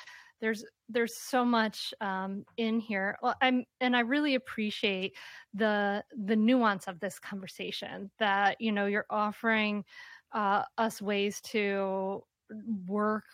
there's 0.41 0.65
there's 0.89 1.17
so 1.17 1.45
much 1.45 1.95
um, 2.01 2.45
in 2.57 2.81
here. 2.81 3.17
Well, 3.23 3.35
i'm 3.41 3.65
and 3.81 3.97
i 3.97 4.01
really 4.01 4.35
appreciate 4.35 5.17
the 5.55 6.03
the 6.25 6.37
nuance 6.37 6.87
of 6.89 7.01
this 7.01 7.19
conversation 7.19 8.11
that 8.19 8.61
you 8.61 8.73
know 8.73 8.87
you're 8.87 9.07
offering 9.11 9.85
uh, 10.33 10.63
us 10.79 11.03
ways 11.03 11.41
to 11.43 12.23
work 12.87 13.25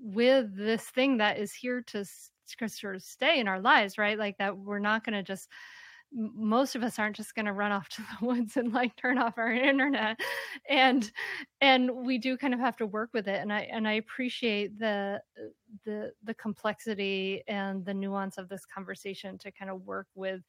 with 0.00 0.56
this 0.56 0.82
thing 0.84 1.18
that 1.18 1.38
is 1.38 1.52
here 1.52 1.82
to 1.82 2.04
stay 2.98 3.40
in 3.40 3.48
our 3.48 3.60
lives 3.60 3.98
right? 3.98 4.18
Like 4.18 4.38
that 4.38 4.56
we're 4.56 4.78
not 4.78 5.04
going 5.04 5.14
to 5.14 5.22
just 5.22 5.48
most 6.12 6.74
of 6.74 6.82
us 6.82 6.98
aren't 6.98 7.16
just 7.16 7.34
going 7.34 7.46
to 7.46 7.52
run 7.52 7.72
off 7.72 7.88
to 7.90 8.02
the 8.02 8.26
woods 8.26 8.56
and 8.56 8.72
like 8.72 8.96
turn 8.96 9.18
off 9.18 9.38
our 9.38 9.52
internet. 9.52 10.18
And 10.68 11.10
and 11.60 11.90
we 11.90 12.18
do 12.18 12.36
kind 12.36 12.54
of 12.54 12.60
have 12.60 12.76
to 12.78 12.86
work 12.86 13.10
with 13.12 13.28
it 13.28 13.40
and 13.40 13.52
i 13.52 13.60
and 13.60 13.88
i 13.88 13.92
appreciate 13.94 14.78
the 14.78 15.20
the 15.84 16.12
the 16.22 16.34
complexity 16.34 17.42
and 17.48 17.84
the 17.84 17.94
nuance 17.94 18.38
of 18.38 18.48
this 18.48 18.64
conversation 18.66 19.38
to 19.38 19.50
kind 19.50 19.70
of 19.70 19.82
work 19.82 20.06
with 20.14 20.42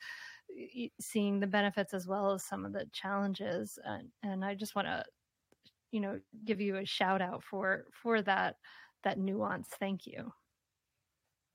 seeing 0.99 1.39
the 1.39 1.47
benefits 1.47 1.93
as 1.93 2.07
well 2.07 2.31
as 2.31 2.43
some 2.43 2.65
of 2.65 2.73
the 2.73 2.85
challenges 2.93 3.77
and 3.83 4.09
and 4.23 4.45
i 4.45 4.55
just 4.55 4.75
want 4.75 4.87
to 4.87 5.03
you 5.91 5.99
know 5.99 6.19
give 6.45 6.61
you 6.61 6.77
a 6.77 6.85
shout 6.85 7.21
out 7.21 7.43
for 7.43 7.85
for 7.91 8.21
that 8.21 8.57
that 9.03 9.17
nuance. 9.17 9.69
Thank 9.79 10.05
you. 10.05 10.33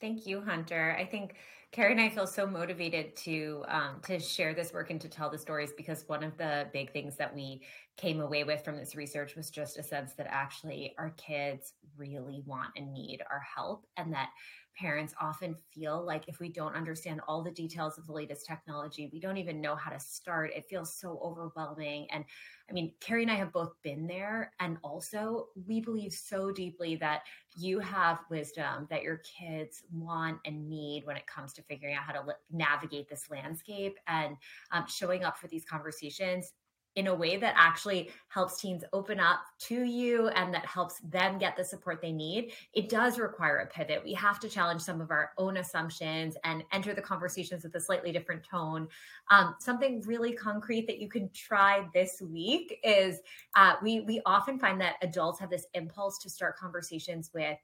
Thank 0.01 0.27
you 0.27 0.41
hunter. 0.41 0.97
I 0.99 1.05
think 1.05 1.37
Carrie 1.73 1.93
and 1.93 2.01
I 2.03 2.11
feel 2.11 2.27
so 2.27 2.47
motivated 2.47 3.17
to 3.17 3.65
um, 3.67 4.01
to 4.03 4.19
share 4.19 4.53
this 4.53 4.75
work 4.75 4.91
and 4.91 5.01
to 5.01 5.09
tell 5.09 5.31
the 5.31 5.39
stories 5.39 5.73
because 5.75 6.05
one 6.07 6.23
of 6.23 6.37
the 6.37 6.69
big 6.71 6.93
things 6.93 7.17
that 7.17 7.35
we 7.35 7.63
came 7.97 8.21
away 8.21 8.45
with 8.45 8.63
from 8.63 8.77
this 8.77 8.95
research 8.95 9.37
was 9.37 9.49
just 9.49 9.79
a 9.79 9.83
sense 9.83 10.13
that 10.15 10.27
actually 10.29 10.95
our 10.99 11.11
kids 11.17 11.73
really 11.97 12.43
want 12.45 12.71
and 12.77 12.93
need 12.93 13.23
our 13.31 13.41
help, 13.41 13.87
and 13.97 14.13
that 14.13 14.29
parents 14.77 15.15
often 15.21 15.55
feel 15.73 16.05
like 16.05 16.29
if 16.29 16.41
we 16.41 16.49
don't 16.49 16.75
understand 16.75 17.21
all 17.27 17.43
the 17.43 17.51
details 17.51 17.99
of 17.99 18.07
the 18.07 18.13
latest 18.13 18.47
technology, 18.47 19.09
we 19.13 19.21
don't 19.21 19.37
even 19.37 19.61
know 19.61 19.75
how 19.75 19.91
to 19.91 20.01
start. 20.01 20.51
It 20.55 20.67
feels 20.69 20.95
so 20.95 21.21
overwhelming. 21.23 22.07
And 22.11 22.25
I 22.71 22.73
mean, 22.73 22.93
Carrie 23.01 23.23
and 23.23 23.31
I 23.31 23.35
have 23.37 23.53
both 23.53 23.75
been 23.83 24.07
there. 24.07 24.53
And 24.61 24.79
also, 24.83 25.49
we 25.67 25.81
believe 25.81 26.13
so 26.13 26.51
deeply 26.51 26.97
that 26.97 27.23
you 27.55 27.79
have 27.81 28.21
wisdom 28.31 28.87
that 28.89 29.03
your 29.03 29.19
kids 29.39 29.83
want 29.93 30.39
and 30.47 30.69
need 30.69 31.05
when 31.05 31.17
it 31.17 31.27
comes 31.27 31.53
to 31.55 31.62
figuring 31.69 31.95
out 31.95 32.03
how 32.03 32.13
to 32.13 32.23
navigate 32.51 33.09
this 33.09 33.31
landscape 33.31 33.99
and 34.07 34.37
um, 34.71 34.85
showing 34.89 35.25
up 35.25 35.37
for 35.37 35.49
these 35.49 35.65
conversations 35.65 36.53
in 36.97 37.07
a 37.07 37.15
way 37.15 37.37
that 37.37 37.55
actually 37.57 38.11
helps 38.29 38.61
teens 38.61 38.85
open 38.93 39.19
up 39.19 39.41
to 39.59 39.83
you 39.83 40.29
and 40.29 40.53
that 40.53 40.67
helps 40.67 41.01
them 41.01 41.39
get 41.39 41.57
the 41.57 41.65
support 41.65 42.03
they 42.03 42.13
need, 42.13 42.53
it 42.75 42.89
does 42.89 43.19
require 43.19 43.59
a 43.59 43.67
pivot. 43.67 44.03
We 44.05 44.13
have 44.15 44.39
to 44.41 44.49
challenge 44.49 44.83
some 44.83 45.01
of 45.01 45.11
our 45.11 45.31
own 45.39 45.57
assumptions 45.57 46.37
and 46.45 46.63
enter 46.71 46.93
the 46.93 47.01
conversations 47.01 47.65
with 47.65 47.75
a 47.77 47.81
slightly 47.81 48.13
different 48.13 48.45
tone. 48.45 48.89
Um, 49.31 49.55
something 49.59 50.03
really 50.03 50.33
concrete 50.33 50.87
that 50.87 50.99
you 50.99 51.09
can 51.09 51.31
try 51.31 51.87
this 51.95 52.21
week 52.21 52.79
is 52.85 53.21
uh, 53.57 53.75
we 53.83 54.01
we 54.01 54.21
often 54.27 54.59
find 54.59 54.81
that 54.81 54.97
adults 55.03 55.41
have 55.41 55.51
this 55.51 55.67
impulse 55.75 56.19
to 56.19 56.31
start 56.31 56.59
conversations 56.59 57.31
with 57.33 57.57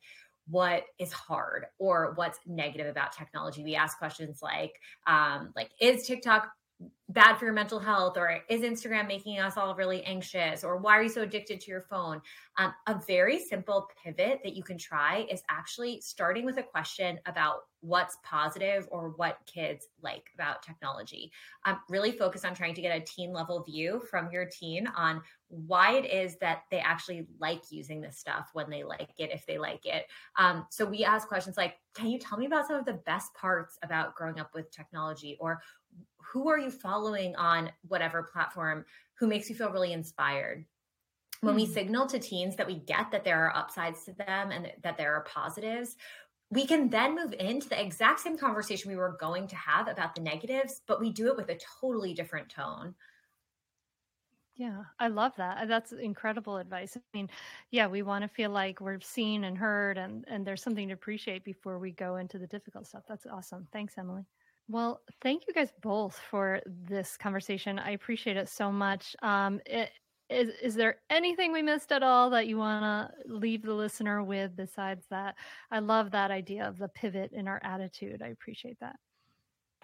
what 0.50 0.84
is 0.98 1.12
hard 1.12 1.66
or 1.78 2.12
what's 2.14 2.38
negative 2.46 2.86
about 2.86 3.12
technology. 3.12 3.62
We 3.62 3.74
ask 3.74 3.98
questions 3.98 4.40
like, 4.42 4.74
um, 5.06 5.52
like, 5.54 5.70
is 5.80 6.06
TikTok 6.06 6.48
bad 7.08 7.36
for 7.36 7.46
your 7.46 7.54
mental 7.54 7.78
health 7.78 8.16
or 8.18 8.38
is 8.50 8.60
instagram 8.60 9.08
making 9.08 9.38
us 9.38 9.56
all 9.56 9.74
really 9.74 10.04
anxious 10.04 10.62
or 10.62 10.76
why 10.76 10.96
are 10.96 11.02
you 11.02 11.08
so 11.08 11.22
addicted 11.22 11.60
to 11.60 11.70
your 11.70 11.80
phone? 11.80 12.20
Um, 12.58 12.74
a 12.86 13.00
very 13.06 13.38
simple 13.38 13.88
pivot 14.02 14.40
that 14.44 14.54
you 14.54 14.62
can 14.62 14.76
try 14.76 15.26
is 15.30 15.42
actually 15.48 16.00
starting 16.02 16.44
with 16.44 16.58
a 16.58 16.62
question 16.62 17.18
about 17.26 17.60
what's 17.80 18.18
positive 18.24 18.86
or 18.90 19.10
what 19.10 19.38
kids 19.46 19.86
like 20.02 20.30
about 20.34 20.62
technology. 20.62 21.32
Um, 21.64 21.78
really 21.88 22.12
focus 22.12 22.44
on 22.44 22.54
trying 22.54 22.74
to 22.74 22.82
get 22.82 22.96
a 22.96 23.04
teen 23.04 23.32
level 23.32 23.62
view 23.62 24.02
from 24.10 24.30
your 24.30 24.44
teen 24.44 24.86
on 24.88 25.22
why 25.48 25.92
it 25.92 26.12
is 26.12 26.36
that 26.40 26.64
they 26.70 26.80
actually 26.80 27.26
like 27.40 27.62
using 27.70 28.00
this 28.00 28.18
stuff 28.18 28.50
when 28.52 28.68
they 28.68 28.84
like 28.84 29.08
it 29.18 29.30
if 29.32 29.46
they 29.46 29.56
like 29.56 29.86
it. 29.86 30.04
Um, 30.36 30.66
so 30.70 30.84
we 30.84 31.04
ask 31.04 31.26
questions 31.26 31.56
like 31.56 31.76
can 31.94 32.10
you 32.10 32.18
tell 32.18 32.38
me 32.38 32.46
about 32.46 32.66
some 32.66 32.76
of 32.76 32.84
the 32.84 32.92
best 32.92 33.34
parts 33.34 33.78
about 33.82 34.14
growing 34.14 34.38
up 34.38 34.50
with 34.54 34.70
technology? 34.70 35.38
or 35.40 35.60
who 36.32 36.48
are 36.48 36.58
you 36.58 36.70
following 36.70 37.34
on 37.36 37.70
whatever 37.86 38.22
platform 38.22 38.84
who 39.18 39.26
makes 39.26 39.48
you 39.48 39.56
feel 39.56 39.70
really 39.70 39.92
inspired 39.92 40.64
when 41.40 41.54
we 41.54 41.64
hmm. 41.64 41.72
signal 41.72 42.06
to 42.06 42.18
teens 42.18 42.56
that 42.56 42.66
we 42.66 42.76
get 42.76 43.10
that 43.10 43.24
there 43.24 43.44
are 43.44 43.56
upsides 43.56 44.04
to 44.04 44.12
them 44.12 44.50
and 44.50 44.72
that 44.82 44.96
there 44.96 45.14
are 45.14 45.22
positives 45.22 45.96
we 46.50 46.66
can 46.66 46.88
then 46.88 47.14
move 47.14 47.34
into 47.38 47.68
the 47.68 47.80
exact 47.80 48.20
same 48.20 48.38
conversation 48.38 48.90
we 48.90 48.96
were 48.96 49.16
going 49.20 49.46
to 49.46 49.56
have 49.56 49.88
about 49.88 50.14
the 50.14 50.20
negatives 50.20 50.80
but 50.86 51.00
we 51.00 51.12
do 51.12 51.28
it 51.28 51.36
with 51.36 51.48
a 51.50 51.58
totally 51.80 52.14
different 52.14 52.48
tone 52.48 52.94
yeah, 54.58 54.82
I 54.98 55.06
love 55.06 55.34
that. 55.36 55.68
That's 55.68 55.92
incredible 55.92 56.56
advice. 56.56 56.96
I 56.96 57.00
mean, 57.16 57.30
yeah, 57.70 57.86
we 57.86 58.02
want 58.02 58.22
to 58.22 58.28
feel 58.28 58.50
like 58.50 58.80
we're 58.80 58.98
seen 59.00 59.44
and 59.44 59.56
heard 59.56 59.98
and 59.98 60.24
and 60.26 60.44
there's 60.44 60.62
something 60.62 60.88
to 60.88 60.94
appreciate 60.94 61.44
before 61.44 61.78
we 61.78 61.92
go 61.92 62.16
into 62.16 62.38
the 62.38 62.46
difficult 62.48 62.88
stuff. 62.88 63.04
That's 63.08 63.24
awesome. 63.24 63.68
Thanks, 63.72 63.96
Emily. 63.96 64.24
Well, 64.68 65.00
thank 65.22 65.44
you 65.48 65.54
guys 65.54 65.72
both 65.80 66.18
for 66.30 66.60
this 66.66 67.16
conversation. 67.16 67.78
I 67.78 67.92
appreciate 67.92 68.36
it 68.36 68.48
so 68.48 68.70
much. 68.70 69.16
Um, 69.22 69.60
it, 69.64 69.90
is 70.28 70.50
is 70.62 70.74
there 70.74 70.96
anything 71.08 71.52
we 71.52 71.62
missed 71.62 71.90
at 71.90 72.02
all 72.02 72.28
that 72.30 72.46
you 72.46 72.58
want 72.58 72.82
to 72.82 73.32
leave 73.32 73.62
the 73.62 73.72
listener 73.72 74.22
with 74.22 74.54
besides 74.54 75.06
that? 75.08 75.36
I 75.70 75.78
love 75.78 76.10
that 76.10 76.30
idea 76.30 76.68
of 76.68 76.76
the 76.76 76.88
pivot 76.88 77.32
in 77.32 77.48
our 77.48 77.60
attitude. 77.64 78.20
I 78.22 78.28
appreciate 78.28 78.78
that. 78.80 78.96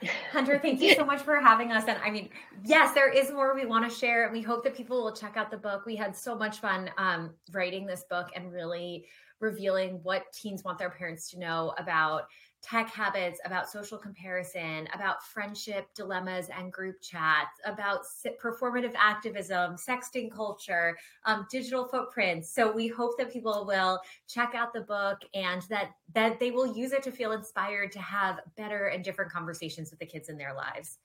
Hunter, 0.32 0.58
thank 0.58 0.82
you 0.82 0.94
so 0.94 1.04
much 1.04 1.22
for 1.22 1.40
having 1.40 1.72
us. 1.72 1.84
And 1.88 1.98
I 2.04 2.10
mean, 2.10 2.28
yes, 2.64 2.94
there 2.94 3.10
is 3.10 3.30
more 3.30 3.54
we 3.54 3.64
want 3.64 3.88
to 3.88 3.96
share. 3.96 4.24
And 4.24 4.32
we 4.32 4.42
hope 4.42 4.64
that 4.64 4.76
people 4.76 5.02
will 5.02 5.14
check 5.14 5.36
out 5.36 5.50
the 5.50 5.56
book. 5.56 5.86
We 5.86 5.96
had 5.96 6.14
so 6.14 6.36
much 6.36 6.58
fun 6.58 6.90
um, 6.98 7.30
writing 7.52 7.86
this 7.86 8.04
book 8.10 8.28
and 8.34 8.52
really 8.52 9.06
revealing 9.40 10.00
what 10.02 10.24
teens 10.32 10.62
want 10.62 10.78
their 10.78 10.90
parents 10.90 11.30
to 11.30 11.38
know 11.38 11.74
about 11.78 12.24
tech 12.64 12.88
habits, 12.88 13.40
about 13.44 13.68
social 13.68 13.98
comparison, 13.98 14.88
about 14.94 15.22
friendship 15.22 15.86
dilemmas 15.94 16.48
and 16.56 16.72
group 16.72 17.00
chats, 17.02 17.60
about 17.66 18.00
performative 18.42 18.94
activism, 18.96 19.76
sexting 19.76 20.30
culture, 20.30 20.96
um, 21.26 21.46
digital 21.50 21.86
footprints. 21.86 22.54
So 22.54 22.72
we 22.72 22.88
hope 22.88 23.18
that 23.18 23.30
people 23.30 23.66
will 23.66 24.00
check 24.26 24.54
out 24.54 24.72
the 24.72 24.80
book 24.80 25.18
and 25.34 25.62
that 25.62 25.90
that 26.14 26.40
they 26.40 26.50
will 26.50 26.74
use 26.76 26.92
it 26.92 27.02
to 27.02 27.10
feel 27.10 27.32
inspired 27.32 27.92
to 27.92 28.00
have 28.00 28.40
better 28.56 28.86
and 28.86 29.04
different 29.04 29.30
conversations 29.30 29.90
with 29.90 29.98
the 29.98 30.06
kids 30.06 30.28
in 30.28 30.38
their 30.38 30.54
lives. 30.54 30.98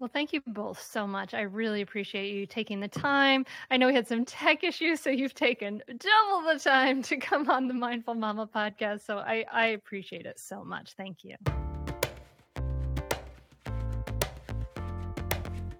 Well, 0.00 0.08
thank 0.10 0.32
you 0.32 0.40
both 0.46 0.80
so 0.80 1.06
much. 1.06 1.34
I 1.34 1.42
really 1.42 1.82
appreciate 1.82 2.32
you 2.32 2.46
taking 2.46 2.80
the 2.80 2.88
time. 2.88 3.44
I 3.70 3.76
know 3.76 3.86
we 3.86 3.94
had 3.94 4.08
some 4.08 4.24
tech 4.24 4.64
issues, 4.64 4.98
so 4.98 5.10
you've 5.10 5.34
taken 5.34 5.82
double 5.86 6.40
the 6.50 6.58
time 6.58 7.02
to 7.02 7.18
come 7.18 7.50
on 7.50 7.68
the 7.68 7.74
Mindful 7.74 8.14
Mama 8.14 8.46
podcast. 8.46 9.04
So 9.04 9.18
I, 9.18 9.44
I 9.52 9.66
appreciate 9.66 10.24
it 10.24 10.40
so 10.40 10.64
much. 10.64 10.94
Thank 10.94 11.18
you. 11.22 11.36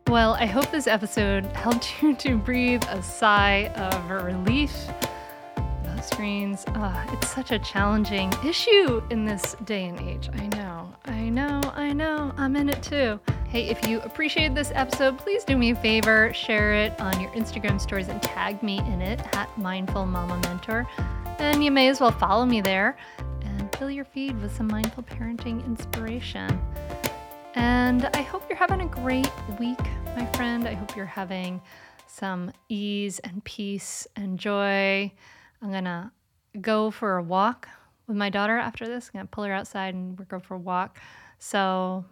Well, 0.06 0.34
I 0.34 0.44
hope 0.44 0.70
this 0.70 0.86
episode 0.86 1.46
helped 1.56 2.02
you 2.02 2.14
to 2.16 2.36
breathe 2.36 2.84
a 2.90 3.02
sigh 3.02 3.68
of 3.68 4.10
relief 4.10 4.86
screens. 6.04 6.64
Uh, 6.68 7.06
it's 7.12 7.30
such 7.30 7.50
a 7.50 7.58
challenging 7.58 8.32
issue 8.44 9.02
in 9.10 9.24
this 9.24 9.56
day 9.64 9.88
and 9.88 9.98
age. 10.00 10.28
I 10.32 10.46
know, 10.48 10.92
I 11.04 11.28
know, 11.28 11.60
I 11.74 11.92
know. 11.92 12.32
I'm 12.36 12.56
in 12.56 12.68
it 12.68 12.82
too. 12.82 13.20
Hey, 13.48 13.68
if 13.68 13.86
you 13.88 14.00
appreciated 14.00 14.54
this 14.54 14.72
episode, 14.74 15.18
please 15.18 15.44
do 15.44 15.56
me 15.56 15.70
a 15.70 15.76
favor, 15.76 16.32
share 16.32 16.74
it 16.74 16.98
on 17.00 17.20
your 17.20 17.30
Instagram 17.32 17.80
stories 17.80 18.08
and 18.08 18.22
tag 18.22 18.62
me 18.62 18.78
in 18.78 19.02
it 19.02 19.20
at 19.34 19.56
Mindful 19.58 20.06
Mama 20.06 20.38
Mentor. 20.44 20.86
And 21.38 21.64
you 21.64 21.70
may 21.70 21.88
as 21.88 22.00
well 22.00 22.12
follow 22.12 22.46
me 22.46 22.60
there 22.60 22.96
and 23.42 23.74
fill 23.76 23.90
your 23.90 24.04
feed 24.04 24.40
with 24.40 24.54
some 24.54 24.68
mindful 24.68 25.02
parenting 25.02 25.64
inspiration. 25.66 26.60
And 27.54 28.06
I 28.14 28.22
hope 28.22 28.44
you're 28.48 28.58
having 28.58 28.82
a 28.82 28.86
great 28.86 29.30
week, 29.58 29.80
my 30.16 30.26
friend. 30.34 30.68
I 30.68 30.74
hope 30.74 30.94
you're 30.94 31.06
having 31.06 31.60
some 32.06 32.52
ease 32.68 33.18
and 33.20 33.42
peace 33.44 34.06
and 34.16 34.38
joy. 34.38 35.12
I'm 35.62 35.70
to 35.84 36.10
go 36.60 36.90
for 36.90 37.16
a 37.16 37.22
walk 37.22 37.68
with 38.06 38.16
my 38.16 38.30
daughter 38.30 38.56
after 38.56 38.86
this. 38.86 39.10
I'm 39.14 39.20
to 39.26 39.30
pull 39.30 39.44
her 39.44 39.52
outside 39.52 39.94
and 39.94 40.18
we'll 40.18 40.26
go 40.26 40.40
for 40.40 40.54
a 40.54 40.58
walk. 40.58 40.98
So 41.38 42.04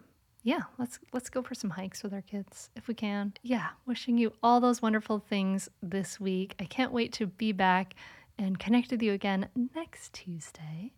yeah, 0.43 0.61
let's 0.77 0.99
let's 1.11 1.29
go 1.29 1.41
for 1.41 1.53
some 1.53 1.69
hikes 1.71 2.01
with 2.03 2.13
our 2.13 2.21
kids 2.21 2.69
if 2.75 2.87
we 2.87 2.93
can. 2.93 3.33
Yeah, 3.43 3.67
wishing 3.85 4.17
you 4.17 4.33
all 4.41 4.61
those 4.61 4.81
wonderful 4.81 5.19
things 5.19 5.69
this 5.83 6.19
week. 6.19 6.55
I 6.59 6.65
can't 6.65 6.93
wait 6.93 7.11
to 7.13 7.27
be 7.27 7.51
back 7.51 7.95
and 8.37 8.57
connect 8.57 8.91
with 8.91 9.03
you 9.03 9.13
again 9.13 9.49
next 9.75 10.13
Tuesday. 10.13 10.93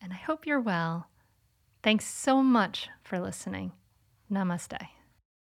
And 0.00 0.12
I 0.12 0.16
hope 0.16 0.46
you're 0.46 0.60
well. 0.60 1.08
Thanks 1.82 2.06
so 2.06 2.42
much 2.42 2.88
for 3.02 3.18
listening. 3.18 3.72
Namaste. 4.30 4.97